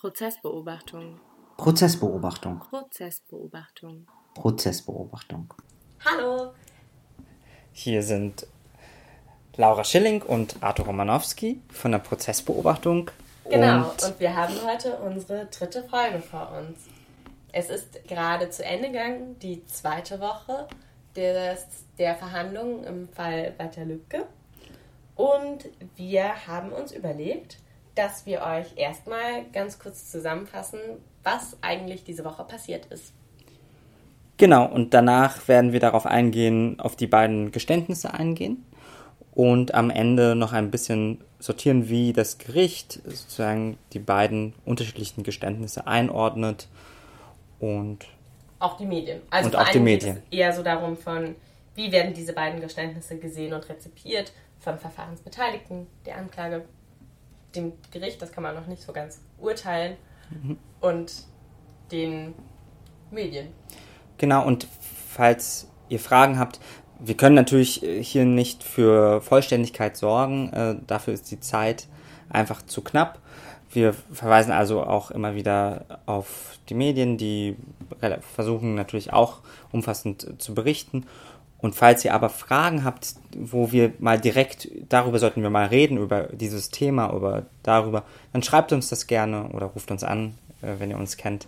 Prozessbeobachtung. 0.00 1.20
Prozessbeobachtung. 1.58 2.60
Prozessbeobachtung. 2.70 4.06
Prozessbeobachtung. 4.32 5.52
Hallo. 6.02 6.54
Hier 7.72 8.02
sind 8.02 8.46
Laura 9.56 9.84
Schilling 9.84 10.22
und 10.22 10.56
Arthur 10.62 10.86
Romanowski 10.86 11.60
von 11.68 11.92
der 11.92 11.98
Prozessbeobachtung. 11.98 13.10
Genau, 13.44 13.90
Und 13.90 14.02
und 14.02 14.20
wir 14.20 14.34
haben 14.34 14.54
heute 14.64 14.96
unsere 15.00 15.44
dritte 15.46 15.84
Folge 15.84 16.20
vor 16.20 16.50
uns. 16.58 16.78
Es 17.52 17.68
ist 17.68 18.02
gerade 18.08 18.48
zu 18.48 18.64
Ende 18.64 18.86
gegangen, 18.88 19.38
die 19.40 19.66
zweite 19.66 20.18
Woche 20.18 20.66
des, 21.14 21.66
der 21.98 22.16
Verhandlungen 22.16 22.84
im 22.84 23.08
Fall 23.10 23.52
Walter 23.58 23.84
Lübcke. 23.84 24.24
Und 25.14 25.68
wir 25.96 26.46
haben 26.46 26.72
uns 26.72 26.90
überlegt, 26.92 27.58
dass 28.00 28.24
wir 28.24 28.40
euch 28.40 28.66
erstmal 28.76 29.44
ganz 29.52 29.78
kurz 29.78 30.10
zusammenfassen, 30.10 30.80
was 31.22 31.58
eigentlich 31.60 32.02
diese 32.02 32.24
Woche 32.24 32.44
passiert 32.44 32.86
ist. 32.86 33.12
genau, 34.38 34.64
und 34.64 34.94
danach 34.94 35.48
werden 35.48 35.74
wir 35.74 35.80
darauf 35.80 36.06
eingehen, 36.06 36.80
auf 36.80 36.96
die 36.96 37.06
beiden 37.06 37.52
Geständnisse 37.52 38.14
eingehen 38.14 38.64
und 39.32 39.74
am 39.74 39.90
Ende 39.90 40.34
noch 40.34 40.54
ein 40.54 40.70
bisschen 40.70 41.22
sortieren, 41.40 41.90
wie 41.90 42.14
das 42.14 42.38
Gericht 42.38 43.02
sozusagen 43.04 43.76
die 43.92 43.98
beiden 43.98 44.54
unterschiedlichen 44.64 45.22
Geständnisse 45.22 45.86
einordnet 45.86 46.68
und 47.58 48.06
Auch 48.60 48.78
die 48.78 48.86
Medien. 48.86 49.20
Also 49.28 49.50
Und 49.50 49.56
auch 49.56 49.68
die 49.68 49.78
Medien. 49.78 50.22
es 50.30 50.38
eher 50.38 50.54
so 50.54 50.62
darum 50.62 50.96
von, 50.96 51.34
wie 51.74 51.92
werden 51.92 52.14
diese 52.14 52.32
beiden 52.32 52.62
Geständnisse 52.62 53.18
gesehen 53.18 53.52
und 53.52 53.68
rezipiert 53.68 54.32
von 54.58 54.78
Verfahrensbeteiligten, 54.78 55.86
der 56.06 56.16
Anklage, 56.16 56.64
dem 57.54 57.72
Gericht, 57.90 58.20
das 58.22 58.32
kann 58.32 58.42
man 58.42 58.54
noch 58.54 58.66
nicht 58.66 58.82
so 58.82 58.92
ganz 58.92 59.20
urteilen, 59.38 59.96
Mhm. 60.30 60.58
und 60.80 61.12
den 61.90 62.34
Medien. 63.10 63.48
Genau, 64.18 64.46
und 64.46 64.68
falls 65.08 65.68
ihr 65.88 65.98
Fragen 65.98 66.38
habt, 66.38 66.60
wir 67.00 67.16
können 67.16 67.34
natürlich 67.34 67.82
äh, 67.82 68.02
hier 68.02 68.24
nicht 68.24 68.62
für 68.62 69.20
Vollständigkeit 69.22 69.96
sorgen. 69.96 70.52
Äh, 70.52 70.76
dafür 70.86 71.14
ist 71.14 71.30
die 71.30 71.40
Zeit 71.40 71.88
einfach 72.28 72.62
zu 72.62 72.82
knapp. 72.82 73.18
Wir 73.72 73.92
verweisen 74.12 74.52
also 74.52 74.82
auch 74.82 75.10
immer 75.10 75.34
wieder 75.34 76.00
auf 76.06 76.58
die 76.68 76.74
Medien, 76.74 77.18
die 77.18 77.56
versuchen 78.34 78.74
natürlich 78.74 79.12
auch 79.12 79.38
umfassend 79.72 80.24
äh, 80.24 80.38
zu 80.38 80.54
berichten. 80.54 81.06
Und 81.60 81.74
falls 81.74 82.04
ihr 82.04 82.14
aber 82.14 82.30
Fragen 82.30 82.84
habt, 82.84 83.14
wo 83.36 83.70
wir 83.70 83.92
mal 83.98 84.18
direkt, 84.18 84.68
darüber 84.88 85.18
sollten 85.18 85.42
wir 85.42 85.50
mal 85.50 85.66
reden, 85.66 85.98
über 85.98 86.24
dieses 86.32 86.70
Thema, 86.70 87.12
über 87.12 87.46
darüber, 87.62 88.04
dann 88.32 88.42
schreibt 88.42 88.72
uns 88.72 88.88
das 88.88 89.06
gerne 89.06 89.48
oder 89.50 89.66
ruft 89.66 89.90
uns 89.90 90.02
an, 90.02 90.38
äh, 90.62 90.74
wenn 90.78 90.90
ihr 90.90 90.96
uns 90.96 91.16
kennt. 91.16 91.46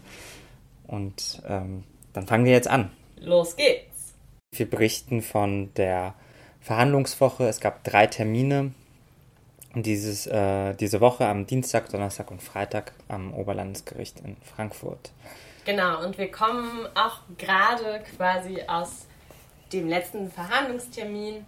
Und 0.86 1.42
ähm, 1.48 1.84
dann 2.12 2.26
fangen 2.26 2.44
wir 2.44 2.52
jetzt 2.52 2.68
an. 2.68 2.90
Los 3.20 3.56
geht's! 3.56 4.14
Wir 4.54 4.68
berichten 4.68 5.22
von 5.22 5.72
der 5.74 6.14
Verhandlungswoche. 6.60 7.48
Es 7.48 7.60
gab 7.60 7.82
drei 7.84 8.06
Termine 8.06 8.72
dieses, 9.74 10.26
äh, 10.26 10.74
diese 10.74 11.00
Woche 11.00 11.26
am 11.26 11.46
Dienstag, 11.46 11.88
Donnerstag 11.88 12.30
und 12.30 12.42
Freitag 12.42 12.92
am 13.08 13.32
Oberlandesgericht 13.32 14.20
in 14.20 14.36
Frankfurt. 14.42 15.12
Genau, 15.64 16.04
und 16.04 16.18
wir 16.18 16.30
kommen 16.30 16.86
auch 16.94 17.20
gerade 17.38 18.02
quasi 18.16 18.62
aus 18.66 19.06
dem 19.72 19.88
letzten 19.88 20.30
Verhandlungstermin. 20.30 21.46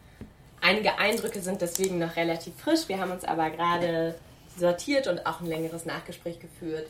Einige 0.60 0.98
Eindrücke 0.98 1.40
sind 1.40 1.60
deswegen 1.60 1.98
noch 1.98 2.16
relativ 2.16 2.54
frisch. 2.56 2.88
Wir 2.88 2.98
haben 2.98 3.10
uns 3.10 3.24
aber 3.24 3.50
gerade 3.50 4.14
sortiert 4.56 5.06
und 5.06 5.26
auch 5.26 5.40
ein 5.40 5.46
längeres 5.46 5.84
Nachgespräch 5.84 6.38
geführt. 6.40 6.88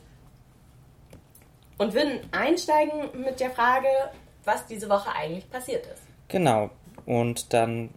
Und 1.77 1.95
würden 1.95 2.21
einsteigen 2.31 3.21
mit 3.21 3.41
der 3.41 3.51
Frage, 3.51 3.89
was 4.45 4.67
diese 4.67 4.89
Woche 4.89 5.11
eigentlich 5.13 5.51
passiert 5.51 5.87
ist. 5.87 6.03
Genau. 6.29 6.71
Und 7.05 7.53
dann 7.53 7.91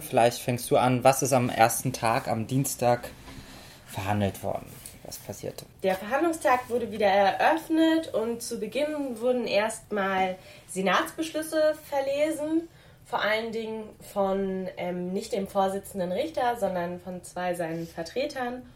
vielleicht 0.00 0.40
fängst 0.40 0.70
du 0.70 0.76
an, 0.76 1.04
was 1.04 1.22
ist 1.22 1.32
am 1.32 1.48
ersten 1.48 1.92
Tag, 1.92 2.28
am 2.28 2.46
Dienstag, 2.46 3.10
verhandelt 3.86 4.42
worden? 4.42 4.66
Was 5.08 5.16
passierte? 5.16 5.64
Der 5.82 5.94
Verhandlungstag 5.94 6.68
wurde 6.68 6.92
wieder 6.92 7.06
eröffnet 7.06 8.12
und 8.12 8.42
zu 8.42 8.60
Beginn 8.60 9.18
wurden 9.18 9.46
erstmal 9.46 10.36
Senatsbeschlüsse 10.68 11.74
verlesen, 11.88 12.68
vor 13.06 13.22
allen 13.22 13.50
Dingen 13.50 13.84
von 14.12 14.68
ähm, 14.76 15.14
nicht 15.14 15.32
dem 15.32 15.48
Vorsitzenden 15.48 16.12
Richter, 16.12 16.58
sondern 16.58 17.00
von 17.00 17.24
zwei 17.24 17.54
seinen 17.54 17.86
Vertretern, 17.86 18.68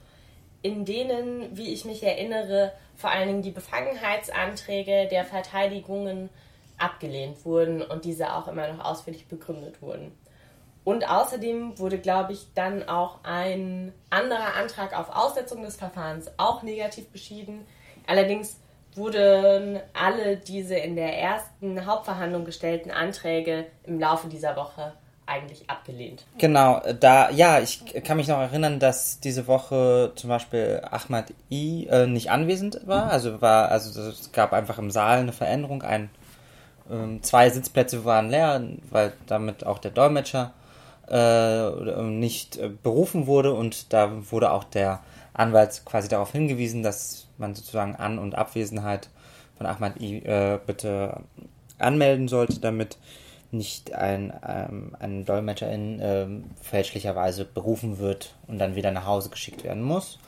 in 0.63 0.87
denen, 0.87 1.55
wie 1.55 1.75
ich 1.75 1.85
mich 1.85 2.03
erinnere, 2.03 2.73
vor 2.97 3.11
allen 3.11 3.29
Dingen 3.29 3.43
die 3.43 3.51
Befangenheitsanträge 3.51 5.09
der 5.11 5.27
Verteidigungen 5.27 6.31
abgelehnt 6.79 7.45
wurden 7.45 7.83
und 7.83 8.07
diese 8.07 8.33
auch 8.33 8.49
immer 8.49 8.73
noch 8.73 8.83
ausführlich 8.83 9.29
begründet 9.29 9.83
wurden. 9.83 10.13
Und 10.85 11.09
außerdem 11.09 11.79
wurde, 11.79 11.99
glaube 11.99 12.33
ich, 12.33 12.49
dann 12.55 12.89
auch 12.89 13.19
ein 13.23 13.93
anderer 14.11 14.57
Antrag 14.57 14.99
auf 14.99 15.15
Aussetzung 15.15 15.63
des 15.63 15.77
Verfahrens 15.77 16.31
auch 16.39 16.63
negativ 16.63 17.09
beschieden. 17.09 17.67
Allerdings 18.07 18.57
wurden 18.95 19.81
alle 19.95 20.37
diese 20.37 20.75
in 20.75 20.97
der 20.97 21.19
ersten 21.19 21.87
Hauptverhandlung 21.87 22.45
gestellten 22.45 22.91
Anträge 22.91 23.67
im 23.85 24.01
Laufe 24.01 24.29
dieser 24.29 24.57
Woche 24.57 24.93
eigentlich 25.25 25.71
abgelehnt. 25.71 26.25
Genau, 26.39 26.81
äh, 26.81 26.95
da, 26.95 27.31
ja, 27.31 27.61
ich 27.61 27.85
kann 28.05 28.17
mich 28.17 28.29
noch 28.29 28.41
erinnern, 28.41 28.81
dass 28.81 29.21
diese 29.21 29.47
Woche 29.47 30.13
zum 30.17 30.29
Beispiel 30.29 30.83
Ahmad 30.91 31.33
I 31.51 31.87
äh, 31.87 32.07
nicht 32.07 32.31
anwesend 32.31 32.87
war. 32.87 33.11
Also 33.11 33.41
war, 33.41 33.71
also 33.71 34.09
es 34.09 34.33
gab 34.33 34.53
einfach 34.53 34.79
im 34.79 34.91
Saal 34.91 35.21
eine 35.21 35.33
Veränderung. 35.33 35.83
Ein, 35.83 36.11
ähm, 36.91 37.23
zwei 37.23 37.49
Sitzplätze 37.49 38.05
waren 38.05 38.31
leer, 38.31 38.61
weil 38.91 39.13
damit 39.27 39.65
auch 39.65 39.79
der 39.79 39.93
Dolmetscher 39.93 40.53
äh, 41.09 41.71
nicht 42.03 42.57
äh, 42.57 42.69
berufen 42.69 43.27
wurde 43.27 43.53
und 43.53 43.93
da 43.93 44.31
wurde 44.31 44.53
auch 44.53 44.65
der 44.65 45.01
Anwalt 45.35 45.83
quasi 45.85 46.09
darauf 46.09 46.33
hingewiesen, 46.33 46.83
dass 46.83 47.27
man 47.39 47.55
sozusagen 47.55 47.97
An- 47.97 48.19
und 48.19 48.35
Abwesenheit 48.35 49.09
von 49.57 49.67
Ahmad 49.67 50.01
I 50.01 50.19
äh, 50.19 50.59
bitte 50.65 51.21
anmelden 51.79 52.29
sollte, 52.29 52.61
damit 52.61 52.99
nicht 53.51 53.93
ein, 53.95 54.33
ähm, 54.47 54.97
ein 54.99 55.25
Dolmetscherin 55.25 56.01
ähm, 56.03 56.51
fälschlicherweise 56.63 57.45
berufen 57.45 57.99
wird 57.99 58.35
und 58.47 58.59
dann 58.59 58.77
wieder 58.77 58.91
nach 58.91 59.07
Hause 59.07 59.31
geschickt 59.31 59.63
werden 59.63 59.83
muss. 59.83 60.19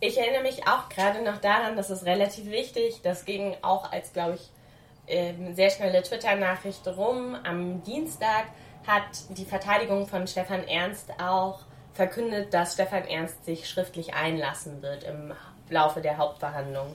Ich 0.00 0.18
erinnere 0.18 0.42
mich 0.42 0.66
auch 0.66 0.88
gerade 0.88 1.22
noch 1.22 1.38
daran, 1.38 1.76
das 1.76 1.90
ist 1.90 2.04
relativ 2.04 2.46
wichtig. 2.46 3.00
Das 3.04 3.24
ging 3.24 3.54
auch 3.62 3.92
als, 3.92 4.12
glaube 4.12 4.34
ich, 4.34 4.50
ähm, 5.06 5.54
sehr 5.54 5.70
schnelle 5.70 6.02
Twitter-Nachricht 6.02 6.86
rum. 6.88 7.36
Am 7.44 7.84
Dienstag 7.84 8.46
hat 8.86 9.02
die 9.30 9.44
Verteidigung 9.44 10.06
von 10.06 10.26
Stefan 10.26 10.66
Ernst 10.66 11.10
auch 11.20 11.60
verkündet, 11.94 12.52
dass 12.54 12.74
Stefan 12.74 13.04
Ernst 13.04 13.44
sich 13.44 13.68
schriftlich 13.68 14.14
einlassen 14.14 14.82
wird 14.82 15.04
im 15.04 15.32
Laufe 15.68 16.00
der 16.00 16.16
Hauptverhandlung. 16.16 16.94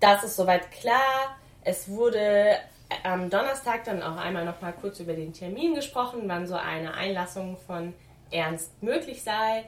Das 0.00 0.24
ist 0.24 0.36
soweit 0.36 0.70
klar. 0.70 1.36
Es 1.64 1.88
wurde 1.88 2.56
am 3.04 3.30
Donnerstag 3.30 3.84
dann 3.84 4.02
auch 4.02 4.16
einmal 4.16 4.44
noch 4.44 4.60
mal 4.60 4.72
kurz 4.72 5.00
über 5.00 5.14
den 5.14 5.32
Termin 5.32 5.74
gesprochen, 5.74 6.22
wann 6.26 6.46
so 6.46 6.54
eine 6.54 6.94
Einlassung 6.94 7.56
von 7.56 7.94
Ernst 8.30 8.82
möglich 8.82 9.22
sei. 9.22 9.64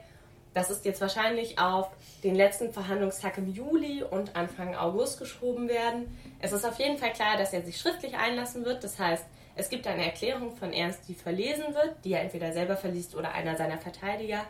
Das 0.53 0.69
ist 0.69 0.85
jetzt 0.85 1.01
wahrscheinlich 1.01 1.59
auf 1.59 1.89
den 2.23 2.33
letzten 2.33 2.71
Verhandlungstag 2.71 3.37
im 3.37 3.53
Juli 3.53 4.03
und 4.03 4.37
Anfang 4.37 4.75
August 4.75 5.19
geschoben 5.19 5.67
werden. 5.67 6.17
Es 6.39 6.53
ist 6.53 6.65
auf 6.65 6.79
jeden 6.79 6.97
Fall 6.97 7.11
klar, 7.11 7.37
dass 7.37 7.51
er 7.51 7.61
sich 7.61 7.77
schriftlich 7.77 8.15
einlassen 8.15 8.63
wird. 8.63 8.83
Das 8.83 8.97
heißt, 8.97 9.25
es 9.55 9.69
gibt 9.69 9.87
eine 9.87 10.05
Erklärung 10.05 10.55
von 10.55 10.73
Ernst, 10.73 11.07
die 11.07 11.13
verlesen 11.13 11.73
wird, 11.73 11.95
die 12.03 12.13
er 12.13 12.21
entweder 12.21 12.51
selber 12.51 12.75
verliest 12.75 13.15
oder 13.15 13.31
einer 13.31 13.55
seiner 13.55 13.77
Verteidiger. 13.77 14.41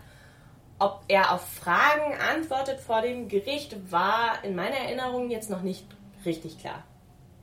Ob 0.79 1.03
er 1.07 1.31
auf 1.31 1.41
Fragen 1.41 2.15
antwortet 2.35 2.79
vor 2.79 3.01
dem 3.01 3.27
Gericht, 3.27 3.91
war 3.91 4.43
in 4.43 4.55
meiner 4.55 4.75
Erinnerung 4.75 5.29
jetzt 5.29 5.49
noch 5.49 5.61
nicht 5.61 5.85
richtig 6.25 6.59
klar. 6.59 6.83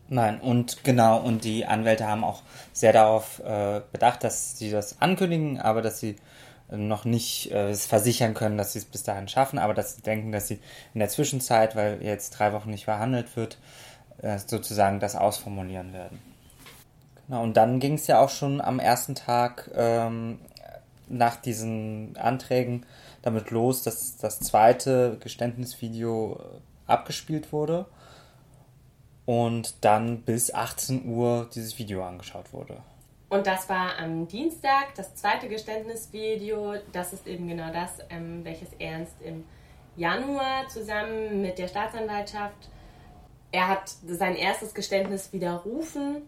Nein, 0.09 0.41
und 0.41 0.85
genau, 0.85 1.20
und 1.20 1.44
die 1.44 1.64
Anwälte 1.64 2.06
haben 2.06 2.25
auch 2.25 2.43
sehr 2.73 2.93
darauf 2.93 3.38
äh, 3.41 3.81
bedacht, 3.93 4.25
dass 4.25 4.58
sie 4.58 4.70
das 4.70 5.00
ankündigen, 5.00 5.58
aber 5.58 5.81
dass 5.81 6.00
sie 6.00 6.17
noch 6.69 7.05
nicht 7.05 7.50
äh, 7.50 7.70
es 7.70 7.87
versichern 7.87 8.35
können, 8.35 8.58
dass 8.58 8.73
sie 8.73 8.81
es 8.81 8.85
bis 8.85 9.05
dahin 9.05 9.29
schaffen, 9.29 9.58
aber 9.58 9.73
dass 9.73 9.97
sie 9.97 10.03
denken, 10.03 10.32
dass 10.32 10.49
sie 10.49 10.58
in 10.93 11.00
der 11.00 11.08
Zwischenzeit, 11.08 11.76
weil 11.76 12.03
jetzt 12.03 12.31
drei 12.31 12.53
Wochen 12.53 12.70
nicht 12.70 12.85
verhandelt 12.85 13.37
wird, 13.37 13.58
äh, 14.20 14.38
sozusagen 14.38 15.00
das 15.00 15.17
ausformulieren 15.17 15.93
werden. 15.93 16.31
Genau, 17.26 17.42
und 17.42 17.56
dann 17.56 17.80
ging 17.80 17.94
es 17.94 18.06
ja 18.06 18.20
auch 18.20 18.30
schon 18.30 18.60
am 18.60 18.78
ersten 18.78 19.14
Tag 19.14 19.70
ähm, 19.74 20.38
nach 21.08 21.36
diesen 21.36 22.16
Anträgen 22.16 22.86
damit 23.22 23.50
los, 23.50 23.82
dass 23.82 24.16
das 24.16 24.40
zweite 24.40 25.19
Geständnisvideo 25.20 26.40
äh, 26.40 26.90
abgespielt 26.90 27.52
wurde 27.52 27.86
und 29.24 29.84
dann 29.84 30.22
bis 30.22 30.52
18 30.52 31.06
Uhr 31.06 31.48
dieses 31.54 31.78
Video 31.78 32.04
angeschaut 32.04 32.52
wurde. 32.52 32.78
Und 33.28 33.46
das 33.46 33.69
war 33.69 33.98
am 33.98 34.28
Dienstag, 34.28 34.94
das 34.96 35.14
zweite 35.14 35.48
Geständnisvideo. 35.48 36.74
Das 36.92 37.12
ist 37.12 37.26
eben 37.26 37.48
genau 37.48 37.72
das, 37.72 37.98
ähm, 38.10 38.44
welches 38.44 38.69
Ernst 38.78 39.14
im 39.22 39.44
Januar 39.96 40.69
zusammen 40.69 41.40
mit 41.40 41.58
der 41.58 41.69
Staatsanwaltschaft. 41.69 42.69
Er 43.52 43.69
hat 43.69 43.94
sein 44.06 44.34
erstes 44.34 44.74
Geständnis 44.74 45.32
widerrufen 45.32 46.22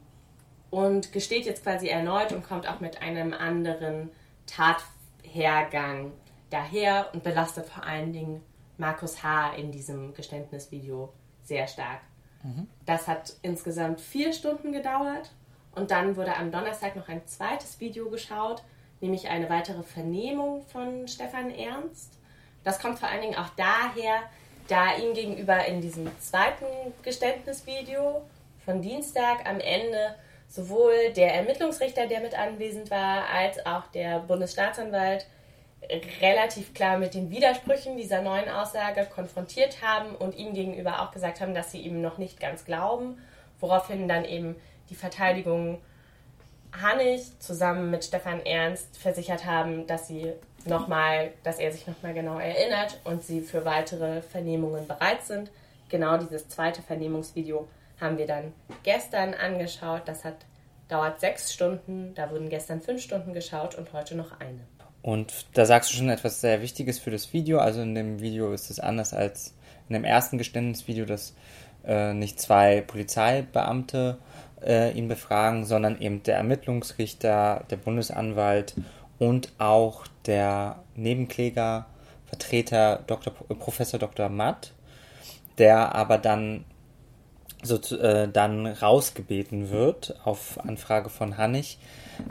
und 0.74 1.12
gesteht 1.12 1.46
jetzt 1.46 1.62
quasi 1.62 1.86
erneut 1.86 2.32
und 2.32 2.44
kommt 2.44 2.68
auch 2.68 2.80
mit 2.80 3.00
einem 3.00 3.32
anderen 3.32 4.10
Tathergang 4.48 6.10
daher 6.50 7.10
und 7.12 7.22
belastet 7.22 7.66
vor 7.66 7.84
allen 7.84 8.12
Dingen 8.12 8.42
Markus 8.76 9.22
H. 9.22 9.54
in 9.54 9.70
diesem 9.70 10.14
Geständnisvideo 10.14 11.12
sehr 11.44 11.68
stark. 11.68 12.00
Mhm. 12.42 12.66
Das 12.86 13.06
hat 13.06 13.34
insgesamt 13.42 14.00
vier 14.00 14.32
Stunden 14.32 14.72
gedauert 14.72 15.30
und 15.76 15.92
dann 15.92 16.16
wurde 16.16 16.34
am 16.34 16.50
Donnerstag 16.50 16.96
noch 16.96 17.08
ein 17.08 17.24
zweites 17.24 17.78
Video 17.78 18.10
geschaut, 18.10 18.64
nämlich 19.00 19.28
eine 19.28 19.48
weitere 19.48 19.84
Vernehmung 19.84 20.62
von 20.66 21.06
Stefan 21.06 21.52
Ernst. 21.52 22.14
Das 22.64 22.80
kommt 22.80 22.98
vor 22.98 23.08
allen 23.08 23.22
Dingen 23.22 23.36
auch 23.36 23.50
daher, 23.56 24.22
da 24.66 24.96
ihm 24.96 25.14
gegenüber 25.14 25.64
in 25.66 25.80
diesem 25.80 26.10
zweiten 26.18 26.66
Geständnisvideo 27.04 28.22
von 28.64 28.82
Dienstag 28.82 29.48
am 29.48 29.60
Ende 29.60 30.16
sowohl 30.54 31.12
der 31.16 31.34
Ermittlungsrichter, 31.34 32.06
der 32.06 32.20
mit 32.20 32.38
anwesend 32.38 32.90
war, 32.90 33.28
als 33.28 33.64
auch 33.66 33.88
der 33.88 34.20
Bundesstaatsanwalt 34.20 35.26
relativ 36.20 36.72
klar 36.74 36.96
mit 36.96 37.14
den 37.14 37.30
Widersprüchen 37.30 37.96
dieser 37.96 38.22
neuen 38.22 38.48
Aussage 38.48 39.06
konfrontiert 39.12 39.82
haben 39.82 40.14
und 40.14 40.36
ihm 40.36 40.54
gegenüber 40.54 41.02
auch 41.02 41.10
gesagt 41.10 41.40
haben, 41.40 41.54
dass 41.54 41.72
sie 41.72 41.80
ihm 41.80 42.00
noch 42.00 42.18
nicht 42.18 42.38
ganz 42.38 42.64
glauben, 42.64 43.18
woraufhin 43.58 44.06
dann 44.08 44.24
eben 44.24 44.54
die 44.90 44.94
Verteidigung 44.94 45.80
Hannig 46.80 47.38
zusammen 47.40 47.90
mit 47.90 48.04
Stefan 48.04 48.44
Ernst 48.46 48.96
versichert 48.96 49.44
haben, 49.44 49.86
dass 49.86 50.08
sie 50.08 50.32
nochmal, 50.64 51.32
dass 51.42 51.58
er 51.58 51.72
sich 51.72 51.86
nochmal 51.86 52.14
genau 52.14 52.38
erinnert 52.38 53.00
und 53.04 53.22
sie 53.22 53.40
für 53.40 53.64
weitere 53.64 54.22
Vernehmungen 54.22 54.86
bereit 54.86 55.22
sind. 55.24 55.50
Genau 55.88 56.16
dieses 56.16 56.48
zweite 56.48 56.82
Vernehmungsvideo 56.82 57.68
haben 58.04 58.18
wir 58.18 58.26
dann 58.28 58.52
gestern 58.84 59.34
angeschaut. 59.34 60.02
Das 60.06 60.24
hat 60.24 60.36
dauert 60.88 61.20
sechs 61.20 61.52
Stunden. 61.52 62.14
Da 62.14 62.30
wurden 62.30 62.48
gestern 62.48 62.80
fünf 62.80 63.02
Stunden 63.02 63.32
geschaut 63.32 63.74
und 63.74 63.92
heute 63.92 64.14
noch 64.14 64.38
eine. 64.38 64.60
Und 65.02 65.46
da 65.54 65.66
sagst 65.66 65.92
du 65.92 65.96
schon 65.96 66.08
etwas 66.08 66.40
sehr 66.40 66.62
Wichtiges 66.62 66.98
für 66.98 67.10
das 67.10 67.32
Video. 67.32 67.58
Also 67.58 67.82
in 67.82 67.94
dem 67.94 68.20
Video 68.20 68.52
ist 68.52 68.70
es 68.70 68.80
anders 68.80 69.12
als 69.12 69.54
in 69.88 69.94
dem 69.94 70.04
ersten 70.04 70.38
Geständnisvideo, 70.38 71.04
dass 71.04 71.34
äh, 71.84 72.14
nicht 72.14 72.40
zwei 72.40 72.80
Polizeibeamte 72.80 74.18
äh, 74.64 74.92
ihn 74.92 75.08
befragen, 75.08 75.66
sondern 75.66 76.00
eben 76.00 76.22
der 76.22 76.36
Ermittlungsrichter, 76.36 77.64
der 77.70 77.76
Bundesanwalt 77.76 78.74
und 79.18 79.52
auch 79.58 80.06
der 80.26 80.82
Nebenkläger, 80.94 81.86
Vertreter 82.26 83.02
Dr., 83.06 83.32
Professor 83.32 84.00
Dr. 84.00 84.30
Matt, 84.30 84.72
der 85.58 85.94
aber 85.94 86.16
dann 86.16 86.64
so 87.64 87.76
äh, 87.96 88.28
dann 88.28 88.66
rausgebeten 88.66 89.70
wird 89.70 90.14
auf 90.24 90.58
Anfrage 90.64 91.08
von 91.08 91.36
Hannig, 91.38 91.78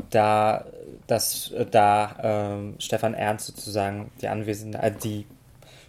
da 0.09 0.65
dass 1.07 1.51
äh, 1.51 1.65
da 1.65 2.55
äh, 2.55 2.81
Stefan 2.81 3.13
Ernst 3.13 3.47
sozusagen 3.47 4.11
die 4.21 4.27
anwesende, 4.27 4.79
also 4.79 4.99
die 4.99 5.25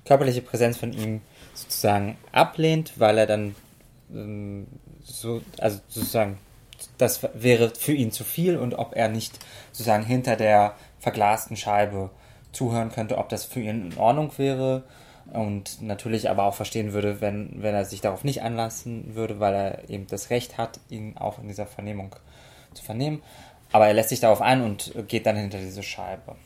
körperliche 0.05 0.43
Präsenz 0.43 0.77
von 0.77 0.93
ihm 0.93 1.21
sozusagen 1.55 2.17
ablehnt, 2.33 2.95
weil 2.97 3.19
er 3.19 3.27
dann 3.27 3.55
ähm, 4.13 4.67
so, 5.03 5.43
also 5.59 5.81
sozusagen, 5.89 6.39
das 6.99 7.21
wäre 7.35 7.71
für 7.71 7.93
ihn 7.93 8.13
zu 8.13 8.25
viel 8.25 8.57
und 8.57 8.75
ob 8.75 8.97
er 8.97 9.09
nicht 9.09 9.39
sozusagen 9.73 10.05
hinter 10.05 10.37
der 10.37 10.75
verglasten 10.99 11.57
Scheibe 11.57 12.11
zuhören 12.53 12.91
könnte, 12.91 13.19
ob 13.19 13.29
das 13.29 13.45
für 13.45 13.61
ihn 13.61 13.93
in 13.93 13.99
Ordnung 13.99 14.33
wäre 14.37 14.85
und 15.33 15.81
natürlich 15.83 16.29
aber 16.29 16.45
auch 16.45 16.55
verstehen 16.55 16.93
würde, 16.93 17.21
wenn, 17.21 17.63
wenn 17.63 17.75
er 17.75 17.85
sich 17.85 18.01
darauf 18.01 18.25
nicht 18.25 18.43
anlassen 18.43 19.15
würde, 19.15 19.41
weil 19.41 19.55
er 19.55 19.91
eben 19.91 20.07
das 20.07 20.31
Recht 20.31 20.59
hat, 20.59 20.81
ihn 20.91 21.17
auch 21.17 21.39
in 21.39 21.49
dieser 21.49 21.67
Vernehmung 21.67 22.15
zu 22.75 22.85
vernehmen. 22.85 23.23
Aber 23.73 23.87
er 23.87 23.95
lässt 23.95 24.11
sich 24.11 24.21
darauf 24.21 24.41
ein 24.41 24.63
und 24.63 24.93
geht 25.09 25.27
dann 25.27 25.37
hinter 25.37 25.59
diese 25.59 25.83
Scheibe. 25.83 26.37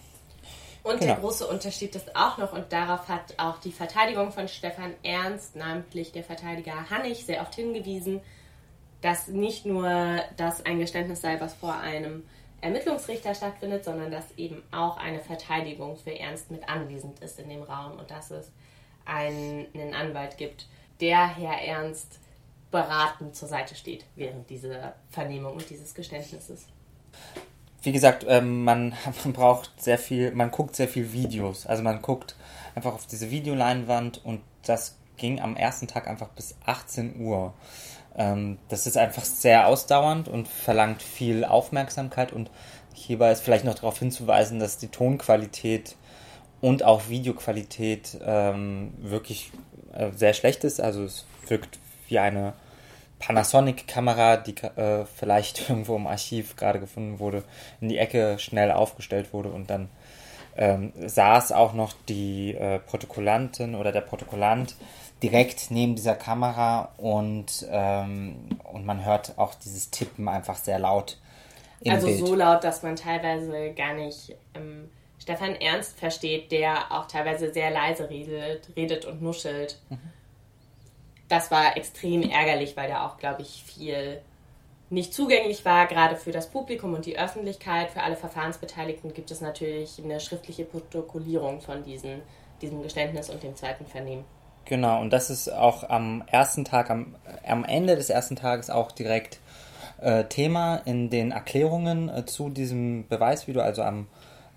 Und 0.83 1.01
genau. 1.01 1.13
der 1.13 1.21
große 1.21 1.47
Unterschied 1.47 1.95
ist 1.95 2.17
auch 2.17 2.39
noch, 2.39 2.53
und 2.53 2.73
darauf 2.73 3.09
hat 3.09 3.35
auch 3.37 3.59
die 3.59 3.73
Verteidigung 3.73 4.33
von 4.33 4.49
Stefan 4.49 4.95
Ernst, 5.03 5.55
namentlich 5.57 6.13
der 6.13 6.25
Verteidiger 6.25 6.89
Hannig, 6.89 7.27
sehr 7.27 7.43
oft 7.43 7.55
hingewiesen, 7.55 8.21
dass 9.03 9.29
nicht 9.29 9.67
nur 9.67 10.21
das 10.37 10.65
ein 10.65 10.79
Geständnis 10.79 11.21
sei, 11.21 11.41
was 11.41 11.55
vor 11.55 11.75
einem 11.75 12.25
Ermittlungsrichter 12.61 13.35
stattfindet, 13.35 13.85
sondern 13.85 14.11
dass 14.11 14.25
eben 14.37 14.63
auch 14.73 14.97
eine 14.97 15.21
Verteidigung 15.21 15.97
für 15.97 16.19
Ernst 16.19 16.51
mit 16.51 16.69
anwesend 16.69 17.21
ist 17.21 17.39
in 17.39 17.49
dem 17.49 17.63
Raum 17.63 17.99
und 17.99 18.11
dass 18.11 18.31
es 18.31 18.51
einen 19.09 19.95
Anwalt 19.95 20.37
gibt, 20.37 20.69
der 21.01 21.27
Herr 21.27 21.61
Ernst 21.61 22.21
beratend 22.71 23.35
zur 23.35 23.49
Seite 23.49 23.75
steht 23.75 24.05
während 24.15 24.49
dieser 24.51 24.95
Vernehmung 25.11 25.55
und 25.55 25.71
dieses 25.71 25.95
Geständnisses. 25.95 26.67
Wie 27.83 27.93
gesagt, 27.93 28.27
ähm, 28.29 28.65
man, 28.65 28.95
man 29.25 29.33
braucht 29.33 29.81
sehr 29.81 29.99
viel, 29.99 30.33
man 30.33 30.51
guckt 30.51 30.77
sehr 30.77 30.89
viel 30.89 31.13
Videos. 31.13 31.67
Also 31.67 31.83
man 31.83 32.03
guckt 32.03 32.37
einfach 32.75 32.95
auf 32.95 33.07
diese 33.07 33.31
Videoleinwand 33.31 34.25
und 34.25 34.41
das 34.65 34.97
ging 35.17 35.41
am 35.41 35.57
ersten 35.57 35.87
Tag 35.89 36.07
einfach 36.07 36.29
bis 36.29 36.55
18 36.67 37.21
Uhr. 37.21 37.55
Ähm, 38.17 38.59
das 38.69 38.87
ist 38.87 38.97
einfach 38.97 39.25
sehr 39.25 39.67
ausdauernd 39.67 40.29
und 40.29 40.49
verlangt 40.49 41.03
viel 41.03 41.45
Aufmerksamkeit 41.45 42.33
und 42.33 42.51
hierbei 42.95 43.31
ist 43.31 43.43
vielleicht 43.43 43.65
noch 43.65 43.75
darauf 43.75 43.99
hinzuweisen, 43.99 44.59
dass 44.59 44.79
die 44.79 44.89
Tonqualität 44.89 45.97
und 46.61 46.85
auch 46.85 47.09
Videoqualität 47.09 48.19
ähm, 48.25 48.93
wirklich 48.99 49.53
äh, 49.93 50.11
sehr 50.13 50.35
schlecht 50.35 50.65
ist. 50.65 50.81
Also 50.81 51.05
es 51.05 51.27
wirkt 51.47 51.79
wie 52.09 52.19
eine 52.19 52.55
Panasonic-Kamera, 53.19 54.37
die 54.39 54.57
äh, 54.57 55.05
vielleicht 55.05 55.69
irgendwo 55.69 55.97
im 55.97 56.07
Archiv 56.07 56.57
gerade 56.57 56.81
gefunden 56.81 57.19
wurde, 57.19 57.45
in 57.81 57.89
die 57.89 57.99
Ecke 57.99 58.39
schnell 58.39 58.71
aufgestellt 58.71 59.33
wurde 59.33 59.51
und 59.51 59.71
dann 59.71 59.89
ähm, 60.57 60.93
saß 60.97 61.53
auch 61.53 61.73
noch 61.73 61.95
die 62.09 62.55
äh, 62.55 62.81
Protokollantin 62.81 63.77
oder 63.77 63.93
der 63.93 64.01
Protokollant 64.01 64.75
direkt 65.23 65.71
neben 65.71 65.95
dieser 65.95 66.15
Kamera 66.15 66.93
und, 66.97 67.67
ähm, 67.71 68.59
und 68.73 68.85
man 68.85 69.05
hört 69.05 69.39
auch 69.39 69.55
dieses 69.55 69.91
Tippen 69.91 70.29
einfach 70.29 70.57
sehr 70.57 70.79
laut. 70.79 71.19
Also 71.87 72.09
Bild. 72.09 72.19
so 72.19 72.35
laut, 72.35 72.65
dass 72.65 72.83
man 72.83 72.97
teilweise 72.97 73.73
gar 73.75 73.95
nicht 73.95 74.37
ähm, 74.55 74.91
Stefan 75.29 75.57
Ernst 75.57 75.99
versteht, 75.99 76.51
der 76.53 76.91
auch 76.91 77.07
teilweise 77.07 77.53
sehr 77.53 77.71
leise 77.71 78.09
redet, 78.09 78.71
redet 78.75 79.05
und 79.05 79.21
nuschelt. 79.21 79.79
Mhm. 79.91 79.99
Das 81.29 81.51
war 81.51 81.77
extrem 81.77 82.23
ärgerlich, 82.23 82.79
weil 82.79 82.89
da 82.89 83.07
auch, 83.07 83.19
glaube 83.19 83.43
ich, 83.43 83.63
viel 83.63 84.23
nicht 84.89 85.13
zugänglich 85.13 85.67
war, 85.67 85.87
gerade 85.87 86.17
für 86.17 86.33
das 86.33 86.49
Publikum 86.49 86.95
und 86.95 87.05
die 87.05 87.19
Öffentlichkeit. 87.19 87.91
Für 87.91 88.05
alle 88.05 88.17
Verfahrensbeteiligten 88.17 89.13
gibt 89.13 89.31
es 89.31 89.43
natürlich 89.43 90.01
eine 90.03 90.19
schriftliche 90.19 90.65
Protokollierung 90.65 91.61
von 91.61 91.85
diesen, 91.85 92.23
diesem 92.63 92.83
Geständnis 92.83 93.29
und 93.29 93.43
dem 93.43 93.55
zweiten 93.55 93.85
Vernehmen. 93.85 94.25
Genau, 94.65 94.99
und 95.03 95.13
das 95.13 95.29
ist 95.29 95.53
auch 95.53 95.87
am 95.91 96.25
ersten 96.29 96.65
Tag, 96.65 96.89
am, 96.89 97.17
am 97.47 97.67
Ende 97.67 97.97
des 97.97 98.09
ersten 98.09 98.37
Tages 98.37 98.71
auch 98.71 98.93
direkt 98.93 99.41
äh, 100.01 100.25
Thema 100.25 100.77
in 100.87 101.11
den 101.11 101.33
Erklärungen 101.33 102.09
äh, 102.09 102.25
zu 102.25 102.49
diesem 102.49 103.07
Beweisvideo, 103.09 103.61
also 103.61 103.83
am 103.83 104.07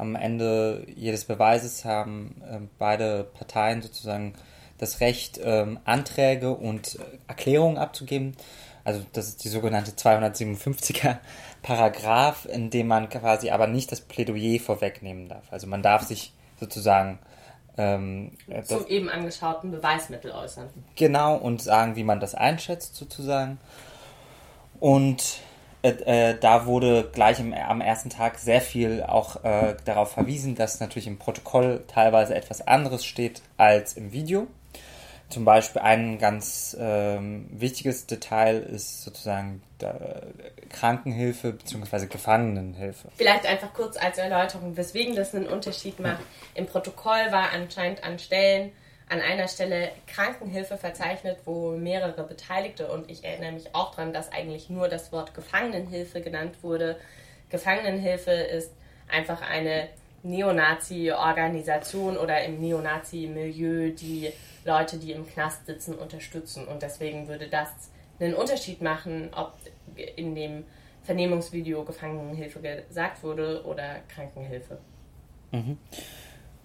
am 0.02 0.16
Ende 0.16 0.84
jedes 0.96 1.26
Beweises 1.26 1.86
haben 1.86 2.42
äh, 2.42 2.58
beide 2.80 3.24
Parteien 3.24 3.84
sozusagen 3.84 4.34
das 4.80 5.00
Recht, 5.00 5.40
ähm, 5.44 5.80
Anträge 5.86 6.56
und 6.56 6.96
äh, 6.96 7.00
Erklärungen 7.28 7.78
abzugeben. 7.78 8.36
Also 8.84 9.06
das 9.14 9.28
ist 9.28 9.44
die 9.44 9.50
sogenannte 9.50 9.92
257er 9.92 11.20
Paragraph, 11.62 12.46
in 12.46 12.72
dem 12.72 12.88
man 12.88 13.10
quasi 13.10 13.52
aber 13.52 13.68
nicht 13.68 13.92
das 13.92 14.02
Plädoyer 14.02 14.60
vorwegnehmen 14.60 15.30
darf. 15.30 15.44
Also 15.54 15.68
man 15.68 15.84
darf 15.84 16.02
sich 16.02 16.34
sozusagen 16.60 17.20
ähm, 17.78 18.32
zum 18.64 18.88
eben 18.88 19.08
angeschauten 19.08 19.70
Beweismittel 19.70 20.32
äußern. 20.32 20.68
Genau, 20.96 21.36
und 21.36 21.62
sagen, 21.62 21.96
wie 21.96 22.04
man 22.04 22.20
das 22.20 22.34
einschätzt 22.34 22.96
sozusagen. 22.96 23.60
Und 24.80 25.42
äh, 25.84 26.32
äh, 26.32 26.38
da 26.40 26.66
wurde 26.66 27.10
gleich 27.12 27.40
im, 27.40 27.54
am 27.54 27.82
ersten 27.82 28.10
Tag 28.10 28.38
sehr 28.38 28.62
viel 28.62 29.04
auch 29.04 29.44
äh, 29.44 29.76
darauf 29.86 30.12
verwiesen, 30.12 30.56
dass 30.56 30.80
natürlich 30.80 31.08
im 31.08 31.18
Protokoll 31.18 31.84
teilweise 31.88 32.36
etwas 32.36 32.68
anderes 32.68 33.04
steht 33.04 33.42
als 33.58 33.94
im 33.94 34.12
Video. 34.12 34.48
Zum 35.30 35.46
Beispiel 35.46 35.82
ein 35.82 36.20
ganz 36.20 36.76
ähm, 36.78 37.48
wichtiges 37.52 38.06
Detail 38.06 38.60
ist 38.60 39.04
sozusagen 39.04 39.64
Krankenhilfe 40.70 41.54
bzw. 41.54 42.08
Gefangenenhilfe. 42.08 43.08
Vielleicht 43.16 43.46
einfach 43.46 43.74
kurz 43.74 43.96
als 43.98 44.18
Erläuterung, 44.18 44.76
weswegen 44.76 45.16
das 45.16 45.34
einen 45.34 45.48
Unterschied 45.48 46.00
macht. 46.00 46.22
Im 46.54 46.68
Protokoll 46.68 47.32
war 47.32 47.52
anscheinend 47.54 48.04
an 48.04 48.20
Stellen 48.20 48.74
an 49.12 49.20
einer 49.20 49.50
Stelle 49.50 49.92
Krankenhilfe 50.08 50.78
verzeichnet, 50.78 51.40
wo 51.44 51.72
mehrere 51.72 52.24
Beteiligte 52.24 52.90
und 52.90 53.12
ich 53.12 53.26
erinnere 53.26 53.52
mich 53.52 53.76
auch 53.76 53.92
daran, 53.94 54.14
dass 54.14 54.32
eigentlich 54.32 54.70
nur 54.70 54.88
das 54.88 55.12
Wort 55.12 55.34
Gefangenenhilfe 55.34 56.22
genannt 56.22 56.56
wurde. 56.62 56.98
Gefangenenhilfe 57.50 58.32
ist 58.32 58.72
einfach 59.10 59.42
eine 59.42 59.90
Neonazi-Organisation 60.24 62.16
oder 62.16 62.42
im 62.46 62.62
Neonazi-Milieu 62.62 63.92
die 63.92 64.32
Leute, 64.64 64.98
die 64.98 65.12
im 65.12 65.28
Knast 65.28 65.66
sitzen, 65.66 65.96
unterstützen. 65.96 66.66
Und 66.66 66.82
deswegen 66.82 67.28
würde 67.28 67.50
das 67.50 67.68
einen 68.18 68.34
Unterschied 68.34 68.82
machen, 68.82 69.30
ob 69.36 69.56
in 70.16 70.36
dem 70.36 70.64
Vernehmungsvideo 71.04 71.84
Gefangenenhilfe 71.84 72.62
gesagt 72.62 73.24
wurde 73.24 73.66
oder 73.66 73.98
Krankenhilfe. 74.08 74.78
Mhm. 75.52 75.78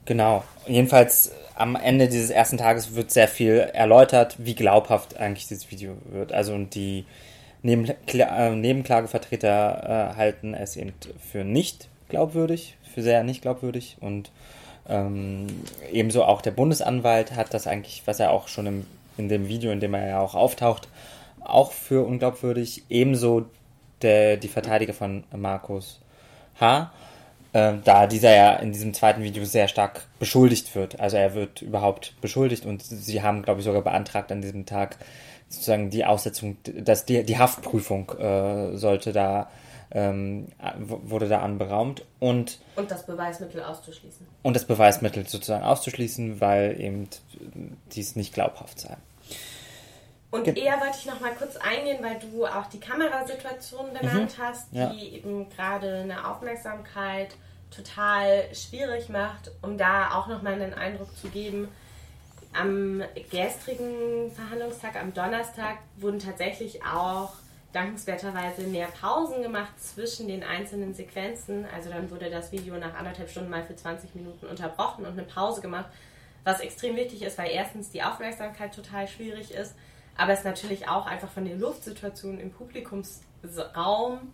Genau. 0.06 0.44
Jedenfalls 0.66 1.32
am 1.54 1.76
Ende 1.76 2.08
dieses 2.08 2.30
ersten 2.30 2.58
Tages 2.58 2.94
wird 2.94 3.10
sehr 3.10 3.28
viel 3.28 3.58
erläutert, 3.72 4.36
wie 4.38 4.54
glaubhaft 4.54 5.18
eigentlich 5.18 5.48
dieses 5.48 5.70
Video 5.70 5.96
wird. 6.10 6.32
Also 6.32 6.54
und 6.54 6.75
die 6.75 7.04
äh, 7.64 8.50
Nebenklagevertreter 8.54 10.12
äh, 10.12 10.16
halten 10.16 10.54
es 10.54 10.76
eben 10.76 10.94
für 11.30 11.44
nicht 11.44 11.88
glaubwürdig, 12.08 12.76
für 12.94 13.02
sehr 13.02 13.25
nicht 13.25 13.42
glaubwürdig 13.42 13.96
und 14.00 14.30
ähm, 14.88 15.46
ebenso 15.92 16.25
auch 16.25 16.40
der 16.40 16.52
Bundesanwalt 16.52 17.34
hat 17.34 17.52
das 17.52 17.66
eigentlich, 17.66 18.02
was 18.06 18.20
er 18.20 18.30
auch 18.30 18.46
schon 18.46 18.66
im, 18.66 18.86
in 19.16 19.28
dem 19.28 19.48
Video, 19.48 19.72
in 19.72 19.80
dem 19.80 19.94
er 19.94 20.06
ja 20.06 20.20
auch 20.20 20.36
auftaucht, 20.36 20.88
auch 21.40 21.72
für 21.72 22.06
unglaubwürdig. 22.06 22.84
Ebenso 22.88 23.46
der, 24.02 24.36
die 24.36 24.48
Verteidiger 24.48 24.94
von 24.94 25.25
Markus 25.34 26.00
H., 26.60 26.92
äh, 27.56 27.78
da 27.84 28.06
dieser 28.06 28.34
ja 28.36 28.56
in 28.56 28.72
diesem 28.72 28.92
zweiten 28.92 29.22
Video 29.22 29.44
sehr 29.46 29.68
stark 29.68 30.06
beschuldigt 30.18 30.75
wird. 30.75 31.00
Also 31.00 31.16
er 31.16 31.34
wird 31.34 31.62
überhaupt 31.62 32.20
beschuldigt 32.20 32.66
und 32.66 32.82
sie 32.82 33.22
haben, 33.22 33.42
glaube 33.42 33.60
ich, 33.60 33.64
sogar 33.64 33.80
beantragt 33.80 34.30
an 34.30 34.42
diesem 34.42 34.66
Tag 34.66 34.98
sozusagen 35.48 35.88
die 35.88 36.04
Aussetzung, 36.04 36.58
dass 36.64 37.06
die, 37.06 37.25
die 37.25 37.38
Haftprüfung 37.38 38.10
äh, 38.18 38.76
sollte 38.76 39.12
da 39.12 39.48
ähm, 39.92 40.48
wurde 40.88 41.28
da 41.28 41.42
anberaumt 41.42 42.04
und 42.18 42.58
und 42.75 42.90
das 42.90 43.06
Beweismittel 43.06 43.62
auszuschließen 43.62 44.26
und 44.42 44.56
das 44.56 44.64
Beweismittel 44.64 45.28
sozusagen 45.28 45.62
auszuschließen, 45.62 46.40
weil 46.40 46.80
eben 46.80 47.08
dies 47.92 48.16
nicht 48.16 48.34
glaubhaft 48.34 48.80
sei. 48.80 48.96
Und 50.32 50.48
eher 50.48 50.80
wollte 50.80 50.96
ich 50.98 51.06
noch 51.06 51.20
mal 51.20 51.32
kurz 51.38 51.56
eingehen, 51.56 51.98
weil 52.02 52.18
du 52.18 52.44
auch 52.44 52.66
die 52.66 52.80
Kamerasituation 52.80 53.92
benannt 53.92 54.36
mhm. 54.36 54.42
hast, 54.42 54.72
die 54.72 54.78
ja. 54.78 54.92
eben 54.92 55.48
gerade 55.50 55.98
eine 55.98 56.28
Aufmerksamkeit 56.28 57.36
total 57.76 58.54
schwierig 58.54 59.09
macht, 59.09 59.50
um 59.62 59.76
da 59.78 60.12
auch 60.12 60.26
noch 60.26 60.42
mal 60.42 60.54
einen 60.54 60.75
Eindruck 60.75 61.16
zu 61.16 61.28
geben. 61.28 61.68
Am 62.52 63.02
gestrigen 63.30 64.33
Verhandlungstag, 64.33 64.97
am 64.97 65.12
Donnerstag, 65.12 65.78
wurden 65.97 66.18
tatsächlich 66.18 66.83
auch 66.85 67.35
dankenswerterweise 67.73 68.62
mehr 68.62 68.87
Pausen 68.87 69.42
gemacht 69.42 69.78
zwischen 69.78 70.28
den 70.28 70.42
einzelnen 70.42 70.95
Sequenzen. 70.95 71.66
Also 71.75 71.90
dann 71.90 72.11
wurde 72.11 72.30
das 72.30 72.52
Video 72.52 72.76
nach 72.78 72.95
anderthalb 72.95 73.28
Stunden 73.28 73.50
mal 73.50 73.64
für 73.64 73.76
20 73.76 74.14
Minuten 74.14 74.47
unterbrochen 74.47 75.04
und 75.04 75.12
eine 75.12 75.25
Pause 75.25 75.61
gemacht, 75.61 75.90
was 76.45 76.61
extrem 76.61 76.97
wichtig 76.97 77.23
ist, 77.23 77.37
weil 77.37 77.50
erstens 77.50 77.90
die 77.90 78.02
Aufmerksamkeit 78.02 78.75
total 78.75 79.06
schwierig 79.06 79.52
ist 79.52 79.75
aber 80.16 80.33
es 80.33 80.45
natürlich 80.45 80.88
auch 80.88 81.06
einfach 81.06 81.30
von 81.30 81.45
der 81.45 81.56
Luftsituation 81.56 82.40
im 82.40 82.50
Publikumsraum. 82.50 84.33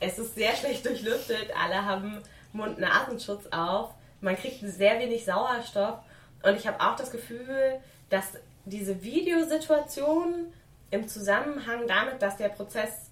Es 0.00 0.18
ist 0.18 0.34
sehr 0.34 0.54
schlecht 0.56 0.84
durchlüftet, 0.84 1.48
alle 1.58 1.84
haben 1.84 2.22
Mund-Nasenschutz 2.52 3.46
auf, 3.50 3.94
man 4.20 4.36
kriegt 4.36 4.60
sehr 4.60 4.98
wenig 4.98 5.24
Sauerstoff. 5.24 5.98
Und 6.42 6.56
ich 6.56 6.66
habe 6.66 6.80
auch 6.80 6.96
das 6.96 7.10
Gefühl, 7.10 7.80
dass 8.08 8.32
diese 8.64 9.02
Videosituation 9.02 10.52
im 10.90 11.08
Zusammenhang 11.08 11.86
damit, 11.86 12.22
dass 12.22 12.36
der 12.36 12.48
Prozess 12.48 13.10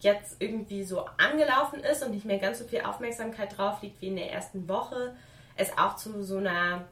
jetzt 0.00 0.36
irgendwie 0.38 0.84
so 0.84 1.06
angelaufen 1.16 1.80
ist 1.80 2.04
und 2.04 2.12
nicht 2.12 2.24
mehr 2.24 2.38
ganz 2.38 2.60
so 2.60 2.64
viel 2.64 2.82
Aufmerksamkeit 2.82 3.56
drauf 3.56 3.82
liegt 3.82 4.00
wie 4.00 4.08
in 4.08 4.16
der 4.16 4.30
ersten 4.30 4.68
Woche, 4.68 5.16
es 5.56 5.76
auch 5.76 5.96
zu 5.96 6.22
so 6.22 6.38
einer 6.38 6.84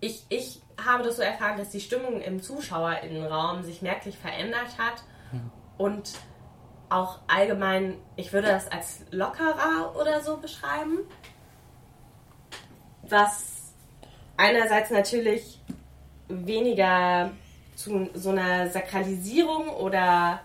ich, 0.00 0.24
ich 0.28 0.60
habe 0.82 1.02
das 1.02 1.16
so 1.16 1.22
erfahren, 1.22 1.58
dass 1.58 1.70
die 1.70 1.80
Stimmung 1.80 2.20
im 2.20 2.42
Zuschauerinnenraum 2.42 3.62
sich 3.62 3.82
merklich 3.82 4.16
verändert 4.16 4.78
hat. 4.78 5.02
Und 5.76 6.12
auch 6.90 7.20
allgemein, 7.28 7.96
ich 8.16 8.32
würde 8.32 8.48
das 8.48 8.70
als 8.70 9.00
lockerer 9.10 9.94
oder 9.98 10.20
so 10.20 10.36
beschreiben, 10.36 10.98
was 13.02 13.72
einerseits 14.36 14.90
natürlich 14.90 15.60
weniger 16.28 17.30
zu 17.76 18.10
so 18.14 18.30
einer 18.30 18.68
Sakralisierung 18.68 19.68
oder 19.70 20.40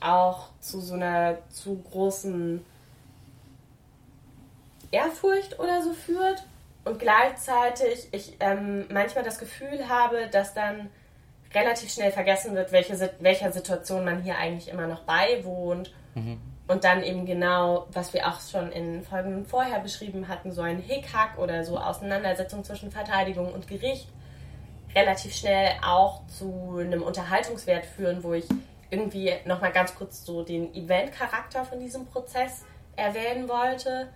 auch 0.00 0.48
zu 0.60 0.80
so 0.80 0.94
einer 0.94 1.38
zu 1.50 1.76
großen 1.90 2.64
Ehrfurcht 4.90 5.58
oder 5.58 5.82
so 5.82 5.92
führt. 5.92 6.44
Und 6.84 6.98
gleichzeitig 6.98 8.08
ich 8.12 8.36
ähm, 8.40 8.86
manchmal 8.90 9.24
das 9.24 9.38
Gefühl 9.38 9.88
habe, 9.88 10.28
dass 10.28 10.54
dann 10.54 10.88
relativ 11.54 11.90
schnell 11.90 12.12
vergessen 12.12 12.54
wird, 12.54 12.72
welche, 12.72 13.10
welcher 13.20 13.52
Situation 13.52 14.04
man 14.04 14.22
hier 14.22 14.36
eigentlich 14.36 14.68
immer 14.68 14.86
noch 14.86 15.02
beiwohnt. 15.02 15.92
Mhm. 16.14 16.40
Und 16.66 16.84
dann 16.84 17.02
eben 17.02 17.24
genau, 17.24 17.86
was 17.92 18.12
wir 18.12 18.28
auch 18.28 18.40
schon 18.40 18.70
in 18.72 19.02
Folgen 19.02 19.46
vorher 19.46 19.80
beschrieben 19.80 20.28
hatten, 20.28 20.52
so 20.52 20.60
ein 20.60 20.78
Hickhack 20.78 21.38
oder 21.38 21.64
so 21.64 21.78
Auseinandersetzung 21.78 22.62
zwischen 22.62 22.90
Verteidigung 22.90 23.52
und 23.52 23.66
Gericht 23.66 24.08
relativ 24.94 25.34
schnell 25.34 25.72
auch 25.82 26.26
zu 26.26 26.78
einem 26.78 27.02
Unterhaltungswert 27.02 27.86
führen, 27.86 28.22
wo 28.22 28.34
ich 28.34 28.46
irgendwie 28.90 29.34
nochmal 29.44 29.72
ganz 29.72 29.94
kurz 29.94 30.24
so 30.24 30.42
den 30.42 30.74
Event-Charakter 30.74 31.64
von 31.64 31.78
diesem 31.78 32.06
Prozess 32.06 32.64
erwähnen 32.96 33.48
wollte, 33.48 34.08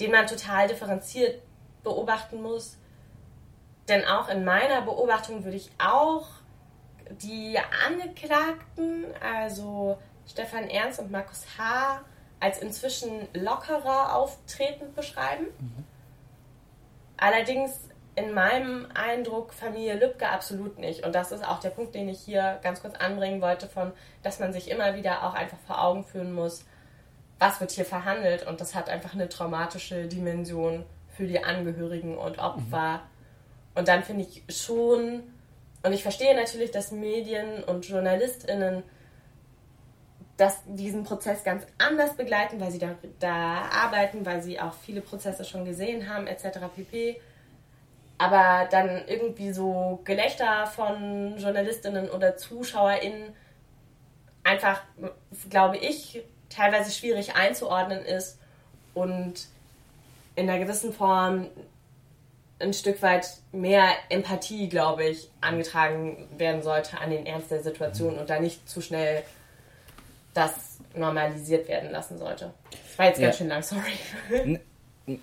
den 0.00 0.10
man 0.10 0.26
total 0.26 0.68
differenziert 0.68 1.42
beobachten 1.82 2.42
muss. 2.42 2.78
Denn 3.88 4.04
auch 4.04 4.28
in 4.28 4.44
meiner 4.44 4.82
Beobachtung 4.82 5.44
würde 5.44 5.56
ich 5.56 5.70
auch 5.78 6.26
die 7.10 7.58
Angeklagten, 7.86 9.06
also 9.20 9.98
Stefan 10.26 10.68
Ernst 10.68 11.00
und 11.00 11.10
Markus 11.10 11.46
H., 11.58 12.00
als 12.40 12.58
inzwischen 12.58 13.28
lockerer 13.32 14.14
auftretend 14.14 14.94
beschreiben. 14.94 15.46
Mhm. 15.58 15.84
Allerdings 17.16 17.88
in 18.16 18.32
meinem 18.32 18.86
Eindruck 18.94 19.52
Familie 19.54 19.94
Lübcke 19.94 20.28
absolut 20.28 20.78
nicht. 20.78 21.04
Und 21.04 21.14
das 21.14 21.32
ist 21.32 21.44
auch 21.44 21.58
der 21.58 21.70
Punkt, 21.70 21.94
den 21.94 22.08
ich 22.08 22.20
hier 22.20 22.60
ganz 22.62 22.80
kurz 22.80 22.94
anbringen 22.96 23.40
wollte, 23.40 23.66
von, 23.66 23.92
dass 24.22 24.38
man 24.38 24.52
sich 24.52 24.70
immer 24.70 24.94
wieder 24.94 25.24
auch 25.24 25.34
einfach 25.34 25.58
vor 25.66 25.82
Augen 25.82 26.04
führen 26.04 26.32
muss, 26.32 26.64
was 27.38 27.60
wird 27.60 27.72
hier 27.72 27.84
verhandelt. 27.84 28.46
Und 28.46 28.60
das 28.60 28.74
hat 28.74 28.88
einfach 28.88 29.14
eine 29.14 29.28
traumatische 29.28 30.06
Dimension 30.06 30.84
für 31.08 31.26
die 31.26 31.42
Angehörigen 31.42 32.16
und 32.16 32.38
Opfer. 32.38 32.92
Mhm. 32.94 33.00
Und 33.76 33.88
dann 33.88 34.04
finde 34.04 34.24
ich 34.24 34.44
schon, 34.48 35.33
und 35.84 35.92
ich 35.92 36.02
verstehe 36.02 36.34
natürlich, 36.34 36.70
dass 36.70 36.92
Medien 36.92 37.62
und 37.62 37.86
JournalistInnen 37.86 38.82
das, 40.38 40.62
diesen 40.66 41.04
Prozess 41.04 41.44
ganz 41.44 41.64
anders 41.78 42.16
begleiten, 42.16 42.58
weil 42.58 42.70
sie 42.70 42.78
da, 42.78 42.94
da 43.20 43.68
arbeiten, 43.70 44.24
weil 44.24 44.42
sie 44.42 44.58
auch 44.58 44.72
viele 44.72 45.02
Prozesse 45.02 45.44
schon 45.44 45.66
gesehen 45.66 46.08
haben, 46.08 46.26
etc. 46.26 46.58
pp. 46.74 47.20
Aber 48.16 48.66
dann 48.70 49.06
irgendwie 49.06 49.52
so 49.52 50.00
Gelächter 50.04 50.66
von 50.66 51.36
JournalistInnen 51.36 52.08
oder 52.08 52.36
ZuschauerInnen 52.38 53.34
einfach, 54.42 54.82
glaube 55.50 55.76
ich, 55.76 56.22
teilweise 56.48 56.92
schwierig 56.92 57.36
einzuordnen 57.36 58.04
ist 58.06 58.38
und 58.94 59.34
in 60.34 60.48
einer 60.48 60.58
gewissen 60.58 60.94
Form 60.94 61.48
ein 62.64 62.74
Stück 62.74 63.02
weit 63.02 63.26
mehr 63.52 63.88
Empathie, 64.08 64.68
glaube 64.68 65.04
ich, 65.04 65.30
angetragen 65.40 66.28
werden 66.36 66.62
sollte 66.62 66.98
an 66.98 67.10
den 67.10 67.26
Ernst 67.26 67.50
der 67.50 67.62
Situation 67.62 68.18
und 68.18 68.30
da 68.30 68.40
nicht 68.40 68.68
zu 68.68 68.80
schnell 68.80 69.22
das 70.32 70.78
normalisiert 70.94 71.68
werden 71.68 71.90
lassen 71.90 72.18
sollte. 72.18 72.52
Das 72.70 72.98
war 72.98 73.06
jetzt 73.06 73.20
ja. 73.20 73.26
ganz 73.26 73.38
schön 73.38 73.48
lang, 73.48 73.62
sorry. 73.62 74.58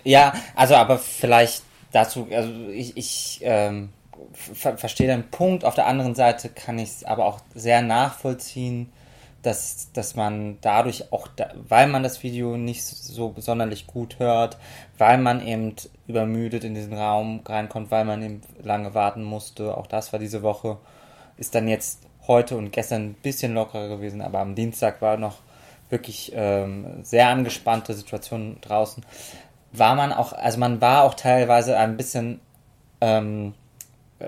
Ja, 0.04 0.32
also 0.54 0.76
aber 0.76 0.98
vielleicht 0.98 1.64
dazu, 1.92 2.28
also 2.30 2.68
ich, 2.68 2.96
ich 2.96 3.40
ähm, 3.42 3.90
ver 4.32 4.78
verstehe 4.78 5.08
den 5.08 5.30
Punkt. 5.30 5.64
Auf 5.64 5.74
der 5.74 5.86
anderen 5.86 6.14
Seite 6.14 6.48
kann 6.48 6.78
ich 6.78 6.88
es 6.88 7.04
aber 7.04 7.26
auch 7.26 7.40
sehr 7.54 7.82
nachvollziehen, 7.82 8.92
dass, 9.42 9.90
dass 9.92 10.14
man 10.14 10.58
dadurch 10.60 11.12
auch, 11.12 11.28
da, 11.28 11.52
weil 11.68 11.88
man 11.88 12.02
das 12.02 12.22
Video 12.22 12.56
nicht 12.56 12.84
so 12.84 13.34
sonderlich 13.38 13.86
gut 13.86 14.18
hört, 14.18 14.56
weil 14.98 15.18
man 15.18 15.44
eben 15.44 15.74
übermüdet 16.12 16.64
in 16.64 16.74
diesen 16.74 16.92
Raum 16.92 17.40
reinkommt, 17.46 17.90
weil 17.90 18.04
man 18.04 18.22
eben 18.22 18.42
lange 18.62 18.94
warten 18.94 19.24
musste, 19.24 19.76
auch 19.76 19.86
das 19.86 20.12
war 20.12 20.20
diese 20.20 20.42
Woche, 20.42 20.76
ist 21.38 21.54
dann 21.54 21.68
jetzt 21.68 22.02
heute 22.26 22.56
und 22.56 22.70
gestern 22.70 23.02
ein 23.02 23.14
bisschen 23.14 23.54
lockerer 23.54 23.88
gewesen, 23.88 24.20
aber 24.20 24.40
am 24.40 24.54
Dienstag 24.54 25.00
war 25.00 25.16
noch 25.16 25.38
wirklich 25.88 26.32
ähm, 26.34 27.02
sehr 27.02 27.28
angespannte 27.28 27.94
Situation 27.94 28.58
draußen. 28.60 29.04
War 29.72 29.94
man 29.94 30.12
auch, 30.12 30.32
also 30.32 30.58
man 30.58 30.80
war 30.80 31.04
auch 31.04 31.14
teilweise 31.14 31.78
ein 31.78 31.96
bisschen 31.96 32.40
ähm, 33.00 33.54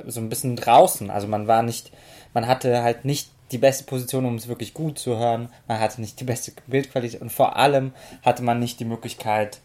so 0.06 0.20
ein 0.20 0.28
bisschen 0.28 0.56
draußen, 0.56 1.10
also 1.10 1.28
man 1.28 1.46
war 1.46 1.62
nicht, 1.62 1.92
man 2.32 2.46
hatte 2.46 2.82
halt 2.82 3.04
nicht 3.04 3.30
die 3.52 3.58
beste 3.58 3.84
Position, 3.84 4.24
um 4.24 4.34
es 4.34 4.48
wirklich 4.48 4.74
gut 4.74 4.98
zu 4.98 5.16
hören. 5.18 5.48
Man 5.68 5.78
hatte 5.78 6.00
nicht 6.00 6.18
die 6.18 6.24
beste 6.24 6.52
Bildqualität 6.66 7.20
und 7.20 7.30
vor 7.30 7.56
allem 7.56 7.92
hatte 8.22 8.42
man 8.42 8.58
nicht 8.58 8.80
die 8.80 8.84
Möglichkeit, 8.84 9.60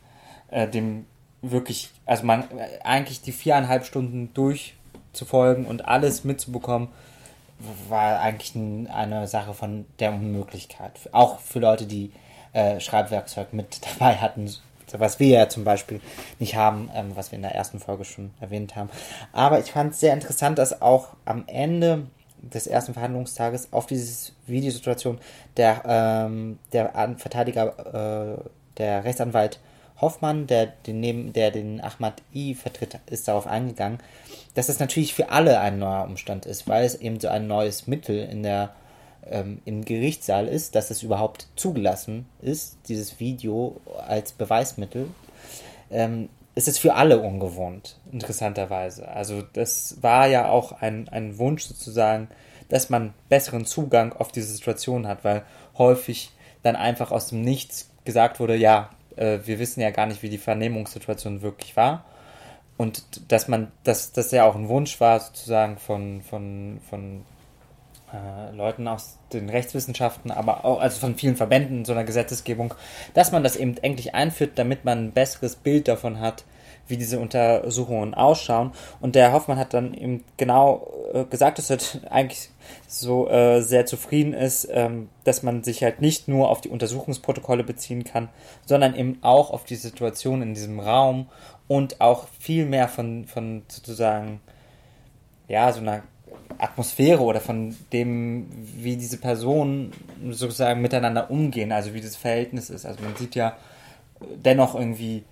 äh, 0.52 0.68
dem 0.68 1.06
wirklich, 1.42 1.92
also 2.06 2.26
man 2.26 2.46
eigentlich 2.84 3.22
die 3.22 3.32
viereinhalb 3.32 3.86
Stunden 3.86 4.34
durchzufolgen 4.34 5.66
und 5.66 5.86
alles 5.86 6.24
mitzubekommen, 6.24 6.90
war 7.90 8.20
eigentlich 8.22 8.56
eine 8.56 9.28
Sache 9.28 9.54
von 9.54 9.86
der 10.00 10.14
Unmöglichkeit. 10.14 11.10
Auch 11.12 11.40
für 11.40 11.60
Leute, 11.60 11.86
die 11.86 12.12
äh, 12.54 12.80
Schreibwerkzeug 12.80 13.54
mit 13.54 13.82
dabei 14.00 14.16
hatten, 14.16 14.50
was 14.92 15.20
wir 15.20 15.28
ja 15.28 15.50
zum 15.50 15.64
Beispiel 15.64 16.02
nicht 16.40 16.56
haben, 16.56 16.90
ähm, 16.96 17.12
was 17.16 17.32
wir 17.32 17.36
in 17.36 17.44
der 17.44 17.54
ersten 17.54 17.80
Folge 17.80 18.06
schon 18.06 18.32
erwähnt 18.40 18.76
haben. 18.76 18.90
Aber 19.34 19.60
ich 19.60 19.72
fand 19.72 19.94
es 19.94 20.00
sehr 20.00 20.14
interessant, 20.14 20.58
dass 20.58 20.82
auch 20.82 21.10
am 21.26 21.44
Ende 21.48 22.08
des 22.42 22.68
ersten 22.68 22.94
Verhandlungstages 22.94 23.72
auf 23.72 23.86
diese 23.86 24.32
Videosituation 24.48 25.20
der, 25.58 25.82
ähm, 25.86 26.58
der 26.72 26.92
Verteidiger, 27.18 28.38
äh, 28.40 28.44
der 28.78 29.04
Rechtsanwalt 29.04 29.60
Hoffmann, 30.02 30.48
der 30.48 30.68
den, 30.68 31.34
der 31.34 31.52
den 31.52 31.82
Ahmad 31.82 32.22
I 32.34 32.56
vertritt, 32.56 33.00
ist 33.08 33.28
darauf 33.28 33.48
eingegangen, 33.48 34.00
dass 34.56 34.68
das 34.68 34.80
natürlich 34.80 35.14
für 35.14 35.30
alle 35.30 35.60
ein 35.60 35.80
neuer 35.80 36.06
Umstand 36.06 36.46
ist, 36.46 36.68
weil 36.68 36.86
es 36.86 36.96
eben 36.96 37.20
so 37.20 37.28
ein 37.28 37.48
neues 37.48 37.88
Mittel 37.88 38.18
in 38.18 38.44
der, 38.44 38.74
ähm, 39.26 39.62
im 39.66 39.86
Gerichtssaal 39.86 40.48
ist, 40.48 40.76
dass 40.76 40.90
es 40.90 41.04
überhaupt 41.04 41.48
zugelassen 41.56 42.26
ist, 42.42 42.78
dieses 42.88 43.20
Video 43.20 43.80
als 44.08 44.32
Beweismittel. 44.32 45.08
Ähm, 45.92 46.30
es 46.56 46.68
ist 46.68 46.80
für 46.80 46.96
alle 46.96 47.20
ungewohnt, 47.20 47.98
interessanterweise. 48.12 49.08
Also 49.08 49.44
das 49.54 49.98
war 50.02 50.28
ja 50.28 50.50
auch 50.50 50.74
ein, 50.82 51.08
ein 51.10 51.38
Wunsch 51.38 51.64
sozusagen, 51.64 52.28
dass 52.70 52.90
man 52.90 53.14
besseren 53.30 53.66
Zugang 53.66 54.14
auf 54.14 54.32
diese 54.32 54.52
Situation 54.52 55.08
hat, 55.08 55.24
weil 55.24 55.44
häufig 55.78 56.32
dann 56.64 56.76
einfach 56.76 57.12
aus 57.12 57.28
dem 57.28 57.42
Nichts 57.42 57.90
gesagt 58.04 58.40
wurde, 58.40 58.56
ja, 58.56 58.90
äh, 59.20 59.40
wir 59.46 59.60
wissen 59.60 59.82
ja 59.82 59.92
gar 59.92 60.06
nicht, 60.06 60.24
wie 60.24 60.30
die 60.30 60.38
Vernehmungssituation 60.38 61.42
wirklich 61.42 61.76
war. 61.76 62.06
Und 62.78 63.32
dass 63.32 63.48
man, 63.50 63.72
dass 63.84 64.14
das 64.14 64.32
ja 64.32 64.46
auch 64.46 64.56
ein 64.56 64.70
Wunsch 64.70 65.02
war, 65.02 65.20
sozusagen 65.20 65.78
von, 65.78 66.22
von, 66.22 66.80
von 66.90 67.26
äh, 68.14 68.56
Leuten 68.56 68.88
aus 68.88 69.18
den 69.34 69.50
Rechtswissenschaften, 69.50 70.32
aber 70.32 70.64
auch 70.64 70.80
also 70.80 71.00
von 71.02 71.16
vielen 71.16 71.36
Verbänden 71.36 71.80
in 71.80 71.86
so 71.86 71.92
einer 71.92 72.06
Gesetzesgebung, 72.06 72.74
dass 73.14 73.34
man 73.34 73.44
das 73.44 73.58
eben 73.58 73.76
endlich 73.78 74.16
einführt, 74.16 74.52
damit 74.56 74.86
man 74.86 75.08
ein 75.08 75.12
besseres 75.12 75.58
Bild 75.58 75.90
davon 75.90 76.22
hat, 76.22 76.46
wie 76.90 76.98
diese 76.98 77.20
Untersuchungen 77.20 78.14
ausschauen. 78.14 78.72
Und 79.00 79.16
der 79.16 79.32
Hoffmann 79.32 79.58
hat 79.58 79.74
dann 79.74 79.94
eben 79.94 80.24
genau 80.38 80.92
äh, 81.14 81.26
gesagt, 81.26 81.58
dass 81.58 81.70
er 81.70 81.78
eigentlich 82.12 82.50
so 82.88 83.30
äh, 83.30 83.62
sehr 83.62 83.86
zufrieden 83.86 84.34
ist, 84.34 84.68
ähm, 84.72 85.10
dass 85.24 85.44
man 85.44 85.64
sich 85.64 85.84
halt 85.84 86.02
nicht 86.02 86.28
nur 86.28 86.50
auf 86.50 86.62
die 86.62 86.70
Untersuchungsprotokolle 86.70 87.64
beziehen 87.64 88.04
kann, 88.04 88.30
sondern 88.66 88.96
eben 88.96 89.20
auch 89.22 89.52
auf 89.52 89.64
die 89.64 89.76
Situation 89.76 90.42
in 90.42 90.54
diesem 90.54 90.80
Raum 90.80 91.28
und 91.68 92.02
auch 92.02 92.28
viel 92.40 92.66
mehr 92.66 92.88
von, 92.88 93.26
von 93.26 93.64
sozusagen, 93.68 94.42
ja, 95.48 95.72
so 95.72 95.82
einer 95.82 96.04
Atmosphäre 96.58 97.22
oder 97.22 97.40
von 97.40 97.76
dem, 97.94 98.48
wie 98.52 98.98
diese 98.98 99.18
Personen 99.18 99.94
sozusagen 100.32 100.82
miteinander 100.82 101.32
umgehen, 101.32 101.72
also 101.72 101.94
wie 101.94 102.02
das 102.02 102.16
Verhältnis 102.16 102.70
ist. 102.70 102.86
Also 102.86 103.02
man 103.04 103.16
sieht 103.16 103.36
ja 103.36 103.56
dennoch 104.20 104.76
irgendwie 104.76 105.24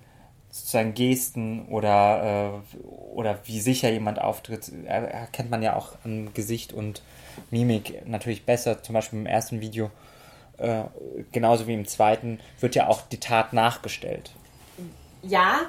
sozusagen 0.58 0.94
Gesten 0.94 1.66
oder, 1.66 2.62
äh, 2.74 2.78
oder 3.14 3.38
wie 3.44 3.60
sicher 3.60 3.90
jemand 3.90 4.20
auftritt, 4.20 4.70
erkennt 4.86 5.50
man 5.50 5.62
ja 5.62 5.76
auch 5.76 5.92
an 6.04 6.32
Gesicht 6.34 6.72
und 6.72 7.02
Mimik 7.50 8.06
natürlich 8.06 8.44
besser. 8.44 8.82
Zum 8.82 8.94
Beispiel 8.94 9.18
im 9.18 9.26
ersten 9.26 9.60
Video, 9.60 9.90
äh, 10.58 10.82
genauso 11.32 11.66
wie 11.66 11.74
im 11.74 11.86
zweiten, 11.86 12.40
wird 12.60 12.74
ja 12.74 12.88
auch 12.88 13.02
die 13.02 13.20
Tat 13.20 13.52
nachgestellt. 13.52 14.32
Ja, 15.22 15.62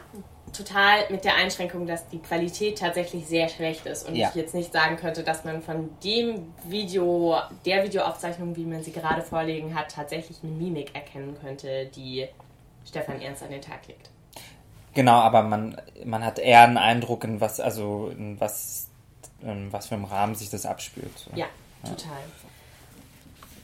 total 0.53 1.10
mit 1.10 1.24
der 1.25 1.36
Einschränkung, 1.36 1.86
dass 1.86 2.08
die 2.10 2.19
Qualität 2.19 2.79
tatsächlich 2.79 3.25
sehr 3.27 3.50
schlecht 3.50 3.86
ist 3.86 4.08
und 4.08 4.15
ja. 4.15 4.29
ich 4.29 4.36
jetzt 4.36 4.53
nicht 4.53 4.72
sagen 4.72 4.98
könnte, 4.98 5.24
dass 5.24 5.43
man 5.43 5.62
von 5.62 5.89
dem 6.03 6.53
Video, 6.65 7.38
der 7.65 7.84
Videoaufzeichnung, 7.84 8.55
wie 8.55 8.65
man 8.65 8.84
sie 8.84 8.91
gerade 8.91 9.22
vorlegen 9.22 9.75
hat, 9.75 9.91
tatsächlich 9.91 10.37
eine 10.44 10.51
Mimik 10.51 10.96
erkennen 10.96 11.37
könnte, 11.42 11.87
die 11.96 12.27
Stefan 12.85 13.22
Ernst 13.22 13.44
an 13.44 13.51
den 13.51 13.61
Tag 13.61 13.87
legt. 13.87 14.09
Genau, 14.94 15.20
aber 15.20 15.44
man, 15.44 15.80
man 16.06 16.24
hat 16.24 16.40
eher 16.40 16.64
einen 16.64 16.78
Eindruck, 16.78 17.24
in 17.24 17.40
was, 17.40 17.60
also 17.60 18.12
in 18.18 18.40
was, 18.40 18.88
in 19.42 19.72
was 19.72 19.88
für 19.88 19.96
einem 19.96 20.06
Rahmen 20.06 20.36
sich 20.36 20.50
das 20.50 20.66
abspielt. 20.66 21.18
So. 21.18 21.32
Ja, 21.36 21.46
ja, 21.84 21.90
total. 21.90 22.18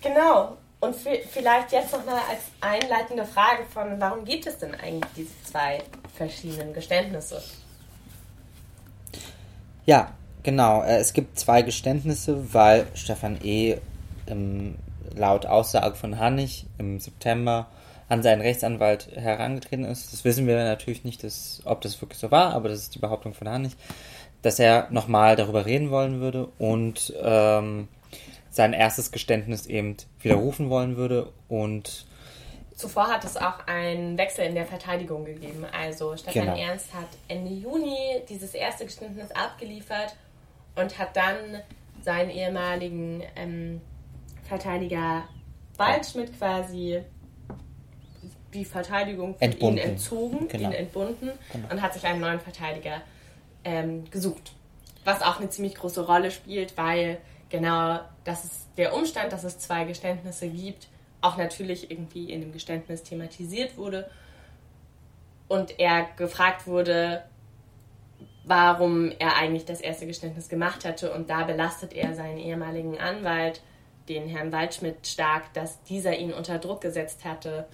Genau. 0.01 0.57
Und 0.79 0.95
vielleicht 0.95 1.71
jetzt 1.71 1.93
noch 1.93 2.05
mal 2.05 2.21
als 2.29 2.41
einleitende 2.61 3.25
Frage 3.25 3.63
von, 3.73 3.99
warum 3.99 4.23
gibt 4.23 4.45
es 4.45 4.59
denn 4.59 4.75
eigentlich 4.75 5.11
diese 5.15 5.43
zwei 5.43 5.81
verschiedenen 6.15 6.73
Geständnisse? 6.73 7.41
Ja, 9.85 10.11
genau. 10.43 10.83
Äh, 10.83 10.97
es 10.97 11.13
gibt 11.13 11.39
zwei 11.39 11.63
Geständnisse, 11.63 12.53
weil 12.53 12.87
Stefan 12.93 13.39
E. 13.43 13.77
Laut 15.15 15.45
Aussage 15.45 15.95
von 15.95 16.17
Hannig 16.19 16.65
im 16.77 16.99
September 16.99 17.67
an 18.07 18.21
seinen 18.21 18.41
Rechtsanwalt 18.41 19.09
herangetreten 19.15 19.85
ist. 19.85 20.13
Das 20.13 20.23
wissen 20.23 20.47
wir 20.47 20.55
natürlich 20.63 21.03
nicht, 21.03 21.23
dass, 21.23 21.61
ob 21.65 21.81
das 21.81 21.99
wirklich 22.01 22.19
so 22.19 22.31
war, 22.31 22.53
aber 22.53 22.69
das 22.69 22.79
ist 22.79 22.95
die 22.95 22.99
Behauptung 22.99 23.33
von 23.33 23.49
Hannig, 23.49 23.75
dass 24.41 24.59
er 24.59 24.87
nochmal 24.91 25.35
darüber 25.35 25.65
reden 25.65 25.89
wollen 25.89 26.19
würde 26.19 26.47
und 26.59 27.13
ähm, 27.21 27.87
sein 28.51 28.73
erstes 28.73 29.11
Geständnis 29.11 29.65
eben 29.65 29.97
widerrufen 30.21 30.69
wollen 30.69 30.97
würde 30.97 31.31
und 31.47 32.05
Zuvor 32.75 33.07
hat 33.07 33.23
es 33.23 33.37
auch 33.37 33.65
einen 33.67 34.17
Wechsel 34.17 34.45
in 34.45 34.53
der 34.53 34.65
Verteidigung 34.65 35.23
gegeben. 35.23 35.65
Also 35.71 36.17
Stefan 36.17 36.41
genau. 36.41 36.57
Ernst 36.57 36.93
hat 36.93 37.07
Ende 37.29 37.53
Juni 37.53 38.21
dieses 38.27 38.53
erste 38.53 38.83
Geständnis 38.83 39.31
abgeliefert 39.31 40.13
und 40.75 40.99
hat 40.99 41.15
dann 41.15 41.61
seinen 42.03 42.29
ehemaligen 42.29 43.23
ähm, 43.37 43.79
Verteidiger 44.43 45.23
Waldschmidt 45.77 46.37
quasi 46.37 47.01
die 48.55 48.65
Verteidigung 48.65 49.35
entbunden. 49.39 49.77
ihn 49.77 49.89
entzogen, 49.91 50.47
genau. 50.47 50.69
ihn 50.69 50.73
entbunden 50.73 51.31
genau. 51.51 51.67
und 51.69 51.81
hat 51.81 51.93
sich 51.93 52.05
einen 52.05 52.21
neuen 52.21 52.39
Verteidiger 52.39 53.01
ähm, 53.63 54.09
gesucht. 54.09 54.53
Was 55.03 55.21
auch 55.21 55.39
eine 55.39 55.49
ziemlich 55.49 55.75
große 55.75 56.05
Rolle 56.05 56.31
spielt, 56.31 56.77
weil 56.77 57.19
genau 57.49 57.99
das 58.23 58.45
ist 58.45 58.67
der 58.77 58.95
Umstand, 58.95 59.33
dass 59.33 59.43
es 59.43 59.59
zwei 59.59 59.83
Geständnisse 59.83 60.47
gibt, 60.47 60.87
auch 61.21 61.37
natürlich 61.37 61.91
irgendwie 61.91 62.31
in 62.31 62.41
dem 62.41 62.53
Geständnis 62.53 63.03
thematisiert 63.03 63.77
wurde 63.77 64.09
und 65.47 65.79
er 65.79 66.07
gefragt 66.17 66.65
wurde, 66.65 67.23
warum 68.45 69.11
er 69.19 69.35
eigentlich 69.35 69.65
das 69.65 69.81
erste 69.81 70.07
Geständnis 70.07 70.49
gemacht 70.49 70.85
hatte 70.85 71.11
und 71.13 71.29
da 71.29 71.43
belastet 71.43 71.93
er 71.93 72.15
seinen 72.15 72.37
ehemaligen 72.37 72.97
Anwalt, 72.99 73.61
den 74.07 74.27
Herrn 74.27 74.51
Waldschmidt, 74.51 75.07
stark, 75.07 75.51
dass 75.53 75.81
dieser 75.83 76.15
ihn 76.17 76.31
unter 76.31 76.59
Druck 76.59 76.81
gesetzt 76.81 77.25
hatte, 77.25 77.67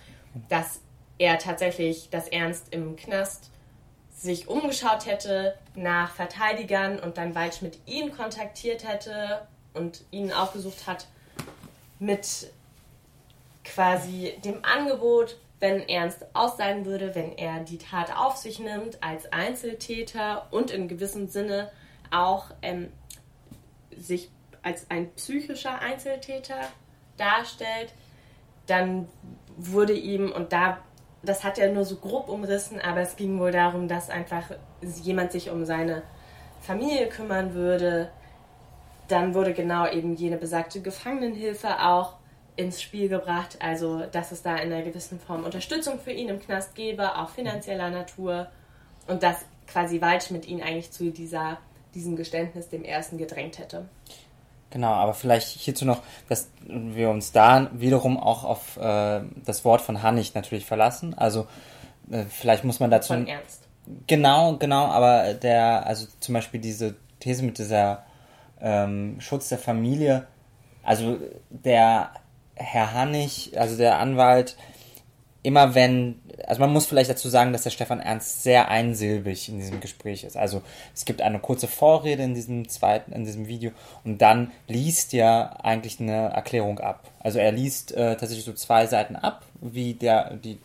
dass 0.50 0.82
er 1.18 1.38
tatsächlich, 1.38 2.10
dass 2.10 2.28
Ernst 2.28 2.74
im 2.74 2.96
Knast 2.96 3.52
sich 4.16 4.48
umgeschaut 4.48 5.06
hätte 5.06 5.56
nach 5.76 6.14
Verteidigern 6.14 7.00
und 7.00 7.18
dann 7.18 7.34
Waldschmidt 7.34 7.80
ihn 7.86 8.16
kontaktiert 8.16 8.88
hätte 8.88 9.48
und 9.74 10.04
ihn 10.12 10.32
aufgesucht 10.32 10.86
hat 10.88 11.08
mit 12.00 12.52
quasi 13.64 14.36
dem 14.44 14.64
Angebot, 14.64 15.38
wenn 15.60 15.88
Ernst 15.88 16.26
aus 16.34 16.58
sein 16.58 16.86
würde, 16.86 17.14
wenn 17.14 17.38
er 17.38 17.60
die 17.60 17.78
Tat 17.78 18.16
auf 18.16 18.38
sich 18.38 18.60
nimmt 18.60 19.04
als 19.04 19.32
Einzeltäter 19.32 20.48
und 20.52 20.72
in 20.72 20.88
gewissem 20.88 21.28
Sinne 21.28 21.72
auch 22.10 22.46
ähm, 22.62 22.92
sich 23.96 24.30
als 24.64 24.90
ein 24.90 25.12
psychischer 25.14 25.80
Einzeltäter 25.80 26.60
darstellt, 27.18 27.94
dann 28.68 29.08
wurde 29.68 29.94
ihm, 29.94 30.32
und 30.32 30.54
da, 30.54 30.80
das 31.24 31.44
hat 31.44 31.58
er 31.58 31.72
nur 31.72 31.86
so 31.86 31.98
grob 31.98 32.30
umrissen, 32.30 32.80
aber 32.80 33.02
es 33.02 33.16
ging 33.16 33.40
wohl 33.40 33.52
darum, 33.52 33.88
dass 33.88 34.10
einfach 34.10 34.44
jemand 35.04 35.32
sich 35.32 35.50
um 35.50 35.66
seine 35.66 36.04
Familie 36.62 37.08
kümmern 37.08 37.54
würde. 37.54 38.10
Dann 39.08 39.34
wurde 39.34 39.54
genau 39.54 39.88
eben 39.88 40.16
jene 40.16 40.38
besagte 40.38 40.82
Gefangenenhilfe 40.82 41.82
auch 41.82 42.16
ins 42.56 42.82
Spiel 42.82 43.10
gebracht, 43.10 43.58
also 43.60 44.06
dass 44.12 44.32
es 44.32 44.42
da 44.42 44.56
in 44.58 44.72
einer 44.72 44.84
gewissen 44.84 45.20
Form 45.20 45.44
Unterstützung 45.44 46.00
für 46.00 46.12
ihn 46.12 46.30
im 46.30 46.40
Knast 46.40 46.76
gäbe, 46.76 47.18
auch 47.18 47.30
finanzieller 47.30 47.90
Natur 47.90 48.48
und 49.08 49.24
dass 49.24 49.46
quasi 49.68 50.02
Waldschmidt 50.02 50.48
ihn 50.48 50.62
eigentlich 50.62 50.92
zu 50.92 51.12
dieser, 51.12 51.58
diesem 51.96 52.16
Geständnis 52.16 52.70
dem 52.70 52.84
ersten 52.84 53.18
gedrängt 53.18 53.58
hätte. 53.58 53.88
Genau, 54.72 54.94
aber 54.94 55.14
vielleicht 55.14 55.48
hierzu 55.48 55.86
noch, 55.86 56.02
dass 56.30 56.50
wir 56.66 57.10
uns 57.10 57.32
da 57.34 57.70
wiederum 57.74 58.18
auch 58.18 58.46
auf 58.46 58.78
äh, 58.78 59.22
das 59.46 59.66
Wort 59.66 59.82
von 59.82 60.02
Hannig 60.02 60.34
natürlich 60.34 60.66
verlassen. 60.66 61.14
Also 61.14 61.48
äh, 62.10 62.24
vielleicht 62.30 62.64
muss 62.64 62.80
man 62.80 62.90
dazu. 62.90 63.14
Von 63.14 63.28
Ernst. 63.28 63.68
Genau, 64.08 64.56
genau, 64.58 64.86
aber 64.86 65.34
der, 65.34 65.86
also 65.86 66.08
zum 66.20 66.34
Beispiel 66.34 66.62
diese 66.62 66.96
These 67.20 67.44
mit 67.44 67.58
dieser 67.58 68.04
ähm, 68.62 69.20
Schutz 69.20 69.50
der 69.50 69.58
Familie, 69.58 70.28
also 70.84 71.18
der 71.50 72.12
Herr 72.56 72.94
Hannig, 72.94 73.54
also 73.58 73.76
der 73.76 73.98
Anwalt, 74.00 74.56
immer 75.44 75.74
wenn, 75.74 76.20
also 76.46 76.62
man 76.62 76.72
muss 76.72 76.86
vielleicht 76.86 77.10
dazu 77.10 77.28
sagen, 77.30 77.52
dass 77.52 77.64
der 77.64 77.72
Stefan 77.72 78.00
Ernst 78.00 78.44
sehr 78.44 78.70
einsilbig 78.70 79.50
in 79.50 79.58
diesem 79.58 79.80
Gespräch 79.80 80.24
ist. 80.24 80.38
Also 80.38 80.62
es 80.94 81.06
gibt 81.06 81.22
eine 81.22 81.40
kurze 81.40 81.68
Vorrede 81.68 82.24
in 82.24 82.34
diesem 82.34 82.68
zweiten, 82.70 83.12
in 83.12 83.26
diesem 83.26 83.48
Video 83.48 83.72
und 84.04 84.22
dann 84.22 84.52
liest 84.68 85.14
er 85.14 85.66
eigentlich 85.66 86.00
eine 86.00 86.30
Erklärung 86.30 86.80
ab. 86.80 87.10
Also 87.20 87.40
er 87.40 87.52
liest 87.52 87.92
äh, 87.94 88.18
tatsächlich 88.18 88.46
so 88.46 88.54
zwei 88.54 88.86
Seiten 88.86 89.16
ab, 89.16 89.44
wie 89.62 89.94
der 89.94 90.36
die 90.36 90.60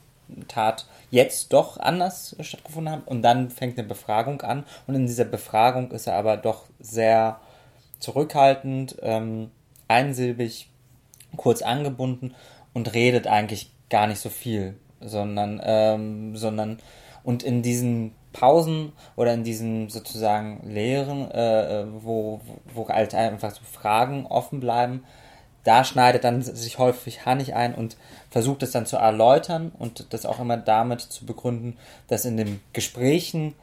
Tat 0.48 0.86
jetzt 1.10 1.52
doch 1.52 1.78
anders 1.78 2.36
stattgefunden 2.40 2.92
hat 2.92 3.06
und 3.06 3.22
dann 3.22 3.48
fängt 3.48 3.78
eine 3.78 3.86
Befragung 3.86 4.42
an 4.42 4.64
und 4.86 4.94
in 4.94 5.06
dieser 5.06 5.24
Befragung 5.24 5.92
ist 5.92 6.08
er 6.08 6.16
aber 6.16 6.36
doch 6.36 6.64
sehr 6.80 7.40
zurückhaltend, 8.00 8.96
ähm, 9.02 9.50
einsilbig, 9.88 10.68
kurz 11.36 11.62
angebunden 11.62 12.34
und 12.74 12.92
redet 12.92 13.26
eigentlich 13.26 13.70
gar 13.90 14.06
nicht 14.06 14.20
so 14.20 14.28
viel, 14.28 14.76
sondern, 15.00 15.60
ähm, 15.64 16.36
sondern 16.36 16.78
und 17.22 17.42
in 17.42 17.62
diesen 17.62 18.12
Pausen 18.32 18.92
oder 19.16 19.32
in 19.34 19.44
diesen 19.44 19.88
sozusagen 19.88 20.60
Lehren, 20.68 21.30
äh, 21.30 21.86
wo, 22.00 22.40
wo 22.72 22.88
halt 22.88 23.14
einfach 23.14 23.50
so 23.50 23.62
Fragen 23.64 24.26
offen 24.26 24.60
bleiben, 24.60 25.04
da 25.64 25.82
schneidet 25.82 26.22
dann 26.22 26.42
sich 26.42 26.78
häufig 26.78 27.26
Hannig 27.26 27.54
ein 27.54 27.74
und 27.74 27.96
versucht 28.30 28.62
es 28.62 28.70
dann 28.70 28.86
zu 28.86 28.96
erläutern 28.96 29.72
und 29.76 30.12
das 30.12 30.24
auch 30.24 30.38
immer 30.38 30.56
damit 30.56 31.00
zu 31.00 31.26
begründen, 31.26 31.76
dass 32.06 32.24
in 32.24 32.36
den 32.36 32.60
Gesprächen 32.72 33.54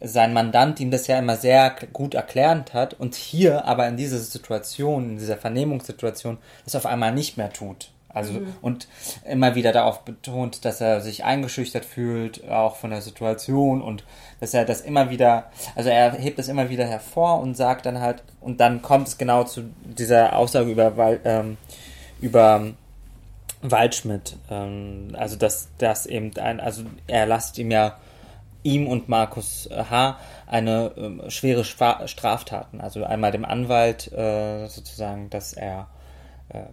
sein 0.00 0.32
Mandant 0.32 0.78
ihm 0.80 0.90
das 0.90 1.08
ja 1.08 1.18
immer 1.18 1.36
sehr 1.36 1.74
gut 1.92 2.14
erklärt 2.14 2.72
hat 2.72 2.94
und 2.94 3.16
hier 3.16 3.64
aber 3.64 3.88
in 3.88 3.96
dieser 3.96 4.18
Situation, 4.18 5.10
in 5.10 5.18
dieser 5.18 5.36
Vernehmungssituation, 5.36 6.38
das 6.64 6.76
auf 6.76 6.86
einmal 6.86 7.12
nicht 7.12 7.36
mehr 7.36 7.52
tut. 7.52 7.90
Also 8.12 8.34
mhm. 8.34 8.54
und 8.60 8.88
immer 9.24 9.54
wieder 9.54 9.72
darauf 9.72 10.00
betont, 10.04 10.64
dass 10.64 10.80
er 10.80 11.00
sich 11.00 11.24
eingeschüchtert 11.24 11.84
fühlt, 11.84 12.48
auch 12.48 12.76
von 12.76 12.90
der 12.90 13.02
Situation 13.02 13.80
und 13.80 14.04
dass 14.40 14.54
er 14.54 14.64
das 14.64 14.80
immer 14.80 15.10
wieder, 15.10 15.50
also 15.76 15.90
er 15.90 16.12
hebt 16.12 16.38
das 16.38 16.48
immer 16.48 16.70
wieder 16.70 16.86
hervor 16.86 17.40
und 17.40 17.56
sagt 17.56 17.86
dann 17.86 18.00
halt, 18.00 18.22
und 18.40 18.60
dann 18.60 18.82
kommt 18.82 19.08
es 19.08 19.18
genau 19.18 19.44
zu 19.44 19.64
dieser 19.84 20.36
Aussage 20.36 20.70
über, 20.70 20.92
ähm, 21.24 21.56
über 22.20 22.72
Waldschmidt, 23.62 24.36
ähm, 24.50 25.14
also 25.16 25.36
dass 25.36 25.68
das 25.78 26.06
eben 26.06 26.36
ein, 26.38 26.60
also 26.60 26.82
er 27.06 27.26
lasst 27.26 27.58
ihm 27.58 27.70
ja 27.70 27.98
ihm 28.62 28.88
und 28.88 29.08
Markus 29.08 29.68
H. 29.72 30.18
eine 30.46 31.20
äh, 31.24 31.30
schwere 31.30 31.64
Straftaten, 31.64 32.80
also 32.80 33.04
einmal 33.04 33.32
dem 33.32 33.44
Anwalt 33.44 34.12
äh, 34.12 34.66
sozusagen, 34.66 35.30
dass 35.30 35.52
er 35.52 35.88
äh, 36.50 36.64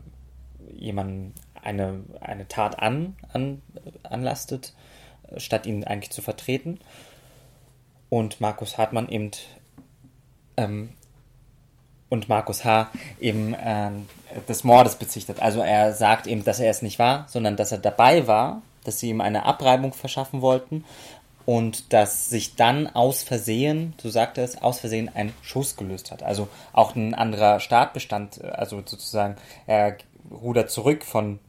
jemanden 0.75 1.33
eine, 1.61 2.03
eine 2.21 2.47
Tat 2.47 2.79
an, 2.79 3.15
an, 3.33 3.61
anlastet, 4.03 4.73
statt 5.37 5.65
ihn 5.65 5.83
eigentlich 5.83 6.11
zu 6.11 6.21
vertreten. 6.21 6.79
Und 8.09 8.39
Markus 8.39 8.77
Hartmann 8.77 9.09
eben 9.09 9.31
ähm, 10.55 10.89
und 12.09 12.29
Markus 12.29 12.63
H. 12.63 12.89
eben 13.19 13.53
äh, 13.53 13.91
des 14.47 14.63
Mordes 14.63 14.95
bezichtet. 14.95 15.41
Also 15.41 15.61
er 15.61 15.93
sagt 15.93 16.27
eben, 16.27 16.43
dass 16.43 16.59
er 16.59 16.69
es 16.69 16.81
nicht 16.81 16.99
war, 16.99 17.25
sondern 17.27 17.57
dass 17.57 17.71
er 17.71 17.79
dabei 17.79 18.27
war, 18.27 18.61
dass 18.83 18.99
sie 18.99 19.09
ihm 19.09 19.21
eine 19.21 19.45
Abreibung 19.45 19.93
verschaffen 19.93 20.41
wollten 20.41 20.85
und 21.45 21.93
dass 21.93 22.29
sich 22.29 22.55
dann 22.55 22.87
aus 22.87 23.23
Versehen, 23.23 23.93
so 24.01 24.09
sagt 24.09 24.37
er 24.37 24.43
es, 24.43 24.61
aus 24.61 24.79
Versehen 24.79 25.09
ein 25.13 25.33
Schuss 25.41 25.75
gelöst 25.75 26.11
hat. 26.11 26.23
Also 26.23 26.47
auch 26.73 26.95
ein 26.95 27.13
anderer 27.13 27.59
Startbestand, 27.59 28.43
also 28.43 28.77
sozusagen, 28.85 29.35
er 29.65 29.97
rudert 30.31 30.69
zurück 30.69 31.03
von 31.03 31.39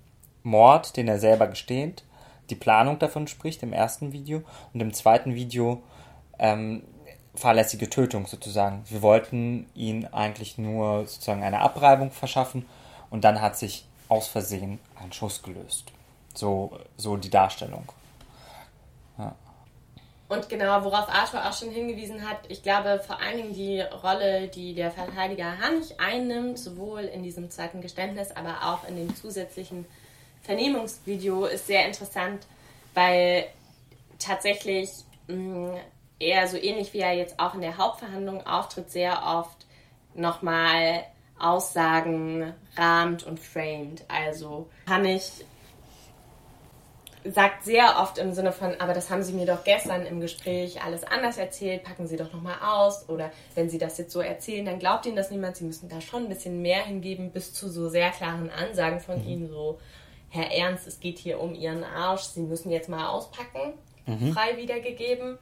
Mord, 0.43 0.97
den 0.97 1.09
er 1.09 1.19
selber 1.19 1.47
gesteht, 1.47 2.05
die 2.51 2.55
Planung 2.55 2.99
davon 2.99 3.27
spricht 3.27 3.63
im 3.63 3.73
ersten 3.73 4.13
Video 4.13 4.43
und 4.73 4.81
im 4.81 4.95
zweiten 4.95 5.35
Video 5.35 5.83
ähm, 6.39 6.83
fahrlässige 7.35 7.91
Tötung 7.91 8.27
sozusagen. 8.27 8.83
Wir 8.89 9.03
wollten 9.03 9.67
ihn 9.75 10.07
eigentlich 10.07 10.59
nur 10.59 11.07
sozusagen 11.07 11.43
eine 11.43 11.61
Abreibung 11.61 12.11
verschaffen 12.11 12.67
und 13.11 13.25
dann 13.25 13.41
hat 13.41 13.57
sich 13.57 13.85
aus 14.09 14.29
Versehen 14.29 14.79
ein 15.03 15.13
Schuss 15.13 15.43
gelöst. 15.43 15.93
So, 16.35 16.79
so 16.97 17.17
die 17.17 17.31
Darstellung. 17.31 17.85
Und 20.29 20.51
genau, 20.51 20.85
worauf 20.85 21.09
Arthur 21.09 21.49
auch 21.49 21.57
schon 21.57 21.71
hingewiesen 21.71 22.29
hat, 22.29 22.39
ich 22.49 22.63
glaube 22.63 23.01
vor 23.07 23.19
allen 23.19 23.39
Dingen 23.39 23.55
die 23.55 23.81
Rolle, 23.81 24.49
die 24.49 24.75
der 24.75 24.91
Verteidiger 24.91 25.59
Hanch 25.59 25.99
einnimmt, 25.99 26.59
sowohl 26.59 27.01
in 27.01 27.23
diesem 27.23 27.51
zweiten 27.51 27.81
Geständnis, 27.81 28.31
aber 28.33 28.59
auch 28.65 28.87
in 28.87 28.97
dem 28.97 29.17
zusätzlichen 29.17 29.87
Vernehmungsvideo, 30.43 31.47
ist 31.47 31.67
sehr 31.67 31.87
interessant, 31.87 32.47
weil 32.93 33.47
tatsächlich 34.19 34.91
mh, 35.29 35.35
mm, 35.35 35.77
er 36.21 36.49
so 36.49 36.57
ähnlich 36.57 36.93
wie 36.93 36.99
er 36.99 37.15
jetzt 37.15 37.39
auch 37.39 37.55
in 37.55 37.61
der 37.61 37.79
Hauptverhandlung 37.79 38.47
auftritt, 38.47 38.91
sehr 38.91 39.23
oft 39.25 39.67
nochmal 40.15 41.05
Aussagen 41.39 42.53
rahmt 42.77 43.25
und 43.25 43.39
framed. 43.39 44.05
Also 44.09 44.69
Hanich 44.89 45.45
sagt 47.33 47.65
sehr 47.65 47.99
oft 48.01 48.19
im 48.19 48.33
Sinne 48.33 48.53
von, 48.53 48.81
aber 48.81 48.95
das 48.95 49.11
haben 49.11 49.23
Sie 49.23 49.33
mir 49.33 49.47
doch 49.47 49.65
gestern 49.65 50.07
im 50.07 50.21
Gespräch 50.21 50.83
alles 50.83 51.05
anders 51.05 51.37
erzählt, 51.37 51.83
packen 51.83 52.07
Sie 52.07 52.17
doch 52.17 52.33
nochmal 52.33 52.57
aus. 52.65 53.09
Oder 53.09 53.31
wenn 53.55 53.69
Sie 53.69 53.79
das 53.79 53.99
jetzt 53.99 54.13
so 54.13 54.21
erzählen, 54.21 54.65
dann 54.65 54.79
glaubt 54.79 55.07
Ihnen 55.07 55.17
das 55.17 55.31
niemand. 55.31 55.57
Sie 55.57 55.65
müssen 55.65 55.89
da 55.89 56.01
schon 56.01 56.25
ein 56.25 56.29
bisschen 56.29 56.63
mehr 56.63 56.85
hingeben, 56.85 57.31
bis 57.31 57.53
zu 57.53 57.69
so 57.69 57.89
sehr 57.89 58.11
klaren 58.11 58.51
Ansagen 58.51 59.01
von 59.01 59.23
mhm. 59.23 59.29
Ihnen, 59.29 59.49
so, 59.49 59.79
Herr 60.31 60.53
Ernst, 60.53 60.87
es 60.87 61.01
geht 61.01 61.19
hier 61.19 61.41
um 61.41 61.55
Ihren 61.55 61.85
Arsch, 61.85 62.23
Sie 62.23 62.43
müssen 62.43 62.71
jetzt 62.71 62.89
mal 62.89 63.09
auspacken, 63.09 63.75
mhm. 64.07 64.33
frei 64.33 64.57
wiedergegeben. 64.57 65.39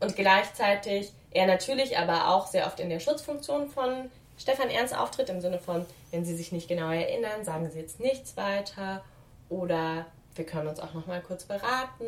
Und 0.00 0.14
gleichzeitig 0.16 1.12
er 1.30 1.46
natürlich 1.46 1.98
aber 1.98 2.28
auch 2.28 2.46
sehr 2.46 2.66
oft 2.66 2.80
in 2.80 2.90
der 2.90 3.00
Schutzfunktion 3.00 3.68
von 3.68 4.10
Stefan 4.38 4.68
Ernst 4.68 4.96
auftritt, 4.96 5.30
im 5.30 5.40
Sinne 5.40 5.58
von, 5.58 5.86
wenn 6.10 6.24
Sie 6.24 6.36
sich 6.36 6.52
nicht 6.52 6.68
genau 6.68 6.90
erinnern, 6.90 7.44
sagen 7.44 7.70
Sie 7.70 7.78
jetzt 7.78 8.00
nichts 8.00 8.36
weiter 8.36 9.02
oder 9.48 10.06
wir 10.36 10.46
können 10.46 10.68
uns 10.68 10.80
auch 10.80 10.94
noch 10.94 11.06
mal 11.06 11.20
kurz 11.20 11.44
beraten, 11.44 12.04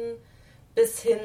bis 0.74 1.00
hin 1.00 1.18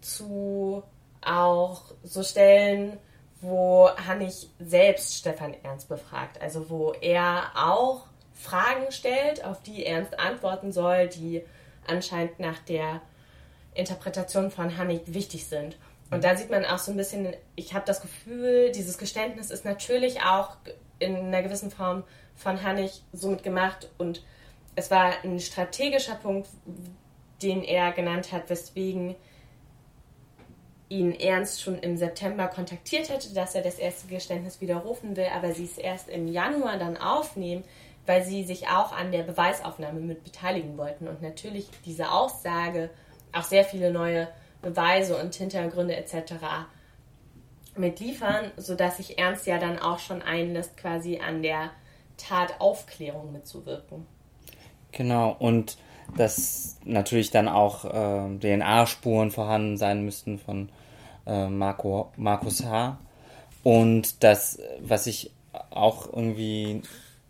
zu 0.00 0.82
auch 1.20 1.82
so 2.02 2.22
Stellen, 2.22 2.98
wo 3.40 3.88
Hannig 4.06 4.48
selbst 4.58 5.16
Stefan 5.16 5.54
Ernst 5.62 5.88
befragt, 5.88 6.40
also 6.40 6.70
wo 6.70 6.92
er 6.92 7.50
auch 7.54 8.06
Fragen 8.32 8.90
stellt, 8.90 9.44
auf 9.44 9.62
die 9.62 9.86
Ernst 9.86 10.18
antworten 10.18 10.72
soll, 10.72 11.08
die 11.08 11.44
anscheinend 11.86 12.40
nach 12.40 12.58
der 12.60 13.00
Interpretation 13.74 14.50
von 14.50 14.76
Hannig 14.76 15.02
wichtig 15.06 15.46
sind. 15.46 15.76
Und 16.10 16.24
da 16.24 16.36
sieht 16.36 16.50
man 16.50 16.64
auch 16.64 16.78
so 16.78 16.90
ein 16.90 16.96
bisschen, 16.96 17.34
ich 17.56 17.72
habe 17.74 17.86
das 17.86 18.02
Gefühl, 18.02 18.70
dieses 18.72 18.98
Geständnis 18.98 19.50
ist 19.50 19.64
natürlich 19.64 20.22
auch 20.22 20.56
in 20.98 21.16
einer 21.16 21.42
gewissen 21.42 21.70
Form 21.70 22.04
von 22.36 22.62
Hannig 22.62 23.02
somit 23.12 23.42
gemacht 23.42 23.88
und 23.98 24.22
es 24.74 24.90
war 24.90 25.12
ein 25.22 25.38
strategischer 25.40 26.14
Punkt, 26.14 26.48
den 27.42 27.62
er 27.62 27.92
genannt 27.92 28.32
hat, 28.32 28.48
weswegen 28.48 29.14
ihn 30.88 31.12
Ernst 31.18 31.62
schon 31.62 31.78
im 31.78 31.96
September 31.96 32.48
kontaktiert 32.48 33.08
hätte, 33.08 33.32
dass 33.34 33.54
er 33.54 33.62
das 33.62 33.78
erste 33.78 34.08
Geständnis 34.08 34.60
widerrufen 34.60 35.16
will, 35.16 35.28
aber 35.34 35.52
sie 35.54 35.64
es 35.64 35.78
erst 35.78 36.08
im 36.08 36.28
Januar 36.28 36.78
dann 36.78 36.96
aufnehmen, 36.96 37.64
weil 38.06 38.24
sie 38.24 38.44
sich 38.44 38.68
auch 38.68 38.92
an 38.92 39.12
der 39.12 39.22
Beweisaufnahme 39.22 40.00
mit 40.00 40.24
beteiligen 40.24 40.76
wollten 40.76 41.08
und 41.08 41.22
natürlich 41.22 41.68
diese 41.86 42.10
Aussage 42.10 42.90
auch 43.32 43.44
sehr 43.44 43.64
viele 43.64 43.90
neue 43.90 44.28
Beweise 44.60 45.16
und 45.16 45.34
Hintergründe 45.34 45.96
etc. 45.96 46.34
mitliefern, 47.76 48.50
sodass 48.56 48.98
sich 48.98 49.18
Ernst 49.18 49.46
ja 49.46 49.58
dann 49.58 49.78
auch 49.78 49.98
schon 49.98 50.20
einlässt, 50.20 50.76
quasi 50.76 51.20
an 51.20 51.42
der 51.42 51.70
Tataufklärung 52.18 53.32
mitzuwirken. 53.32 54.06
Genau, 54.92 55.34
und 55.38 55.76
dass 56.16 56.76
natürlich 56.84 57.30
dann 57.30 57.48
auch 57.48 57.84
äh, 57.84 58.38
DNA-Spuren 58.38 59.30
vorhanden 59.30 59.76
sein 59.76 60.04
müssten 60.04 60.38
von 60.38 60.68
äh, 61.26 61.48
Marco, 61.48 62.12
Markus 62.16 62.64
H. 62.64 62.98
Und 63.62 64.22
das, 64.22 64.58
was 64.80 65.06
ich 65.06 65.30
auch 65.70 66.12
irgendwie 66.12 66.82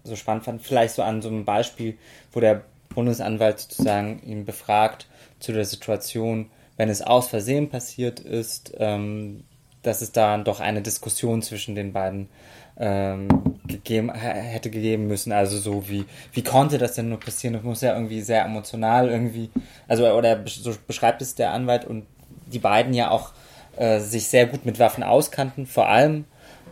so 0.05 0.17
spannend 0.17 0.45
fand, 0.45 0.63
vielleicht 0.63 0.95
so 0.95 1.03
an 1.03 1.23
so 1.23 1.29
einem 1.29 1.45
Beispiel, 1.45 1.97
wo 2.33 2.41
der 2.41 2.63
Bundesanwalt 2.95 3.61
sozusagen 3.61 4.21
ihn 4.25 4.45
befragt 4.45 5.07
zu 5.39 5.53
der 5.53 5.65
Situation, 5.65 6.51
wenn 6.77 6.89
es 6.89 7.03
aus 7.03 7.29
Versehen 7.29 7.69
passiert 7.69 8.21
ist, 8.21 8.73
ähm, 8.79 9.45
dass 9.83 10.01
es 10.01 10.13
da 10.13 10.39
doch 10.39 10.61
eine 10.61 10.83
Diskussion 10.83 11.43
zwischen 11.43 11.75
den 11.75 11.93
beiden 11.93 12.29
ähm, 12.79 13.29
gegeben, 13.67 14.13
hätte 14.15 14.71
gegeben 14.71 15.07
müssen. 15.07 15.33
Also 15.33 15.59
so 15.59 15.89
wie, 15.89 16.05
wie 16.33 16.43
konnte 16.43 16.79
das 16.79 16.95
denn 16.95 17.09
nur 17.09 17.21
passieren? 17.21 17.55
Das 17.55 17.63
muss 17.63 17.81
ja 17.81 17.95
irgendwie 17.95 18.21
sehr 18.21 18.45
emotional 18.45 19.09
irgendwie, 19.09 19.51
also 19.89 20.07
oder 20.07 20.41
so 20.47 20.75
beschreibt 20.87 21.23
es 21.23 21.35
der 21.35 21.53
Anwalt 21.53 21.85
und 21.85 22.07
die 22.47 22.59
beiden 22.59 22.95
ja 22.95 23.11
auch 23.11 23.33
äh, 23.77 24.01
sich 24.01 24.29
sehr 24.29 24.47
gut 24.47 24.67
mit 24.67 24.79
Waffen 24.79 25.03
auskannten, 25.03 25.67
vor 25.67 25.89
allem 25.89 26.25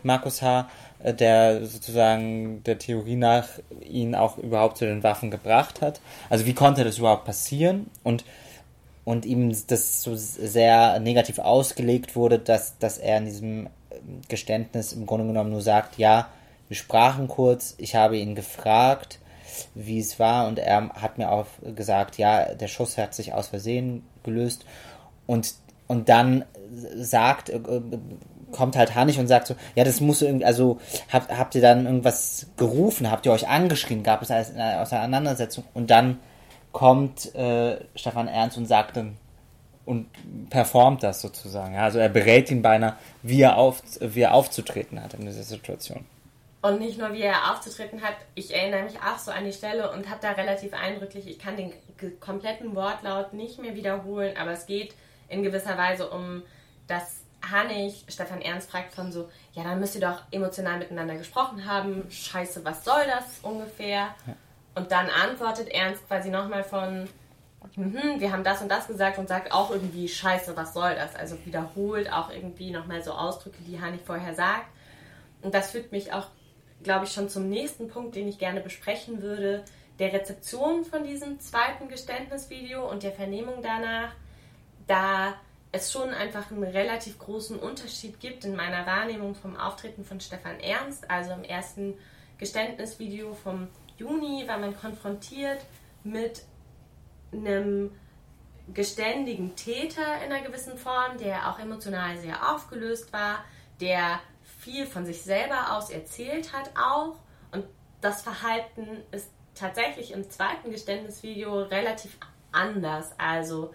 Markus 0.02 0.42
H. 0.42 0.68
äh, 1.02 1.14
der 1.14 1.64
sozusagen 1.66 2.62
der 2.64 2.78
Theorie 2.78 3.16
nach 3.16 3.48
ihn 3.88 4.14
auch 4.14 4.38
überhaupt 4.38 4.78
zu 4.78 4.86
den 4.86 5.02
Waffen 5.02 5.30
gebracht 5.30 5.80
hat. 5.80 6.00
Also 6.28 6.46
wie 6.46 6.54
konnte 6.54 6.84
das 6.84 6.98
überhaupt 6.98 7.24
passieren? 7.24 7.86
Und 8.02 8.24
und 9.04 9.24
ihm 9.24 9.50
das 9.66 10.02
so 10.02 10.14
sehr 10.14 11.00
negativ 11.00 11.38
ausgelegt 11.38 12.14
wurde, 12.14 12.38
dass, 12.38 12.78
dass 12.78 12.98
er 12.98 13.16
in 13.18 13.24
diesem 13.24 13.68
Geständnis 14.28 14.92
im 14.92 15.06
Grunde 15.06 15.26
genommen 15.26 15.50
nur 15.50 15.62
sagt, 15.62 15.98
ja, 15.98 16.28
wir 16.68 16.76
sprachen 16.76 17.28
kurz, 17.28 17.74
ich 17.78 17.94
habe 17.96 18.16
ihn 18.16 18.34
gefragt, 18.34 19.18
wie 19.74 19.98
es 19.98 20.18
war 20.18 20.46
und 20.46 20.58
er 20.58 20.90
hat 20.90 21.18
mir 21.18 21.30
auch 21.30 21.46
gesagt, 21.74 22.18
ja, 22.18 22.54
der 22.54 22.68
Schuss 22.68 22.96
hat 22.96 23.14
sich 23.14 23.32
aus 23.32 23.48
Versehen 23.48 24.04
gelöst. 24.22 24.64
Und, 25.26 25.54
und 25.88 26.08
dann 26.08 26.44
sagt, 26.96 27.50
äh, 27.50 27.60
kommt 28.52 28.76
halt 28.76 28.94
Hannig 28.94 29.18
und 29.18 29.26
sagt 29.26 29.46
so, 29.46 29.54
ja, 29.74 29.84
das 29.84 30.00
muss 30.00 30.22
irgendwie, 30.22 30.44
also 30.44 30.78
habt, 31.12 31.36
habt 31.36 31.54
ihr 31.54 31.60
dann 31.60 31.86
irgendwas 31.86 32.46
gerufen, 32.56 33.10
habt 33.10 33.26
ihr 33.26 33.32
euch 33.32 33.48
angeschrien, 33.48 34.02
gab 34.02 34.22
es 34.22 34.30
eine 34.30 34.80
Auseinandersetzung? 34.80 35.64
Und 35.74 35.90
dann 35.90 36.18
kommt 36.72 37.34
äh, 37.34 37.78
Stefan 37.94 38.28
Ernst 38.28 38.56
und 38.56 38.66
sagt 38.66 38.96
dann 38.96 39.16
und 39.90 40.06
performt 40.50 41.02
das 41.02 41.20
sozusagen. 41.20 41.76
Also 41.76 41.98
er 41.98 42.08
berät 42.08 42.48
ihn 42.52 42.62
beinahe, 42.62 42.96
wie 43.22 43.42
er, 43.42 43.56
auf, 43.56 43.82
wie 43.98 44.20
er 44.20 44.34
aufzutreten 44.34 45.02
hat 45.02 45.14
in 45.14 45.26
dieser 45.26 45.42
Situation. 45.42 46.04
Und 46.62 46.78
nicht 46.78 46.96
nur, 46.96 47.12
wie 47.12 47.22
er 47.22 47.50
aufzutreten 47.50 48.00
hat, 48.00 48.14
ich 48.36 48.54
erinnere 48.54 48.84
mich 48.84 48.98
auch 48.98 49.18
so 49.18 49.32
an 49.32 49.44
die 49.44 49.52
Stelle 49.52 49.90
und 49.90 50.08
habe 50.08 50.20
da 50.22 50.30
relativ 50.30 50.74
eindrücklich, 50.74 51.26
ich 51.26 51.40
kann 51.40 51.56
den 51.56 51.72
kompletten 52.20 52.76
Wortlaut 52.76 53.32
nicht 53.32 53.60
mehr 53.60 53.74
wiederholen, 53.74 54.36
aber 54.36 54.52
es 54.52 54.66
geht 54.66 54.94
in 55.28 55.42
gewisser 55.42 55.76
Weise 55.76 56.08
um, 56.08 56.44
dass 56.86 57.24
Hannig 57.50 58.04
Stefan 58.06 58.42
Ernst 58.42 58.70
fragt 58.70 58.94
von 58.94 59.10
so, 59.10 59.28
ja, 59.54 59.64
dann 59.64 59.80
müsst 59.80 59.96
ihr 59.96 60.02
doch 60.02 60.22
emotional 60.30 60.78
miteinander 60.78 61.16
gesprochen 61.16 61.66
haben, 61.66 62.08
scheiße, 62.10 62.64
was 62.64 62.84
soll 62.84 63.02
das 63.08 63.40
ungefähr? 63.42 64.14
Ja. 64.26 64.36
Und 64.76 64.92
dann 64.92 65.08
antwortet 65.08 65.68
Ernst 65.68 66.06
quasi 66.06 66.30
nochmal 66.30 66.62
von, 66.62 67.08
mhm, 67.76 68.18
wir 68.18 68.32
haben 68.32 68.44
das 68.44 68.62
und 68.62 68.68
das 68.68 68.86
gesagt 68.86 69.18
und 69.18 69.28
sagt 69.28 69.52
auch 69.52 69.70
irgendwie, 69.70 70.08
scheiße, 70.08 70.56
was 70.56 70.74
soll 70.74 70.94
das? 70.94 71.14
Also 71.14 71.36
wiederholt 71.44 72.12
auch 72.12 72.30
irgendwie 72.30 72.70
nochmal 72.70 73.02
so 73.02 73.12
Ausdrücke, 73.12 73.58
die 73.66 73.80
Hani 73.80 73.98
vorher 73.98 74.34
sagt. 74.34 74.66
Und 75.42 75.54
das 75.54 75.70
führt 75.70 75.92
mich 75.92 76.12
auch, 76.12 76.26
glaube 76.82 77.04
ich, 77.04 77.12
schon 77.12 77.28
zum 77.28 77.48
nächsten 77.48 77.88
Punkt, 77.88 78.14
den 78.14 78.28
ich 78.28 78.38
gerne 78.38 78.60
besprechen 78.60 79.22
würde, 79.22 79.64
der 79.98 80.12
Rezeption 80.12 80.84
von 80.84 81.04
diesem 81.04 81.40
zweiten 81.40 81.88
Geständnisvideo 81.88 82.88
und 82.88 83.02
der 83.02 83.12
Vernehmung 83.12 83.62
danach, 83.62 84.12
da 84.86 85.34
es 85.72 85.92
schon 85.92 86.08
einfach 86.08 86.50
einen 86.50 86.64
relativ 86.64 87.18
großen 87.18 87.58
Unterschied 87.58 88.18
gibt 88.18 88.44
in 88.44 88.56
meiner 88.56 88.86
Wahrnehmung 88.86 89.34
vom 89.34 89.56
Auftreten 89.56 90.04
von 90.04 90.20
Stefan 90.20 90.58
Ernst, 90.58 91.08
also 91.10 91.32
im 91.32 91.44
ersten 91.44 91.94
Geständnisvideo 92.38 93.34
vom 93.34 93.68
Juni 93.98 94.44
war 94.48 94.58
man 94.58 94.76
konfrontiert 94.76 95.60
mit 96.02 96.42
einem 97.32 97.92
geständigen 98.72 99.56
Täter 99.56 100.22
in 100.24 100.32
einer 100.32 100.44
gewissen 100.44 100.78
Form, 100.78 101.18
der 101.18 101.50
auch 101.50 101.58
emotional 101.58 102.16
sehr 102.18 102.54
aufgelöst 102.54 103.12
war, 103.12 103.44
der 103.80 104.20
viel 104.58 104.86
von 104.86 105.06
sich 105.06 105.22
selber 105.22 105.76
aus 105.76 105.90
erzählt 105.90 106.52
hat 106.52 106.70
auch. 106.76 107.16
Und 107.52 107.64
das 108.00 108.22
Verhalten 108.22 109.02
ist 109.10 109.30
tatsächlich 109.54 110.12
im 110.12 110.28
zweiten 110.30 110.70
Geständnisvideo 110.70 111.62
relativ 111.62 112.16
anders. 112.52 113.12
Also 113.18 113.72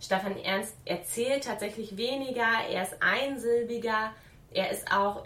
Stefan 0.00 0.36
Ernst 0.38 0.76
erzählt 0.84 1.44
tatsächlich 1.44 1.96
weniger, 1.96 2.46
er 2.70 2.82
ist 2.82 2.96
einsilbiger, 3.00 4.12
er 4.52 4.70
ist 4.70 4.92
auch 4.92 5.24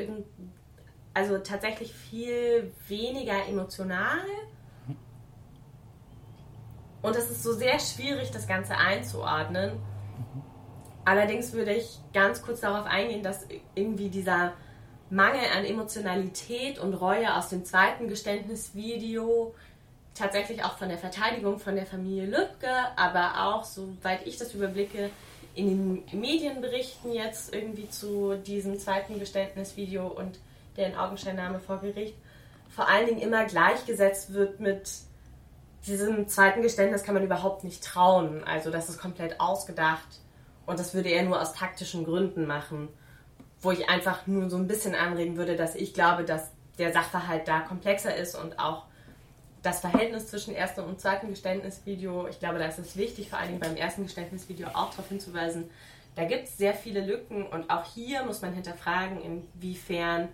also 1.14 1.38
tatsächlich 1.38 1.92
viel 1.92 2.72
weniger 2.86 3.46
emotional. 3.48 4.20
Und 7.08 7.16
es 7.16 7.30
ist 7.30 7.42
so 7.42 7.54
sehr 7.54 7.78
schwierig, 7.78 8.30
das 8.32 8.46
Ganze 8.46 8.76
einzuordnen. 8.76 9.80
Allerdings 11.06 11.54
würde 11.54 11.72
ich 11.72 11.98
ganz 12.12 12.42
kurz 12.42 12.60
darauf 12.60 12.84
eingehen, 12.84 13.22
dass 13.22 13.46
irgendwie 13.74 14.10
dieser 14.10 14.52
Mangel 15.08 15.40
an 15.56 15.64
Emotionalität 15.64 16.78
und 16.78 16.92
Reue 16.92 17.34
aus 17.34 17.48
dem 17.48 17.64
zweiten 17.64 18.08
Geständnisvideo 18.08 19.54
tatsächlich 20.14 20.62
auch 20.64 20.76
von 20.76 20.90
der 20.90 20.98
Verteidigung 20.98 21.58
von 21.58 21.76
der 21.76 21.86
Familie 21.86 22.26
Lübcke, 22.26 22.68
aber 22.96 23.46
auch, 23.46 23.64
soweit 23.64 24.26
ich 24.26 24.36
das 24.36 24.52
überblicke, 24.52 25.08
in 25.54 26.04
den 26.10 26.20
Medienberichten 26.20 27.14
jetzt 27.14 27.54
irgendwie 27.54 27.88
zu 27.88 28.34
diesem 28.34 28.78
zweiten 28.78 29.18
Geständnisvideo 29.18 30.08
und 30.08 30.38
der 30.76 30.88
Inaugenscheinnahme 30.88 31.58
vor 31.58 31.80
Gericht, 31.80 32.16
vor 32.68 32.86
allen 32.86 33.06
Dingen 33.06 33.22
immer 33.22 33.46
gleichgesetzt 33.46 34.34
wird 34.34 34.60
mit 34.60 35.07
diesem 35.88 36.28
zweiten 36.28 36.62
Geständnis 36.62 37.02
kann 37.02 37.14
man 37.14 37.24
überhaupt 37.24 37.64
nicht 37.64 37.82
trauen. 37.82 38.44
Also 38.44 38.70
das 38.70 38.88
ist 38.88 38.98
komplett 38.98 39.40
ausgedacht 39.40 40.20
und 40.66 40.78
das 40.78 40.94
würde 40.94 41.08
er 41.08 41.24
nur 41.24 41.40
aus 41.40 41.52
taktischen 41.54 42.04
Gründen 42.04 42.46
machen. 42.46 42.88
Wo 43.60 43.72
ich 43.72 43.88
einfach 43.88 44.26
nur 44.26 44.48
so 44.48 44.56
ein 44.56 44.68
bisschen 44.68 44.94
anreden 44.94 45.36
würde, 45.36 45.56
dass 45.56 45.74
ich 45.74 45.92
glaube, 45.94 46.24
dass 46.24 46.52
der 46.78 46.92
Sachverhalt 46.92 47.48
da 47.48 47.60
komplexer 47.60 48.14
ist 48.14 48.36
und 48.36 48.58
auch 48.60 48.84
das 49.62 49.80
Verhältnis 49.80 50.28
zwischen 50.28 50.54
ersten 50.54 50.82
und 50.82 51.00
zweiten 51.00 51.30
Geständnisvideo, 51.30 52.28
ich 52.28 52.38
glaube, 52.38 52.58
da 52.58 52.66
ist 52.66 52.78
es 52.78 52.96
wichtig, 52.96 53.30
vor 53.30 53.38
allen 53.38 53.48
Dingen 53.48 53.60
beim 53.60 53.76
ersten 53.76 54.04
Geständnisvideo 54.04 54.68
auch 54.68 54.90
darauf 54.90 55.08
hinzuweisen, 55.08 55.68
da 56.14 56.24
gibt 56.24 56.44
es 56.44 56.56
sehr 56.56 56.74
viele 56.74 57.04
Lücken 57.04 57.46
und 57.46 57.70
auch 57.70 57.84
hier 57.84 58.24
muss 58.24 58.42
man 58.42 58.52
hinterfragen, 58.52 59.20
inwiefern 59.20 60.28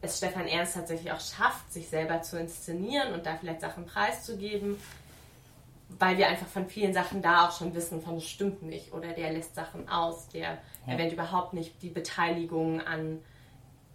es 0.00 0.18
Stefan 0.18 0.46
Ernst 0.46 0.74
tatsächlich 0.74 1.12
auch 1.12 1.20
schafft, 1.20 1.72
sich 1.72 1.88
selber 1.88 2.22
zu 2.22 2.38
inszenieren 2.38 3.14
und 3.14 3.26
da 3.26 3.36
vielleicht 3.36 3.60
Sachen 3.60 3.86
preiszugeben, 3.86 4.76
weil 5.98 6.18
wir 6.18 6.28
einfach 6.28 6.46
von 6.46 6.66
vielen 6.66 6.92
Sachen 6.92 7.22
da 7.22 7.48
auch 7.48 7.58
schon 7.58 7.74
wissen, 7.74 8.00
von 8.02 8.16
das 8.16 8.28
stimmt 8.28 8.62
nicht 8.62 8.92
oder 8.92 9.08
der 9.12 9.32
lässt 9.32 9.54
Sachen 9.54 9.88
aus, 9.88 10.28
der 10.28 10.40
ja. 10.40 10.58
erwähnt 10.86 11.12
überhaupt 11.12 11.54
nicht 11.54 11.82
die 11.82 11.90
Beteiligung 11.90 12.80
an 12.80 13.18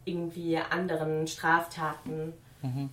irgendwie 0.05 0.57
anderen 0.57 1.27
Straftaten, 1.27 2.33
mhm. 2.61 2.89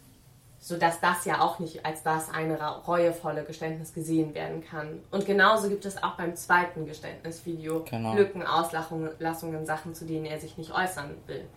sodass 0.61 1.01
das 1.01 1.25
ja 1.25 1.41
auch 1.41 1.59
nicht 1.59 1.85
als 1.85 2.05
das 2.05 2.31
eine 2.31 2.57
reuevolle 2.87 3.43
Geständnis 3.43 3.93
gesehen 3.93 4.35
werden 4.35 4.63
kann. 4.63 5.01
Und 5.11 5.27
genauso 5.27 5.69
gibt 5.69 5.85
es 5.85 6.01
auch 6.01 6.17
beim 6.17 6.37
zweiten 6.37 6.87
Geständnisvideo 6.87 7.85
genau. 7.91 8.15
Lücken, 8.15 8.45
Auslassungen, 8.45 9.67
Sachen, 9.67 9.95
zu 9.95 10.05
denen 10.05 10.27
er 10.27 10.39
sich 10.39 10.57
nicht 10.57 10.73
äußern 10.73 11.17
will. 11.27 11.49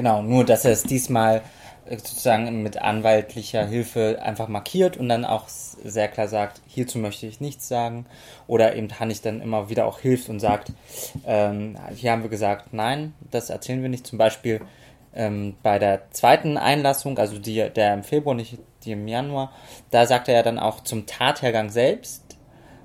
Genau, 0.00 0.22
nur 0.22 0.46
dass 0.46 0.64
er 0.64 0.72
es 0.72 0.84
diesmal 0.84 1.42
äh, 1.84 1.98
sozusagen 1.98 2.62
mit 2.62 2.80
anwaltlicher 2.80 3.66
Hilfe 3.66 4.18
einfach 4.22 4.48
markiert 4.48 4.96
und 4.96 5.10
dann 5.10 5.26
auch 5.26 5.46
sehr 5.46 6.08
klar 6.08 6.26
sagt, 6.26 6.62
hierzu 6.66 6.96
möchte 6.96 7.26
ich 7.26 7.42
nichts 7.42 7.68
sagen. 7.68 8.06
Oder 8.46 8.76
eben 8.76 8.98
Hannig 8.98 9.20
dann 9.20 9.42
immer 9.42 9.68
wieder 9.68 9.84
auch 9.84 10.00
hilft 10.00 10.30
und 10.30 10.40
sagt, 10.40 10.72
ähm, 11.26 11.76
hier 11.94 12.12
haben 12.12 12.22
wir 12.22 12.30
gesagt, 12.30 12.72
nein, 12.72 13.12
das 13.30 13.50
erzählen 13.50 13.82
wir 13.82 13.90
nicht. 13.90 14.06
Zum 14.06 14.16
Beispiel 14.16 14.62
ähm, 15.14 15.54
bei 15.62 15.78
der 15.78 16.10
zweiten 16.12 16.56
Einlassung, 16.56 17.18
also 17.18 17.38
die, 17.38 17.68
der 17.68 17.92
im 17.92 18.02
Februar, 18.02 18.34
nicht 18.34 18.56
die 18.86 18.92
im 18.92 19.06
Januar, 19.06 19.52
da 19.90 20.06
sagt 20.06 20.28
er 20.28 20.36
ja 20.36 20.42
dann 20.42 20.58
auch 20.58 20.82
zum 20.82 21.04
Tathergang 21.04 21.68
selbst, 21.68 22.29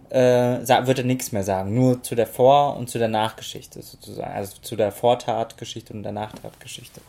äh, 0.10 0.88
wird 0.88 1.00
er 1.00 1.06
nichts 1.06 1.32
mehr 1.32 1.44
sagen, 1.44 1.74
nur 1.74 2.04
zu 2.04 2.16
der 2.16 2.28
Vor- 2.28 2.78
und 2.78 2.90
zu 2.90 3.00
der 3.00 3.08
Nachgeschichte 3.08 3.82
sozusagen, 3.82 4.34
also 4.34 4.58
zu 4.62 4.76
der 4.76 4.92
Vortatgeschichte 4.92 5.94
und 5.94 6.04
der 6.04 6.12
Nachtatgeschichte. 6.12 7.02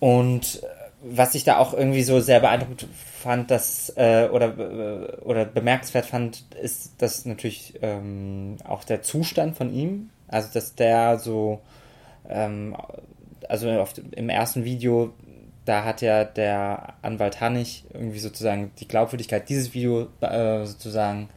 Und 0.00 0.62
äh, 0.62 0.66
was 1.02 1.34
ich 1.34 1.44
da 1.44 1.58
auch 1.58 1.74
irgendwie 1.74 2.02
so 2.02 2.20
sehr 2.20 2.40
beeindruckend 2.40 2.86
fand, 2.92 3.50
dass 3.50 3.92
äh, 3.96 4.28
oder 4.30 4.58
äh, 4.58 5.16
oder 5.22 5.44
bemerkenswert 5.44 6.06
fand, 6.06 6.44
ist, 6.60 7.00
dass 7.00 7.24
natürlich 7.24 7.74
ähm, 7.82 8.56
auch 8.64 8.84
der 8.84 9.02
Zustand 9.02 9.56
von 9.56 9.72
ihm, 9.72 10.10
also 10.26 10.48
dass 10.52 10.74
der 10.74 11.18
so, 11.18 11.60
ähm, 12.28 12.76
also 13.48 13.70
auf, 13.70 13.94
im 14.12 14.28
ersten 14.28 14.64
Video, 14.64 15.12
da 15.64 15.84
hat 15.84 16.02
ja 16.02 16.24
der 16.24 16.94
Anwalt 17.02 17.40
Hannig 17.40 17.84
irgendwie 17.92 18.18
sozusagen 18.18 18.72
die 18.78 18.88
Glaubwürdigkeit 18.88 19.48
dieses 19.48 19.74
Video 19.74 20.08
äh, 20.20 20.64
sozusagen 20.64 21.28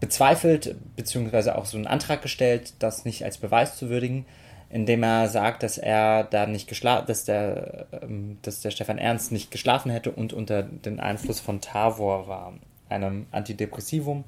bezweifelt, 0.00 0.76
beziehungsweise 0.96 1.56
auch 1.56 1.66
so 1.66 1.76
einen 1.76 1.86
Antrag 1.86 2.22
gestellt, 2.22 2.74
das 2.78 3.04
nicht 3.04 3.24
als 3.24 3.38
Beweis 3.38 3.76
zu 3.76 3.88
würdigen, 3.88 4.26
indem 4.70 5.02
er 5.02 5.28
sagt, 5.28 5.62
dass 5.62 5.78
er 5.78 6.24
da 6.24 6.46
nicht 6.46 6.68
geschlafen, 6.68 7.06
dass 7.06 7.24
der, 7.24 7.86
ähm, 8.02 8.38
dass 8.42 8.60
der 8.60 8.70
Stefan 8.70 8.98
Ernst 8.98 9.32
nicht 9.32 9.50
geschlafen 9.50 9.90
hätte 9.90 10.10
und 10.10 10.32
unter 10.32 10.62
den 10.62 11.00
Einfluss 11.00 11.40
von 11.40 11.60
Tavor 11.60 12.28
war, 12.28 12.52
einem 12.88 13.26
Antidepressivum. 13.32 14.24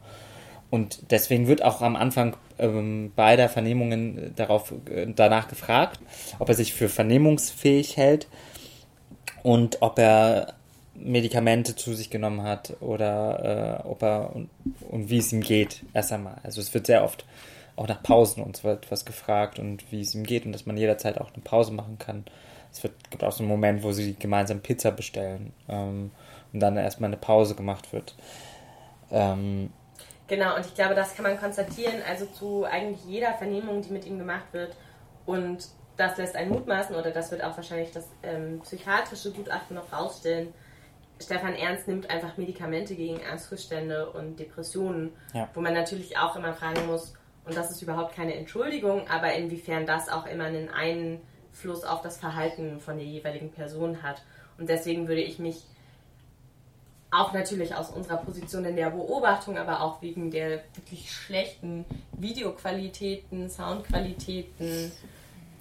Und 0.71 1.11
deswegen 1.11 1.49
wird 1.49 1.63
auch 1.63 1.83
am 1.83 1.97
Anfang 1.97 2.37
ähm, 2.59 3.13
beider 3.17 3.49
Vernehmungen 3.49 4.33
darauf, 4.37 4.73
äh, 4.89 5.07
danach 5.15 5.49
gefragt, 5.49 6.01
ob 6.39 6.49
er 6.49 6.55
sich 6.55 6.73
für 6.73 6.89
vernehmungsfähig 6.89 7.97
hält 7.97 8.29
und 9.43 9.83
ob 9.83 9.99
er 9.99 10.55
Medikamente 11.01 11.77
zu 11.77 11.95
sich 11.95 12.11
genommen 12.11 12.43
hat 12.43 12.75
oder 12.81 13.83
äh, 13.85 13.89
ob 13.89 14.03
er 14.03 14.35
und, 14.35 14.51
und 14.89 15.11
wie 15.11 15.19
es 15.19 15.33
ihm 15.33 15.41
geht, 15.41 15.83
erst 15.95 16.13
einmal. 16.13 16.39
Also 16.43 16.61
es 16.61 16.73
wird 16.75 16.87
sehr 16.87 17.05
oft 17.05 17.25
auch 17.77 17.89
nach 17.89 18.03
Pausen 18.03 18.43
und 18.43 18.57
so 18.57 18.69
etwas 18.69 19.05
gefragt 19.05 19.59
und 19.59 19.91
wie 19.91 20.01
es 20.01 20.15
ihm 20.15 20.25
geht 20.25 20.45
und 20.45 20.53
dass 20.53 20.67
man 20.67 20.77
jederzeit 20.77 21.19
auch 21.19 21.33
eine 21.33 21.43
Pause 21.43 21.73
machen 21.73 21.99
kann 21.99 22.25
es 22.73 22.83
wird, 22.83 23.11
gibt 23.11 23.25
auch 23.25 23.33
so 23.33 23.43
einen 23.43 23.49
Moment, 23.49 23.83
wo 23.83 23.93
sie 23.93 24.15
gemeinsam 24.15 24.61
Pizza 24.61 24.91
bestellen 24.91 25.53
ähm, 25.69 26.11
und 26.53 26.61
dann 26.61 26.77
erstmal 26.77 27.09
eine 27.09 27.17
Pause 27.17 27.55
gemacht 27.55 27.93
wird. 27.93 28.15
Ähm, 29.11 29.73
genau, 30.29 30.57
und 30.57 30.67
ich 30.67 30.75
glaube, 30.75 30.95
das 30.95 31.15
kann 31.15 31.25
man 31.25 31.39
konstatieren, 31.39 31.97
also 32.09 32.27
zu 32.27 32.65
eigentlich 32.65 33.05
jeder 33.07 33.35
Vernehmung, 33.35 33.83
die 33.83 33.91
mit 33.91 34.07
ihm 34.07 34.19
gemacht 34.19 34.53
wird. 34.53 34.77
Und 35.27 35.69
das 35.97 36.17
lässt 36.17 36.37
einen 36.37 36.51
mutmaßen, 36.51 36.95
oder 36.95 37.11
das 37.11 37.31
wird 37.31 37.43
auch 37.43 37.57
wahrscheinlich 37.57 37.93
das 37.93 38.09
ähm, 38.23 38.61
psychiatrische 38.63 39.33
Gutachten 39.33 39.77
noch 39.77 39.93
rausstellen. 39.93 40.53
Stefan 41.21 41.55
Ernst 41.55 41.87
nimmt 41.87 42.09
einfach 42.09 42.37
Medikamente 42.37 42.95
gegen 42.95 43.21
Angstzustände 43.25 44.11
und 44.11 44.39
Depressionen, 44.39 45.13
ja. 45.35 45.49
wo 45.55 45.61
man 45.61 45.75
natürlich 45.75 46.17
auch 46.17 46.37
immer 46.37 46.55
fragen 46.55 46.87
muss, 46.87 47.15
und 47.45 47.57
das 47.57 47.71
ist 47.71 47.83
überhaupt 47.83 48.15
keine 48.15 48.35
Entschuldigung, 48.35 49.09
aber 49.09 49.35
inwiefern 49.35 49.87
das 49.87 50.09
auch 50.09 50.27
immer 50.27 50.45
einen 50.45 50.69
Einfluss 50.69 51.85
auf 51.85 52.03
das 52.03 52.19
Verhalten 52.19 52.81
von 52.81 52.97
der 52.97 53.07
jeweiligen 53.07 53.51
Person 53.51 54.03
hat. 54.03 54.23
Und 54.59 54.69
deswegen 54.69 55.09
würde 55.09 55.23
ich 55.23 55.39
mich 55.39 55.65
auch 57.11 57.33
natürlich 57.33 57.75
aus 57.75 57.91
unserer 57.91 58.19
Position 58.19 58.65
in 58.65 58.77
der 58.77 58.91
Beobachtung, 58.91 59.59
aber 59.59 59.81
auch 59.81 60.01
wegen 60.01 60.31
der 60.31 60.63
wirklich 60.75 61.11
schlechten 61.11 61.85
Videoqualitäten, 62.13 63.51
Soundqualitäten 63.51 64.93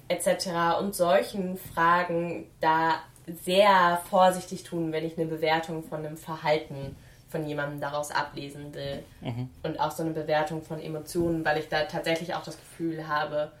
etc. 0.06 0.78
und 0.78 0.94
solchen 0.94 1.56
Fragen 1.56 2.46
da 2.60 3.00
sehr 3.42 4.00
vorsichtig 4.08 4.64
tun, 4.64 4.92
wenn 4.92 5.04
ich 5.04 5.18
eine 5.18 5.26
Bewertung 5.26 5.82
von 5.82 6.04
einem 6.04 6.16
Verhalten 6.16 6.96
von 7.28 7.46
jemandem 7.46 7.80
daraus 7.80 8.10
ablesen 8.10 8.74
will. 8.74 9.04
Mhm. 9.20 9.50
Und 9.62 9.78
auch 9.78 9.92
so 9.92 10.02
eine 10.02 10.12
Bewertung 10.12 10.62
von 10.62 10.80
Emotionen, 10.80 11.44
weil 11.44 11.58
ich 11.58 11.68
da 11.68 11.84
tatsächlich 11.84 12.34
auch 12.34 12.42
das 12.42 12.58
Gefühl 12.58 13.06
habe, 13.06 13.52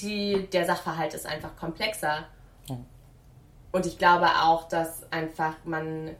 die, 0.00 0.48
der 0.52 0.66
Sachverhalt 0.66 1.14
ist 1.14 1.26
einfach 1.26 1.56
komplexer. 1.56 2.24
Mhm. 2.68 2.84
Und 3.72 3.86
ich 3.86 3.98
glaube 3.98 4.26
auch, 4.42 4.68
dass 4.68 5.10
einfach 5.12 5.54
man 5.64 6.10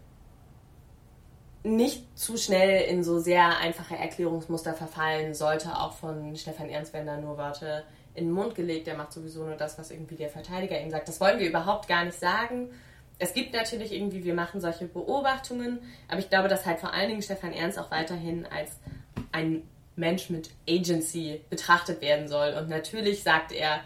nicht 1.65 2.17
zu 2.17 2.37
schnell 2.37 2.89
in 2.89 3.03
so 3.03 3.19
sehr 3.19 3.59
einfache 3.59 3.97
Erklärungsmuster 3.97 4.73
verfallen 4.73 5.35
sollte, 5.35 5.77
auch 5.77 5.93
von 5.93 6.37
Stefan 6.37 6.69
Ernst, 6.69 6.93
wenn 6.93 7.07
da 7.07 7.17
nur 7.17 7.37
Worte 7.37 7.83
in 8.17 8.27
den 8.27 8.33
Mund 8.33 8.55
gelegt, 8.55 8.87
der 8.87 8.97
macht 8.97 9.13
sowieso 9.13 9.45
nur 9.45 9.57
das, 9.57 9.79
was 9.79 9.91
irgendwie 9.91 10.17
der 10.17 10.29
Verteidiger 10.29 10.81
ihm 10.81 10.91
sagt. 10.91 11.09
Das 11.09 11.21
wollen 11.21 11.39
wir 11.39 11.49
überhaupt 11.49 11.89
gar 11.89 12.05
nicht 12.05 12.19
sagen. 12.19 12.71
Es 13.19 13.33
gibt 13.33 13.55
natürlich 13.55 13.93
irgendwie, 13.93 14.25
wir 14.25 14.35
machen 14.35 14.61
solche 14.61 14.87
Beobachtungen, 14.87 15.79
aber 16.09 16.19
ich 16.19 16.29
glaube, 16.29 16.49
dass 16.49 16.67
halt 16.67 16.81
vor 16.81 16.93
allen 16.93 17.09
Dingen 17.09 17.23
Stefan 17.23 17.53
Ernst 17.53 17.79
auch 17.79 17.91
weiterhin 17.91 18.47
als 18.47 18.73
ein 19.33 19.63
Mensch 19.97 20.29
mit 20.29 20.51
Agency 20.69 21.41
betrachtet 21.49 22.03
werden 22.03 22.29
soll. 22.29 22.55
Und 22.55 22.69
natürlich 22.69 23.23
sagt 23.23 23.53
er 23.53 23.81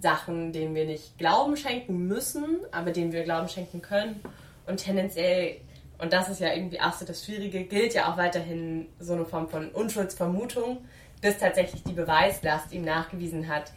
Sachen, 0.00 0.52
denen 0.52 0.74
wir 0.74 0.84
nicht 0.84 1.16
Glauben 1.18 1.56
schenken 1.56 2.08
müssen, 2.08 2.60
aber 2.72 2.90
denen 2.90 3.12
wir 3.12 3.22
Glauben 3.22 3.48
schenken 3.48 3.82
können. 3.82 4.20
Und 4.66 4.78
tendenziell 4.78 5.58
und 6.02 6.12
das 6.12 6.28
ist 6.28 6.40
ja 6.40 6.52
irgendwie 6.52 6.80
auch 6.80 6.94
so 6.94 7.04
das 7.04 7.24
Schwierige, 7.24 7.62
gilt 7.62 7.94
ja 7.94 8.10
auch 8.12 8.16
weiterhin 8.16 8.88
so 8.98 9.12
eine 9.12 9.24
Form 9.24 9.48
von 9.48 9.68
Unschuldsvermutung, 9.68 10.78
bis 11.22 11.38
tatsächlich 11.38 11.82
die 11.84 11.94
Beweislast 11.94 12.72
ihm 12.72 12.82
nachgewiesen 12.82 13.48
hat, 13.48 13.72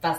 was, 0.00 0.18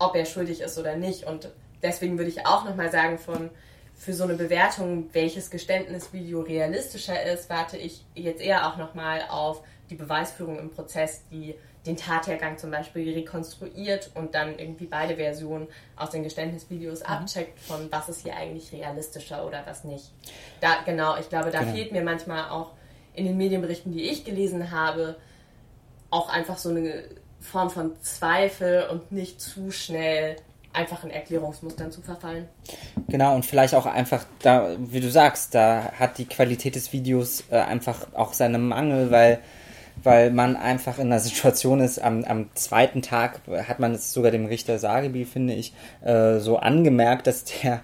ob 0.00 0.16
er 0.16 0.24
schuldig 0.24 0.62
ist 0.62 0.76
oder 0.78 0.96
nicht. 0.96 1.24
Und 1.24 1.50
deswegen 1.82 2.18
würde 2.18 2.30
ich 2.30 2.46
auch 2.46 2.64
nochmal 2.64 2.90
sagen, 2.90 3.18
von, 3.18 3.50
für 3.94 4.14
so 4.14 4.24
eine 4.24 4.34
Bewertung, 4.34 5.10
welches 5.12 5.50
Geständnisvideo 5.50 6.40
realistischer 6.40 7.22
ist, 7.22 7.50
warte 7.50 7.76
ich 7.76 8.04
jetzt 8.14 8.40
eher 8.40 8.66
auch 8.66 8.78
nochmal 8.78 9.22
auf 9.28 9.62
die 9.90 9.94
Beweisführung 9.94 10.58
im 10.58 10.70
Prozess, 10.70 11.22
die 11.30 11.54
den 11.86 11.96
Tathergang 11.96 12.58
zum 12.58 12.70
Beispiel 12.70 13.12
rekonstruiert 13.12 14.10
und 14.14 14.34
dann 14.34 14.58
irgendwie 14.58 14.86
beide 14.86 15.16
Versionen 15.16 15.68
aus 15.96 16.10
den 16.10 16.22
Geständnisvideos 16.22 17.00
mhm. 17.00 17.06
abcheckt, 17.06 17.58
von 17.58 17.90
was 17.90 18.08
ist 18.08 18.22
hier 18.22 18.36
eigentlich 18.36 18.72
realistischer 18.72 19.46
oder 19.46 19.62
was 19.66 19.84
nicht. 19.84 20.10
Da, 20.60 20.82
genau, 20.84 21.18
ich 21.18 21.28
glaube, 21.28 21.50
da 21.50 21.60
genau. 21.60 21.72
fehlt 21.72 21.92
mir 21.92 22.02
manchmal 22.02 22.50
auch 22.50 22.72
in 23.14 23.24
den 23.24 23.36
Medienberichten, 23.36 23.92
die 23.92 24.02
ich 24.02 24.24
gelesen 24.24 24.70
habe, 24.70 25.16
auch 26.10 26.28
einfach 26.28 26.58
so 26.58 26.70
eine 26.70 27.04
Form 27.40 27.70
von 27.70 27.92
Zweifel 28.02 28.86
und 28.90 29.12
nicht 29.12 29.40
zu 29.40 29.70
schnell 29.70 30.36
einfach 30.72 31.02
in 31.02 31.10
Erklärungsmustern 31.10 31.90
zu 31.90 32.00
verfallen. 32.00 32.48
Genau, 33.08 33.34
und 33.34 33.44
vielleicht 33.44 33.74
auch 33.74 33.86
einfach, 33.86 34.24
da, 34.42 34.76
wie 34.78 35.00
du 35.00 35.10
sagst, 35.10 35.54
da 35.54 35.92
hat 35.98 36.18
die 36.18 36.26
Qualität 36.26 36.76
des 36.76 36.92
Videos 36.92 37.44
äh, 37.50 37.56
einfach 37.56 38.14
auch 38.14 38.32
seine 38.32 38.58
Mangel, 38.58 39.10
weil 39.10 39.40
weil 40.02 40.30
man 40.30 40.56
einfach 40.56 40.98
in 40.98 41.08
einer 41.08 41.20
Situation 41.20 41.80
ist, 41.80 41.98
am, 41.98 42.24
am 42.24 42.48
zweiten 42.54 43.02
Tag 43.02 43.40
hat 43.68 43.80
man 43.80 43.92
es 43.92 44.12
sogar 44.14 44.30
dem 44.30 44.46
Richter 44.46 44.78
Sagebi, 44.78 45.26
finde 45.26 45.54
ich, 45.54 45.74
äh, 46.02 46.38
so 46.38 46.56
angemerkt, 46.56 47.26
dass 47.26 47.44
der 47.44 47.82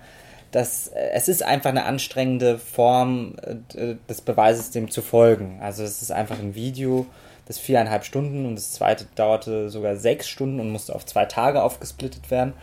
dass 0.52 0.88
äh, 0.88 1.10
es 1.12 1.28
ist 1.28 1.42
einfach 1.42 1.70
eine 1.70 1.84
anstrengende 1.84 2.58
Form 2.58 3.34
äh, 3.42 3.96
des 4.08 4.20
Beweises, 4.22 4.70
dem 4.70 4.90
zu 4.90 5.02
folgen. 5.02 5.58
Also 5.60 5.82
es 5.82 6.00
ist 6.00 6.12
einfach 6.12 6.38
ein 6.38 6.54
Video, 6.54 7.06
das 7.46 7.58
viereinhalb 7.58 8.04
Stunden 8.04 8.46
und 8.46 8.56
das 8.56 8.72
zweite 8.72 9.06
dauerte 9.14 9.70
sogar 9.70 9.96
sechs 9.96 10.28
Stunden 10.28 10.60
und 10.60 10.70
musste 10.70 10.94
auf 10.94 11.06
zwei 11.06 11.24
Tage 11.24 11.62
aufgesplittet 11.62 12.30
werden. 12.30 12.54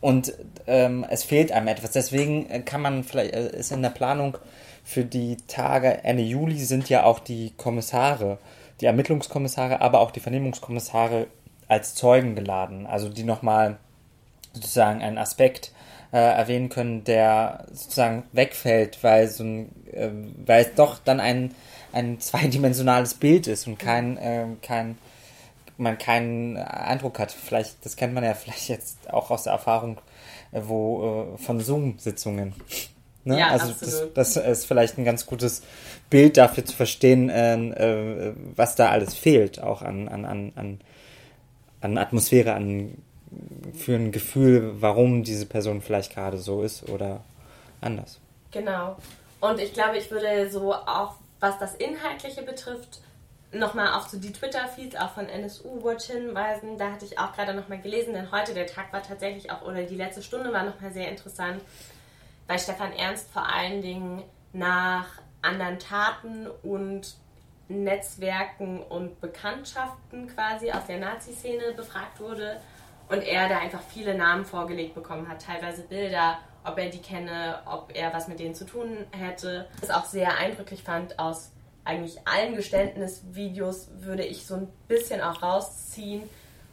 Und 0.00 0.32
ähm, 0.66 1.04
es 1.10 1.24
fehlt 1.24 1.52
einem 1.52 1.68
etwas. 1.68 1.90
Deswegen 1.90 2.48
äh, 2.48 2.60
kann 2.60 2.80
man 2.80 3.04
vielleicht, 3.04 3.34
äh, 3.34 3.56
ist 3.56 3.72
in 3.72 3.82
der 3.82 3.90
Planung 3.90 4.38
für 4.84 5.04
die 5.04 5.36
Tage 5.46 6.04
Ende 6.04 6.22
Juli 6.22 6.58
sind 6.58 6.88
ja 6.88 7.04
auch 7.04 7.18
die 7.18 7.52
Kommissare 7.56 8.38
die 8.80 8.86
Ermittlungskommissare, 8.86 9.80
aber 9.80 10.00
auch 10.00 10.10
die 10.10 10.20
Vernehmungskommissare 10.20 11.26
als 11.68 11.94
Zeugen 11.94 12.34
geladen, 12.34 12.86
also 12.86 13.08
die 13.08 13.24
nochmal 13.24 13.76
sozusagen 14.52 15.02
einen 15.02 15.18
Aspekt 15.18 15.72
äh, 16.12 16.18
erwähnen 16.18 16.68
können, 16.68 17.04
der 17.04 17.66
sozusagen 17.72 18.24
wegfällt, 18.32 19.02
weil 19.04 19.28
so 19.28 19.44
ein, 19.44 19.70
äh, 19.92 20.10
weil 20.44 20.62
es 20.62 20.74
doch 20.74 20.98
dann 20.98 21.20
ein, 21.20 21.54
ein 21.92 22.20
zweidimensionales 22.20 23.14
Bild 23.14 23.46
ist 23.46 23.66
und 23.66 23.78
kein, 23.78 24.16
äh, 24.16 24.46
kein 24.62 24.98
man 25.80 25.98
keinen 25.98 26.56
Eindruck 26.56 27.18
hat. 27.18 27.32
Vielleicht, 27.32 27.84
das 27.84 27.96
kennt 27.96 28.14
man 28.14 28.22
ja 28.22 28.34
vielleicht 28.34 28.68
jetzt 28.68 29.10
auch 29.10 29.30
aus 29.30 29.44
der 29.44 29.54
Erfahrung, 29.54 29.98
äh, 30.52 30.60
wo 30.64 31.34
äh, 31.34 31.38
von 31.38 31.60
Zoom-Sitzungen. 31.60 32.54
Ne? 33.24 33.38
Ja, 33.38 33.48
also 33.48 33.74
das, 33.78 34.06
das, 34.14 34.36
ist 34.36 34.66
vielleicht 34.66 34.98
ein 34.98 35.04
ganz 35.04 35.26
gutes 35.26 35.62
Bild 36.08 36.36
dafür 36.36 36.64
zu 36.64 36.74
verstehen, 36.74 37.28
äh, 37.28 37.54
äh, 37.54 38.34
was 38.56 38.76
da 38.76 38.90
alles 38.90 39.14
fehlt, 39.14 39.62
auch 39.62 39.82
an, 39.82 40.08
an, 40.08 40.24
an, 40.24 40.80
an 41.80 41.98
Atmosphäre, 41.98 42.54
an 42.54 42.94
für 43.74 43.94
ein 43.94 44.10
Gefühl, 44.10 44.74
warum 44.80 45.22
diese 45.22 45.46
Person 45.46 45.82
vielleicht 45.82 46.14
gerade 46.14 46.38
so 46.38 46.62
ist 46.62 46.88
oder 46.88 47.20
anders. 47.80 48.18
Genau. 48.50 48.96
Und 49.40 49.60
ich 49.60 49.72
glaube, 49.72 49.98
ich 49.98 50.10
würde 50.10 50.50
so 50.50 50.74
auch, 50.74 51.14
was 51.40 51.58
das 51.58 51.74
Inhaltliche 51.74 52.42
betrifft, 52.42 53.00
nochmal 53.52 53.94
auf 53.94 54.08
so 54.08 54.18
die 54.18 54.32
Twitter-Feeds 54.32 54.94
auch 54.96 55.10
von 55.10 55.28
NSU 55.28 55.82
Watch 55.82 56.06
hinweisen. 56.06 56.78
Da 56.78 56.92
hatte 56.92 57.04
ich 57.04 57.18
auch 57.18 57.32
gerade 57.32 57.54
nochmal 57.54 57.80
gelesen, 57.80 58.12
denn 58.12 58.30
heute 58.30 58.54
der 58.54 58.66
Tag 58.66 58.92
war 58.92 59.02
tatsächlich 59.02 59.50
auch, 59.50 59.62
oder 59.62 59.82
die 59.82 59.96
letzte 59.96 60.22
Stunde 60.22 60.52
war 60.52 60.62
nochmal 60.62 60.92
sehr 60.92 61.08
interessant 61.08 61.60
weil 62.50 62.58
Stefan 62.58 62.92
Ernst 62.94 63.30
vor 63.30 63.46
allen 63.46 63.80
Dingen 63.80 64.24
nach 64.52 65.06
anderen 65.40 65.78
Taten 65.78 66.48
und 66.64 67.14
Netzwerken 67.68 68.82
und 68.82 69.20
Bekanntschaften 69.20 70.26
quasi 70.34 70.72
aus 70.72 70.84
der 70.88 70.98
Nazi-Szene 70.98 71.74
befragt 71.76 72.18
wurde 72.18 72.60
und 73.08 73.22
er 73.22 73.48
da 73.48 73.60
einfach 73.60 73.82
viele 73.82 74.16
Namen 74.16 74.44
vorgelegt 74.44 74.96
bekommen 74.96 75.28
hat, 75.28 75.42
teilweise 75.42 75.82
Bilder, 75.82 76.38
ob 76.64 76.78
er 76.78 76.90
die 76.90 77.00
kenne, 77.00 77.60
ob 77.66 77.92
er 77.94 78.12
was 78.12 78.28
mit 78.28 78.40
denen 78.40 78.54
zu 78.54 78.64
tun 78.64 79.06
hätte. 79.12 79.66
Was 79.80 79.90
auch 79.90 80.04
sehr 80.04 80.36
eindrücklich 80.36 80.82
fand 80.82 81.18
aus 81.18 81.52
eigentlich 81.84 82.18
allen 82.26 82.56
Geständnisvideos 82.56 83.88
würde 84.00 84.24
ich 84.24 84.46
so 84.46 84.54
ein 84.54 84.68
bisschen 84.86 85.20
auch 85.20 85.42
rausziehen 85.42 86.28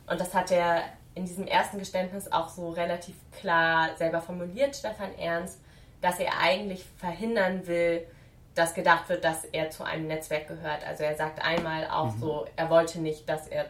und 0.07 0.19
das 0.19 0.33
hat 0.33 0.51
er 0.51 0.83
in 1.15 1.25
diesem 1.25 1.47
ersten 1.47 1.79
Geständnis 1.79 2.31
auch 2.31 2.49
so 2.49 2.69
relativ 2.69 3.15
klar 3.31 3.89
selber 3.97 4.21
formuliert, 4.21 4.75
Stefan 4.75 5.17
Ernst, 5.17 5.59
dass 6.01 6.19
er 6.19 6.39
eigentlich 6.39 6.85
verhindern 6.97 7.65
will, 7.65 8.05
dass 8.53 8.73
gedacht 8.73 9.09
wird, 9.09 9.23
dass 9.23 9.43
er 9.45 9.69
zu 9.69 9.83
einem 9.83 10.07
Netzwerk 10.07 10.47
gehört. 10.47 10.85
Also 10.85 11.03
er 11.03 11.15
sagt 11.15 11.43
einmal 11.43 11.87
auch 11.89 12.13
mhm. 12.15 12.19
so, 12.19 12.45
er 12.55 12.69
wollte 12.69 12.99
nicht, 12.99 13.27
dass 13.27 13.47
er 13.47 13.65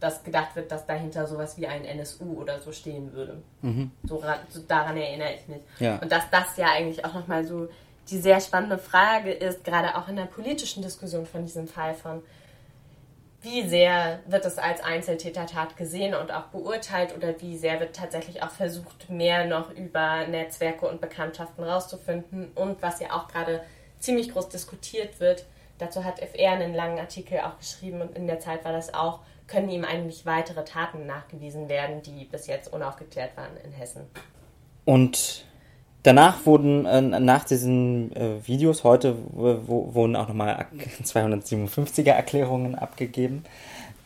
dass 0.00 0.22
gedacht 0.22 0.54
wird, 0.54 0.70
dass 0.70 0.86
dahinter 0.86 1.26
sowas 1.26 1.56
wie 1.56 1.66
ein 1.66 1.84
NSU 1.84 2.40
oder 2.40 2.60
so 2.60 2.72
stehen 2.72 3.12
würde. 3.12 3.42
Mhm. 3.62 3.90
So, 4.04 4.22
so, 4.48 4.60
daran 4.66 4.96
erinnere 4.96 5.34
ich 5.34 5.48
mich. 5.48 5.62
Ja. 5.78 5.98
Und 5.98 6.12
dass 6.12 6.30
das 6.30 6.56
ja 6.56 6.66
eigentlich 6.72 7.04
auch 7.04 7.14
nochmal 7.14 7.44
so 7.44 7.68
die 8.10 8.18
sehr 8.18 8.40
spannende 8.40 8.78
Frage 8.78 9.32
ist, 9.32 9.64
gerade 9.64 9.96
auch 9.96 10.08
in 10.08 10.16
der 10.16 10.24
politischen 10.24 10.82
Diskussion 10.82 11.26
von 11.26 11.44
diesem 11.44 11.68
Fall 11.68 11.94
von, 11.94 12.22
wie 13.42 13.68
sehr 13.68 14.20
wird 14.26 14.44
es 14.44 14.58
als 14.58 14.82
Einzeltätertat 14.82 15.76
gesehen 15.76 16.14
und 16.14 16.32
auch 16.32 16.46
beurteilt 16.46 17.16
oder 17.16 17.40
wie 17.40 17.56
sehr 17.56 17.78
wird 17.80 17.94
tatsächlich 17.94 18.42
auch 18.42 18.50
versucht, 18.50 19.10
mehr 19.10 19.46
noch 19.46 19.70
über 19.70 20.26
Netzwerke 20.26 20.88
und 20.88 21.00
Bekanntschaften 21.00 21.62
rauszufinden 21.62 22.50
und 22.54 22.82
was 22.82 23.00
ja 23.00 23.12
auch 23.12 23.28
gerade 23.28 23.60
ziemlich 24.00 24.32
groß 24.32 24.48
diskutiert 24.48 25.20
wird. 25.20 25.44
Dazu 25.78 26.04
hat 26.04 26.18
FR 26.18 26.52
einen 26.52 26.74
langen 26.74 26.98
Artikel 26.98 27.38
auch 27.40 27.58
geschrieben 27.58 28.00
und 28.00 28.16
in 28.16 28.26
der 28.26 28.40
Zeit 28.40 28.64
war 28.64 28.72
das 28.72 28.92
auch, 28.92 29.20
können 29.48 29.70
ihm 29.70 29.84
eigentlich 29.84 30.26
weitere 30.26 30.64
Taten 30.64 31.06
nachgewiesen 31.06 31.68
werden, 31.68 32.02
die 32.02 32.24
bis 32.24 32.46
jetzt 32.46 32.72
unaufgeklärt 32.72 33.36
waren 33.36 33.56
in 33.64 33.72
Hessen. 33.72 34.02
Und 34.84 35.44
danach 36.02 36.46
wurden, 36.46 36.86
äh, 36.86 37.00
nach 37.00 37.44
diesen 37.44 38.14
äh, 38.14 38.46
Videos, 38.46 38.84
heute 38.84 39.16
wo, 39.32 39.94
wurden 39.94 40.16
auch 40.16 40.28
nochmal 40.28 40.66
257er 41.02 42.10
Erklärungen 42.12 42.74
abgegeben. 42.74 43.44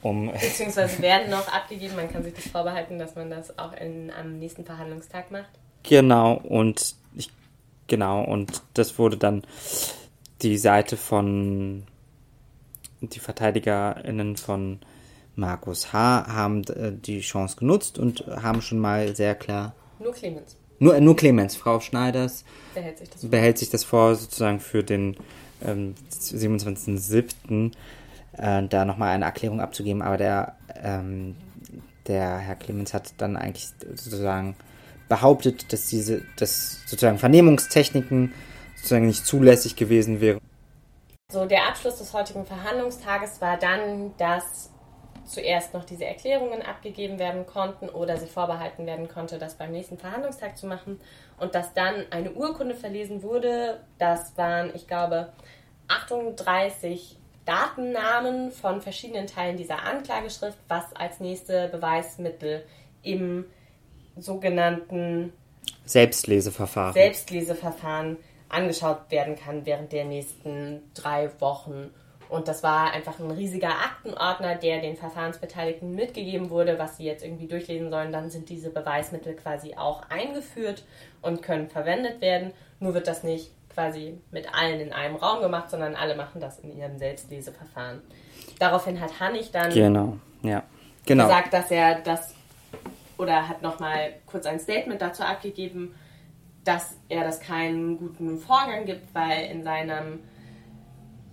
Um 0.00 0.32
Beziehungsweise 0.32 1.02
werden 1.02 1.30
noch 1.30 1.48
abgegeben. 1.52 1.96
Man 1.96 2.10
kann 2.10 2.24
sich 2.24 2.34
das 2.34 2.48
vorbehalten, 2.48 2.98
dass 2.98 3.14
man 3.14 3.30
das 3.30 3.58
auch 3.58 3.72
in, 3.72 4.10
am 4.10 4.38
nächsten 4.38 4.64
Verhandlungstag 4.64 5.30
macht. 5.30 5.50
Genau, 5.82 6.34
und 6.34 6.94
ich, 7.16 7.30
genau, 7.88 8.22
und 8.24 8.62
das 8.74 8.98
wurde 8.98 9.16
dann 9.16 9.42
die 10.42 10.58
Seite 10.58 10.96
von 10.96 11.84
die 13.00 13.18
VerteidigerInnen 13.18 14.36
von 14.36 14.80
Markus 15.34 15.92
H. 15.92 16.26
haben 16.28 16.62
äh, 16.64 16.92
die 16.92 17.20
Chance 17.20 17.56
genutzt 17.56 17.98
und 17.98 18.26
haben 18.26 18.60
schon 18.60 18.78
mal 18.78 19.14
sehr 19.16 19.34
klar. 19.34 19.74
Nur 19.98 20.12
Clemens. 20.12 20.56
Nur, 20.78 21.00
nur 21.00 21.16
Clemens, 21.16 21.54
Frau 21.54 21.78
Schneiders 21.78 22.44
behält 22.74 22.98
sich 22.98 23.10
das 23.10 23.20
vor, 23.20 23.30
behält 23.30 23.58
sich 23.58 23.70
das 23.70 23.84
vor 23.84 24.14
sozusagen 24.16 24.58
für 24.58 24.82
den 24.82 25.16
ähm, 25.64 25.94
27.07. 26.10 27.72
Äh, 28.36 28.62
da 28.68 28.84
nochmal 28.84 29.10
eine 29.10 29.24
Erklärung 29.26 29.60
abzugeben, 29.60 30.02
aber 30.02 30.16
der, 30.16 30.56
ähm, 30.82 31.36
der 32.08 32.38
Herr 32.38 32.56
Clemens 32.56 32.94
hat 32.94 33.14
dann 33.18 33.36
eigentlich 33.36 33.68
sozusagen 33.94 34.56
behauptet, 35.08 35.72
dass 35.72 35.88
diese, 35.88 36.22
dass 36.36 36.80
sozusagen 36.86 37.18
Vernehmungstechniken 37.18 38.32
sozusagen 38.76 39.06
nicht 39.06 39.24
zulässig 39.24 39.76
gewesen 39.76 40.20
wären. 40.20 40.40
So, 41.30 41.46
der 41.46 41.68
Abschluss 41.68 41.98
des 41.98 42.12
heutigen 42.12 42.44
Verhandlungstages 42.44 43.40
war 43.40 43.56
dann, 43.56 44.12
dass 44.18 44.70
zuerst 45.24 45.74
noch 45.74 45.84
diese 45.84 46.04
Erklärungen 46.04 46.62
abgegeben 46.62 47.18
werden 47.18 47.46
konnten 47.46 47.88
oder 47.88 48.16
sie 48.16 48.26
vorbehalten 48.26 48.86
werden 48.86 49.08
konnte, 49.08 49.38
das 49.38 49.54
beim 49.54 49.72
nächsten 49.72 49.98
Verhandlungstag 49.98 50.56
zu 50.56 50.66
machen 50.66 51.00
und 51.38 51.54
dass 51.54 51.74
dann 51.74 52.06
eine 52.10 52.32
Urkunde 52.32 52.74
verlesen 52.74 53.22
wurde. 53.22 53.80
Das 53.98 54.36
waren, 54.36 54.70
ich 54.74 54.86
glaube, 54.86 55.32
38 55.88 57.16
Datennamen 57.44 58.52
von 58.52 58.80
verschiedenen 58.80 59.26
Teilen 59.26 59.56
dieser 59.56 59.82
Anklageschrift, 59.82 60.58
was 60.68 60.84
als 60.94 61.20
nächste 61.20 61.68
Beweismittel 61.68 62.64
im 63.02 63.46
sogenannten 64.16 65.32
Selbstleseverfahren, 65.84 66.92
Selbstleseverfahren 66.92 68.16
angeschaut 68.48 69.10
werden 69.10 69.36
kann 69.36 69.66
während 69.66 69.92
der 69.92 70.04
nächsten 70.04 70.82
drei 70.94 71.30
Wochen. 71.40 71.90
Und 72.32 72.48
das 72.48 72.62
war 72.62 72.92
einfach 72.92 73.20
ein 73.20 73.30
riesiger 73.30 73.68
Aktenordner, 73.68 74.54
der 74.54 74.80
den 74.80 74.96
Verfahrensbeteiligten 74.96 75.94
mitgegeben 75.94 76.48
wurde, 76.48 76.78
was 76.78 76.96
sie 76.96 77.04
jetzt 77.04 77.22
irgendwie 77.22 77.46
durchlesen 77.46 77.90
sollen. 77.90 78.10
Dann 78.10 78.30
sind 78.30 78.48
diese 78.48 78.70
Beweismittel 78.70 79.34
quasi 79.34 79.74
auch 79.76 80.08
eingeführt 80.08 80.82
und 81.20 81.42
können 81.42 81.68
verwendet 81.68 82.22
werden. 82.22 82.54
Nur 82.80 82.94
wird 82.94 83.06
das 83.06 83.22
nicht 83.22 83.50
quasi 83.74 84.18
mit 84.30 84.48
allen 84.54 84.80
in 84.80 84.94
einem 84.94 85.16
Raum 85.16 85.42
gemacht, 85.42 85.70
sondern 85.70 85.94
alle 85.94 86.16
machen 86.16 86.40
das 86.40 86.58
in 86.60 86.74
ihrem 86.74 86.96
Selbstleseverfahren. 86.96 88.00
Daraufhin 88.58 88.98
hat 88.98 89.20
Hannig 89.20 89.50
dann 89.50 89.70
genau, 89.70 90.16
ja. 90.40 90.62
genau. 91.04 91.24
gesagt, 91.24 91.52
dass 91.52 91.70
er 91.70 92.00
das 92.00 92.34
oder 93.18 93.46
hat 93.46 93.60
nochmal 93.60 94.14
kurz 94.24 94.46
ein 94.46 94.58
Statement 94.58 95.02
dazu 95.02 95.22
abgegeben, 95.22 95.94
dass 96.64 96.96
er 97.10 97.24
das 97.24 97.40
keinen 97.40 97.98
guten 97.98 98.38
Vorgang 98.38 98.86
gibt, 98.86 99.14
weil 99.14 99.50
in 99.50 99.62
seinem 99.64 100.20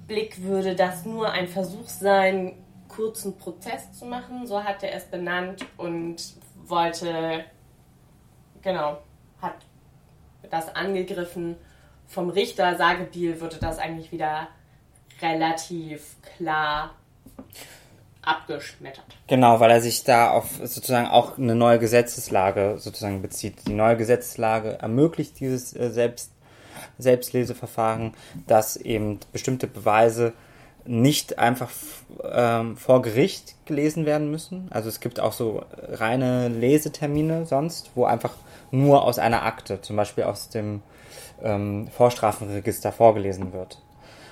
Blick 0.09 0.43
würde 0.43 0.75
das 0.75 1.05
nur 1.05 1.31
ein 1.31 1.47
Versuch 1.47 1.87
sein, 1.87 2.55
kurzen 2.89 3.37
Prozess 3.37 3.93
zu 3.93 4.05
machen. 4.05 4.45
So 4.45 4.61
hat 4.61 4.83
er 4.83 4.93
es 4.93 5.05
benannt 5.05 5.65
und 5.77 6.17
wollte, 6.65 7.45
genau, 8.61 8.97
hat 9.41 9.55
das 10.49 10.75
angegriffen. 10.75 11.55
Vom 12.07 12.29
Richter 12.29 12.75
Sagebiel 12.75 13.39
würde 13.39 13.57
das 13.61 13.77
eigentlich 13.79 14.11
wieder 14.11 14.49
relativ 15.21 16.15
klar 16.37 16.95
abgeschmettert. 18.21 19.05
Genau, 19.27 19.59
weil 19.59 19.71
er 19.71 19.81
sich 19.81 20.03
da 20.03 20.31
auf 20.31 20.59
sozusagen 20.63 21.07
auch 21.07 21.37
eine 21.37 21.55
neue 21.55 21.79
Gesetzeslage 21.79 22.75
sozusagen 22.77 23.21
bezieht. 23.21 23.67
Die 23.67 23.73
neue 23.73 23.95
Gesetzeslage 23.95 24.79
ermöglicht 24.79 25.39
dieses 25.39 25.75
äh, 25.75 25.89
Selbst 25.89 26.31
Selbstleseverfahren, 26.99 28.13
dass 28.47 28.77
eben 28.77 29.19
bestimmte 29.31 29.67
Beweise 29.67 30.33
nicht 30.85 31.39
einfach 31.39 31.69
ähm, 32.23 32.77
vor 32.77 33.01
Gericht 33.01 33.55
gelesen 33.65 34.05
werden 34.05 34.31
müssen. 34.31 34.67
Also 34.71 34.89
es 34.89 34.99
gibt 34.99 35.19
auch 35.19 35.33
so 35.33 35.63
reine 35.77 36.47
Lesetermine 36.47 37.45
sonst, 37.45 37.91
wo 37.95 38.05
einfach 38.05 38.33
nur 38.71 39.03
aus 39.03 39.19
einer 39.19 39.43
Akte, 39.43 39.81
zum 39.81 39.95
Beispiel 39.95 40.23
aus 40.23 40.49
dem 40.49 40.81
ähm, 41.43 41.87
Vorstrafenregister 41.95 42.91
vorgelesen 42.91 43.53
wird. 43.53 43.81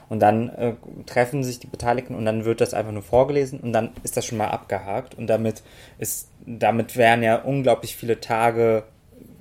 Und 0.09 0.21
dann 0.21 0.49
äh, 0.49 0.73
treffen 1.05 1.43
sich 1.43 1.59
die 1.59 1.67
Beteiligten 1.67 2.15
und 2.15 2.25
dann 2.25 2.45
wird 2.45 2.61
das 2.61 2.73
einfach 2.73 2.93
nur 2.93 3.03
vorgelesen 3.03 3.59
und 3.59 3.73
dann 3.73 3.91
ist 4.03 4.15
das 4.15 4.25
schon 4.25 4.37
mal 4.37 4.47
abgehakt. 4.47 5.15
Und 5.15 5.27
damit 5.27 5.63
ist, 5.99 6.29
damit 6.45 6.95
wären 6.95 7.23
ja 7.23 7.35
unglaublich 7.35 7.97
viele 7.97 8.21
Tage 8.21 8.83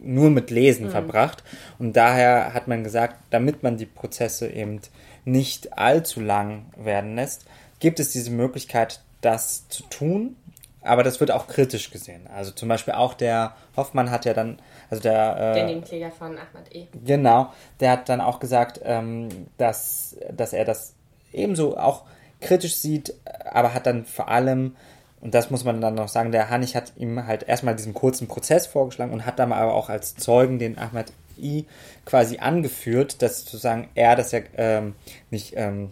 nur 0.07 0.31
mit 0.31 0.51
Lesen 0.51 0.87
mhm. 0.87 0.91
verbracht. 0.91 1.43
Und 1.79 1.97
daher 1.97 2.55
hat 2.55 2.69
man 2.69 2.85
gesagt, 2.85 3.17
damit 3.31 3.63
man 3.63 3.77
die 3.77 3.87
Prozesse 3.87 4.49
eben 4.49 4.81
nicht 5.25 5.77
allzu 5.77 6.21
lang 6.21 6.67
werden 6.77 7.17
lässt, 7.17 7.47
gibt 7.81 8.01
es 8.01 8.13
diese 8.13 8.31
Möglichkeit, 8.31 9.01
das 9.21 9.69
zu 9.69 9.83
tun. 9.85 10.37
Aber 10.83 11.03
das 11.03 11.19
wird 11.19 11.33
auch 11.33 11.49
kritisch 11.49 11.91
gesehen. 11.91 12.29
Also 12.33 12.53
zum 12.53 12.69
Beispiel 12.69 12.95
auch 12.95 13.15
der 13.15 13.57
Hoffmann 13.77 14.13
hat 14.13 14.25
ja 14.25 14.35
dann, 14.35 14.61
also 14.89 15.03
der. 15.03 15.37
Äh, 15.37 15.55
der 15.55 15.67
Nebenkläger 15.67 16.13
von 16.13 16.39
Ahmad 16.39 16.73
E. 16.73 16.87
Genau, 17.05 17.53
der 17.81 17.91
hat 17.91 18.09
dann 18.09 18.21
auch 18.21 18.39
gesagt, 18.39 18.81
ähm, 18.85 19.29
dass, 19.59 20.17
dass 20.33 20.53
er 20.53 20.65
das 20.65 20.95
ebenso 21.33 21.77
auch 21.77 22.05
kritisch 22.41 22.77
sieht, 22.77 23.15
aber 23.51 23.75
hat 23.75 23.87
dann 23.87 24.05
vor 24.05 24.29
allem 24.29 24.77
und 25.21 25.35
das 25.35 25.51
muss 25.51 25.65
man 25.65 25.81
dann 25.81 25.95
noch 25.95 26.09
sagen, 26.09 26.31
der 26.31 26.51
Hanich 26.51 26.77
hat 26.77 26.93
ihm 26.97 27.27
halt 27.27 27.49
erstmal 27.49 27.75
diesen 27.75 27.95
kurzen 27.95 28.29
Prozess 28.29 28.67
vorgeschlagen 28.67 29.13
und 29.13 29.25
hat 29.25 29.39
dann 29.39 29.53
aber 29.53 29.75
auch 29.75 29.89
als 29.89 30.15
Zeugen 30.15 30.59
den 30.59 30.79
Ahmad 30.79 31.07
I 31.39 31.67
quasi 32.05 32.39
angeführt, 32.39 33.23
dass 33.23 33.41
sozusagen 33.41 33.89
er 33.95 34.17
das 34.17 34.33
ja 34.33 34.41
ähm, 34.57 34.95
nicht, 35.31 35.55
ähm, 35.57 35.91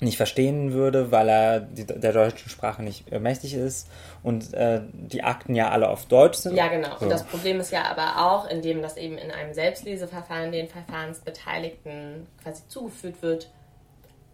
nicht 0.00 0.16
verstehen 0.16 0.72
würde, 0.72 1.10
weil 1.10 1.28
er 1.28 1.60
die, 1.60 1.86
der 1.86 2.12
deutschen 2.12 2.48
Sprache 2.48 2.82
nicht 2.82 3.10
äh, 3.12 3.18
mächtig 3.18 3.54
ist 3.54 3.88
und 4.22 4.54
äh, 4.54 4.80
die 4.92 5.22
Akten 5.22 5.54
ja 5.54 5.70
alle 5.70 5.88
auf 5.88 6.06
Deutsch 6.06 6.38
sind. 6.38 6.56
Ja, 6.56 6.68
genau. 6.68 6.96
So. 6.98 7.04
Und 7.04 7.10
das 7.10 7.24
Problem 7.24 7.60
ist 7.60 7.72
ja 7.72 7.84
aber 7.84 8.26
auch, 8.26 8.48
indem 8.48 8.80
das 8.82 8.96
eben 8.96 9.18
in 9.18 9.30
einem 9.30 9.54
Selbstleseverfahren 9.54 10.52
den 10.52 10.68
Verfahrensbeteiligten 10.68 12.26
quasi 12.42 12.62
zugeführt 12.68 13.22
wird, 13.22 13.50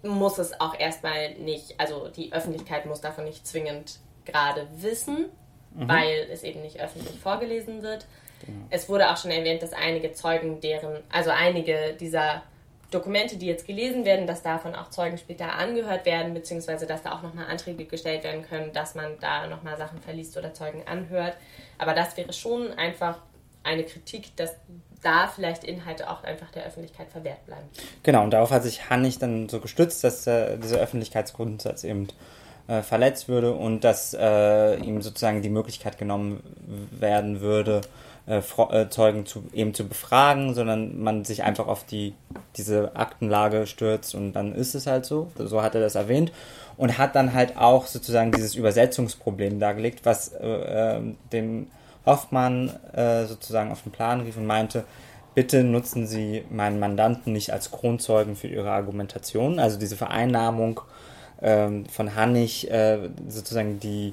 muss 0.03 0.39
es 0.39 0.61
auch 0.61 0.79
erstmal 0.79 1.35
nicht, 1.35 1.74
also 1.79 2.09
die 2.09 2.33
Öffentlichkeit 2.33 2.87
muss 2.87 3.01
davon 3.01 3.24
nicht 3.24 3.47
zwingend 3.47 3.99
gerade 4.31 4.66
wissen, 4.76 5.26
mhm. 5.74 5.89
weil 5.89 6.29
es 6.33 6.43
eben 6.43 6.62
nicht 6.62 6.81
öffentlich 6.81 7.18
vorgelesen 7.18 7.83
wird. 7.83 8.07
Genau. 8.45 8.66
Es 8.70 8.89
wurde 8.89 9.11
auch 9.11 9.16
schon 9.16 9.31
erwähnt, 9.31 9.62
dass 9.62 9.72
einige 9.72 10.12
Zeugen 10.12 10.61
deren, 10.61 11.03
also 11.11 11.31
einige 11.31 11.95
dieser 11.99 12.43
Dokumente, 12.91 13.37
die 13.37 13.47
jetzt 13.47 13.66
gelesen 13.66 14.05
werden, 14.05 14.26
dass 14.26 14.43
davon 14.43 14.74
auch 14.74 14.89
Zeugen 14.89 15.18
später 15.18 15.55
angehört 15.55 16.07
werden, 16.07 16.33
beziehungsweise 16.33 16.87
dass 16.87 17.03
da 17.03 17.12
auch 17.12 17.22
nochmal 17.22 17.47
Anträge 17.47 17.85
gestellt 17.85 18.24
werden 18.24 18.43
können, 18.43 18.72
dass 18.72 18.95
man 18.95 19.18
da 19.20 19.47
nochmal 19.47 19.76
Sachen 19.76 20.01
verliest 20.01 20.37
oder 20.39 20.55
Zeugen 20.55 20.83
anhört. 20.87 21.37
Aber 21.76 21.93
das 21.93 22.16
wäre 22.16 22.33
schon 22.33 22.72
einfach 22.79 23.18
eine 23.62 23.85
Kritik, 23.85 24.35
dass 24.37 24.55
da 25.03 25.29
vielleicht 25.29 25.64
Inhalte 25.64 26.11
auch 26.11 26.24
einfach 26.24 26.51
der 26.51 26.64
Öffentlichkeit 26.64 27.09
verwehrt 27.11 27.45
bleiben. 27.47 27.68
Genau, 28.03 28.24
und 28.24 28.31
darauf 28.31 28.51
hat 28.51 28.62
sich 28.62 28.89
Hannig 28.89 29.18
dann 29.18 29.49
so 29.49 29.61
gestützt, 29.61 30.03
dass 30.03 30.26
äh, 30.26 30.57
dieser 30.59 30.79
Öffentlichkeitsgrundsatz 30.79 31.85
eben 31.85 32.09
äh, 32.69 32.83
verletzt 32.83 33.29
würde 33.29 33.53
und 33.53 33.83
dass 33.83 34.14
äh, 34.14 34.77
ihm 34.77 35.03
sozusagen 35.03 35.43
die 35.43 35.51
Möglichkeit 35.51 35.99
genommen 35.99 36.43
werden 36.93 37.41
würde, 37.41 37.81
äh, 38.29 38.39
äh, 38.39 38.91
Zeugen 38.91 39.25
zu, 39.25 39.45
eben 39.55 39.73
zu 39.73 39.89
befragen, 39.89 40.55
sondern 40.55 41.01
man 41.03 41.25
sich 41.25 41.45
einfach 41.45 41.66
auf 41.66 41.85
die, 41.85 42.12
diese 42.57 42.95
Aktenlage 42.95 43.66
stürzt 43.66 44.14
und 44.14 44.35
dann 44.35 44.55
ist 44.55 44.75
es 44.75 44.87
halt 44.87 45.07
so. 45.07 45.31
So 45.39 45.62
hat 45.62 45.75
er 45.75 45.81
das 45.81 45.95
erwähnt. 45.95 46.31
Und 46.77 46.99
hat 46.99 47.16
dann 47.16 47.33
halt 47.33 47.57
auch 47.57 47.87
sozusagen 47.87 48.31
dieses 48.31 48.55
Übersetzungsproblem 48.55 49.59
dargelegt, 49.59 50.01
was 50.05 50.29
äh, 50.35 50.47
äh 50.47 51.01
dem 51.33 51.69
Hoffmann 52.05 52.71
äh, 52.93 53.25
sozusagen 53.25 53.73
auf 53.73 53.83
den 53.83 53.93
Plan 53.93 54.21
rief 54.21 54.37
und 54.37 54.47
meinte, 54.47 54.85
bitte 55.35 55.64
nutzen 55.64 56.07
Sie 56.07 56.45
meinen 56.51 56.79
Mandanten 56.79 57.33
nicht 57.33 57.53
als 57.53 57.71
Kronzeugen 57.71 58.37
für 58.37 58.49
Ihre 58.49 58.71
Argumentation. 58.71 59.59
Also 59.59 59.79
diese 59.79 59.97
Vereinnahmung 59.97 60.83
ähm, 61.43 61.86
von 61.86 62.14
Hannig 62.14 62.70
äh, 62.70 63.11
sozusagen 63.28 63.80
die, 63.80 64.12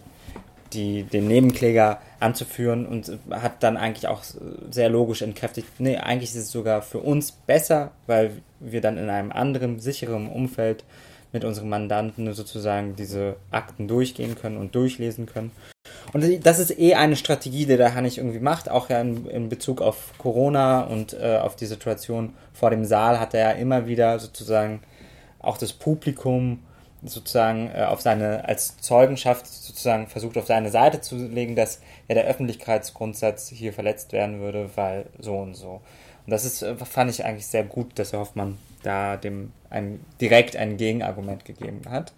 die, 0.73 1.03
den 1.03 1.27
Nebenkläger 1.27 1.99
anzuführen 2.19 2.85
und 2.85 3.17
hat 3.31 3.63
dann 3.63 3.77
eigentlich 3.77 4.07
auch 4.07 4.23
sehr 4.69 4.89
logisch 4.89 5.21
entkräftigt, 5.21 5.67
nee, 5.79 5.97
eigentlich 5.97 6.31
ist 6.31 6.43
es 6.43 6.51
sogar 6.51 6.81
für 6.81 6.99
uns 6.99 7.31
besser, 7.31 7.91
weil 8.07 8.31
wir 8.59 8.81
dann 8.81 8.97
in 8.97 9.09
einem 9.09 9.31
anderen, 9.31 9.79
sicheren 9.79 10.27
Umfeld 10.27 10.83
mit 11.31 11.43
unseren 11.43 11.69
Mandanten 11.69 12.31
sozusagen 12.33 12.95
diese 12.95 13.35
Akten 13.51 13.87
durchgehen 13.87 14.35
können 14.35 14.57
und 14.57 14.73
durchlesen 14.73 15.25
können. 15.25 15.51
Und 16.13 16.23
das 16.45 16.59
ist 16.59 16.79
eh 16.79 16.95
eine 16.95 17.17
Strategie, 17.17 17.65
die 17.65 17.77
der 17.77 17.93
Hannig 17.93 18.17
irgendwie 18.17 18.39
macht, 18.39 18.69
auch 18.69 18.89
ja 18.89 19.01
in, 19.01 19.27
in 19.27 19.49
Bezug 19.49 19.81
auf 19.81 20.13
Corona 20.17 20.81
und 20.81 21.13
äh, 21.13 21.37
auf 21.37 21.57
die 21.57 21.65
Situation 21.65 22.33
vor 22.53 22.69
dem 22.69 22.85
Saal 22.85 23.19
hat 23.19 23.33
er 23.33 23.51
ja 23.51 23.51
immer 23.51 23.85
wieder 23.85 24.17
sozusagen 24.19 24.81
auch 25.39 25.57
das 25.57 25.73
Publikum 25.73 26.59
sozusagen 27.07 27.71
äh, 27.73 27.83
auf 27.83 28.01
seine, 28.01 28.45
als 28.45 28.77
Zeugenschaft 28.77 29.47
sozusagen 29.47 30.07
versucht 30.07 30.37
auf 30.37 30.47
seine 30.47 30.69
Seite 30.69 31.01
zu 31.01 31.15
legen, 31.15 31.55
dass 31.55 31.81
ja 32.07 32.15
der 32.15 32.25
Öffentlichkeitsgrundsatz 32.25 33.49
hier 33.49 33.73
verletzt 33.73 34.11
werden 34.13 34.39
würde, 34.39 34.69
weil 34.75 35.05
so 35.19 35.37
und 35.37 35.55
so. 35.55 35.81
Und 36.25 36.31
das 36.31 36.45
ist, 36.45 36.61
äh, 36.61 36.75
fand 36.77 37.09
ich 37.09 37.25
eigentlich 37.25 37.47
sehr 37.47 37.63
gut, 37.63 37.97
dass 37.99 38.13
Herr 38.13 38.19
Hoffmann 38.19 38.57
da 38.83 39.17
dem 39.17 39.51
ein, 39.69 40.03
direkt 40.21 40.55
ein 40.55 40.77
Gegenargument 40.77 41.45
gegeben 41.45 41.81
hat. 41.89 42.13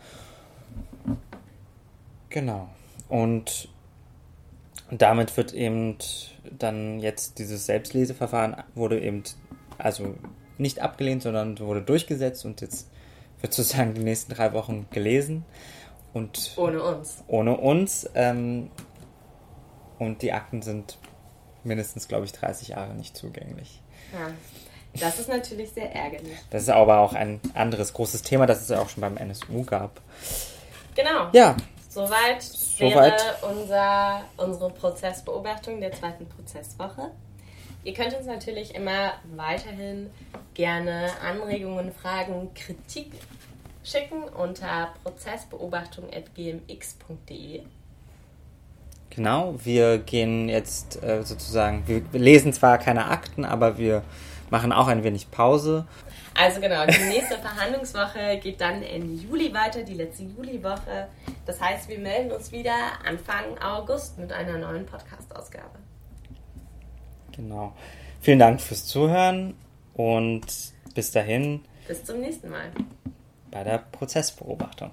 Genau. 2.30 2.68
Und 3.10 3.70
damit 4.92 5.36
wird 5.38 5.54
eben 5.54 5.98
dann 6.58 7.00
jetzt 7.00 7.40
dieses 7.40 7.66
Selbstleseverfahren 7.66 8.56
wurde 8.76 9.00
eben 9.00 9.24
also 9.78 10.16
nicht 10.58 10.82
abgelehnt, 10.82 11.24
sondern 11.24 11.60
wurde 11.60 11.82
durchgesetzt 11.82 12.46
und 12.46 12.62
jetzt 12.62 12.90
wird 13.48 13.54
sozusagen 13.54 13.94
die 13.94 14.04
nächsten 14.04 14.34
drei 14.34 14.52
Wochen 14.54 14.88
gelesen. 14.92 15.46
Und 16.14 16.54
ohne 16.58 16.82
uns. 16.82 17.24
Ohne 17.28 17.58
uns. 17.58 18.10
Ähm, 18.14 18.70
und 20.00 20.22
die 20.22 20.34
Akten 20.34 20.62
sind 20.62 20.98
mindestens, 21.64 22.08
glaube 22.08 22.26
ich, 22.26 22.34
30 22.34 22.70
Jahre 22.70 22.94
nicht 22.94 23.16
zugänglich. 23.16 23.82
Ja. 24.14 24.32
Das 25.00 25.20
ist 25.20 25.30
natürlich 25.30 25.72
sehr 25.72 25.94
ärgerlich. 25.94 26.38
Das 26.50 26.64
ist 26.64 26.70
aber 26.70 27.00
auch 27.00 27.14
ein 27.14 27.40
anderes 27.54 27.94
großes 27.94 28.24
Thema, 28.24 28.48
das 28.48 28.62
es 28.62 28.70
ja 28.70 28.80
auch 28.80 28.90
schon 28.90 29.02
beim 29.02 29.16
NSU 29.16 29.64
gab. 29.64 30.02
Genau. 30.96 31.30
Ja. 31.34 31.56
Soweit, 31.90 32.42
Soweit. 32.42 33.22
wäre 33.22 33.54
unser, 33.54 34.24
unsere 34.38 34.70
Prozessbeobachtung 34.72 35.80
der 35.80 35.92
zweiten 35.92 36.28
Prozesswoche. 36.28 37.12
Ihr 37.84 37.94
könnt 37.94 38.14
uns 38.16 38.26
natürlich 38.26 38.76
immer 38.76 39.14
weiterhin 39.36 40.10
gerne 40.54 41.12
Anregungen, 41.22 41.92
Fragen, 41.94 42.54
Kritik 42.54 43.12
schicken 43.88 44.24
unter 44.24 44.94
prozessbeobachtung.gmx.de. 45.04 47.62
Genau, 49.10 49.56
wir 49.64 50.00
gehen 50.00 50.50
jetzt 50.50 51.02
äh, 51.02 51.24
sozusagen, 51.24 51.88
wir 51.88 52.02
lesen 52.12 52.52
zwar 52.54 52.78
keine 52.78 53.06
Akten, 53.06 53.46
aber 53.46 53.78
wir 53.78 54.04
machen 54.50 54.72
auch 54.72 54.88
ein 54.88 55.04
wenig 55.04 55.30
Pause. 55.32 55.86
Also 56.36 56.62
genau, 56.62 56.86
die 56.86 57.04
nächste 57.06 57.38
Verhandlungswoche 57.40 58.38
geht 58.42 58.62
dann 58.62 58.84
im 58.84 59.18
Juli 59.18 59.54
weiter, 59.54 59.84
die 59.84 59.96
letzte 59.96 60.24
Juliwoche. 60.24 61.10
Das 61.46 61.60
heißt, 61.60 61.90
wir 61.90 62.00
melden 62.00 62.32
uns 62.32 62.52
wieder 62.52 62.76
Anfang 63.06 63.58
August 63.60 64.18
mit 64.20 64.32
einer 64.32 64.58
neuen 64.58 64.86
Podcast-Ausgabe. 64.86 65.80
Genau. 67.32 67.74
Vielen 68.22 68.40
Dank 68.40 68.62
fürs 68.62 68.86
Zuhören 68.86 69.56
und 69.94 70.46
bis 70.94 71.12
dahin. 71.12 71.66
Bis 71.88 72.04
zum 72.04 72.20
nächsten 72.20 72.50
Mal. 72.50 72.72
Bei 73.52 73.64
der 73.64 73.78
Prozessbeobachtung. 73.78 74.92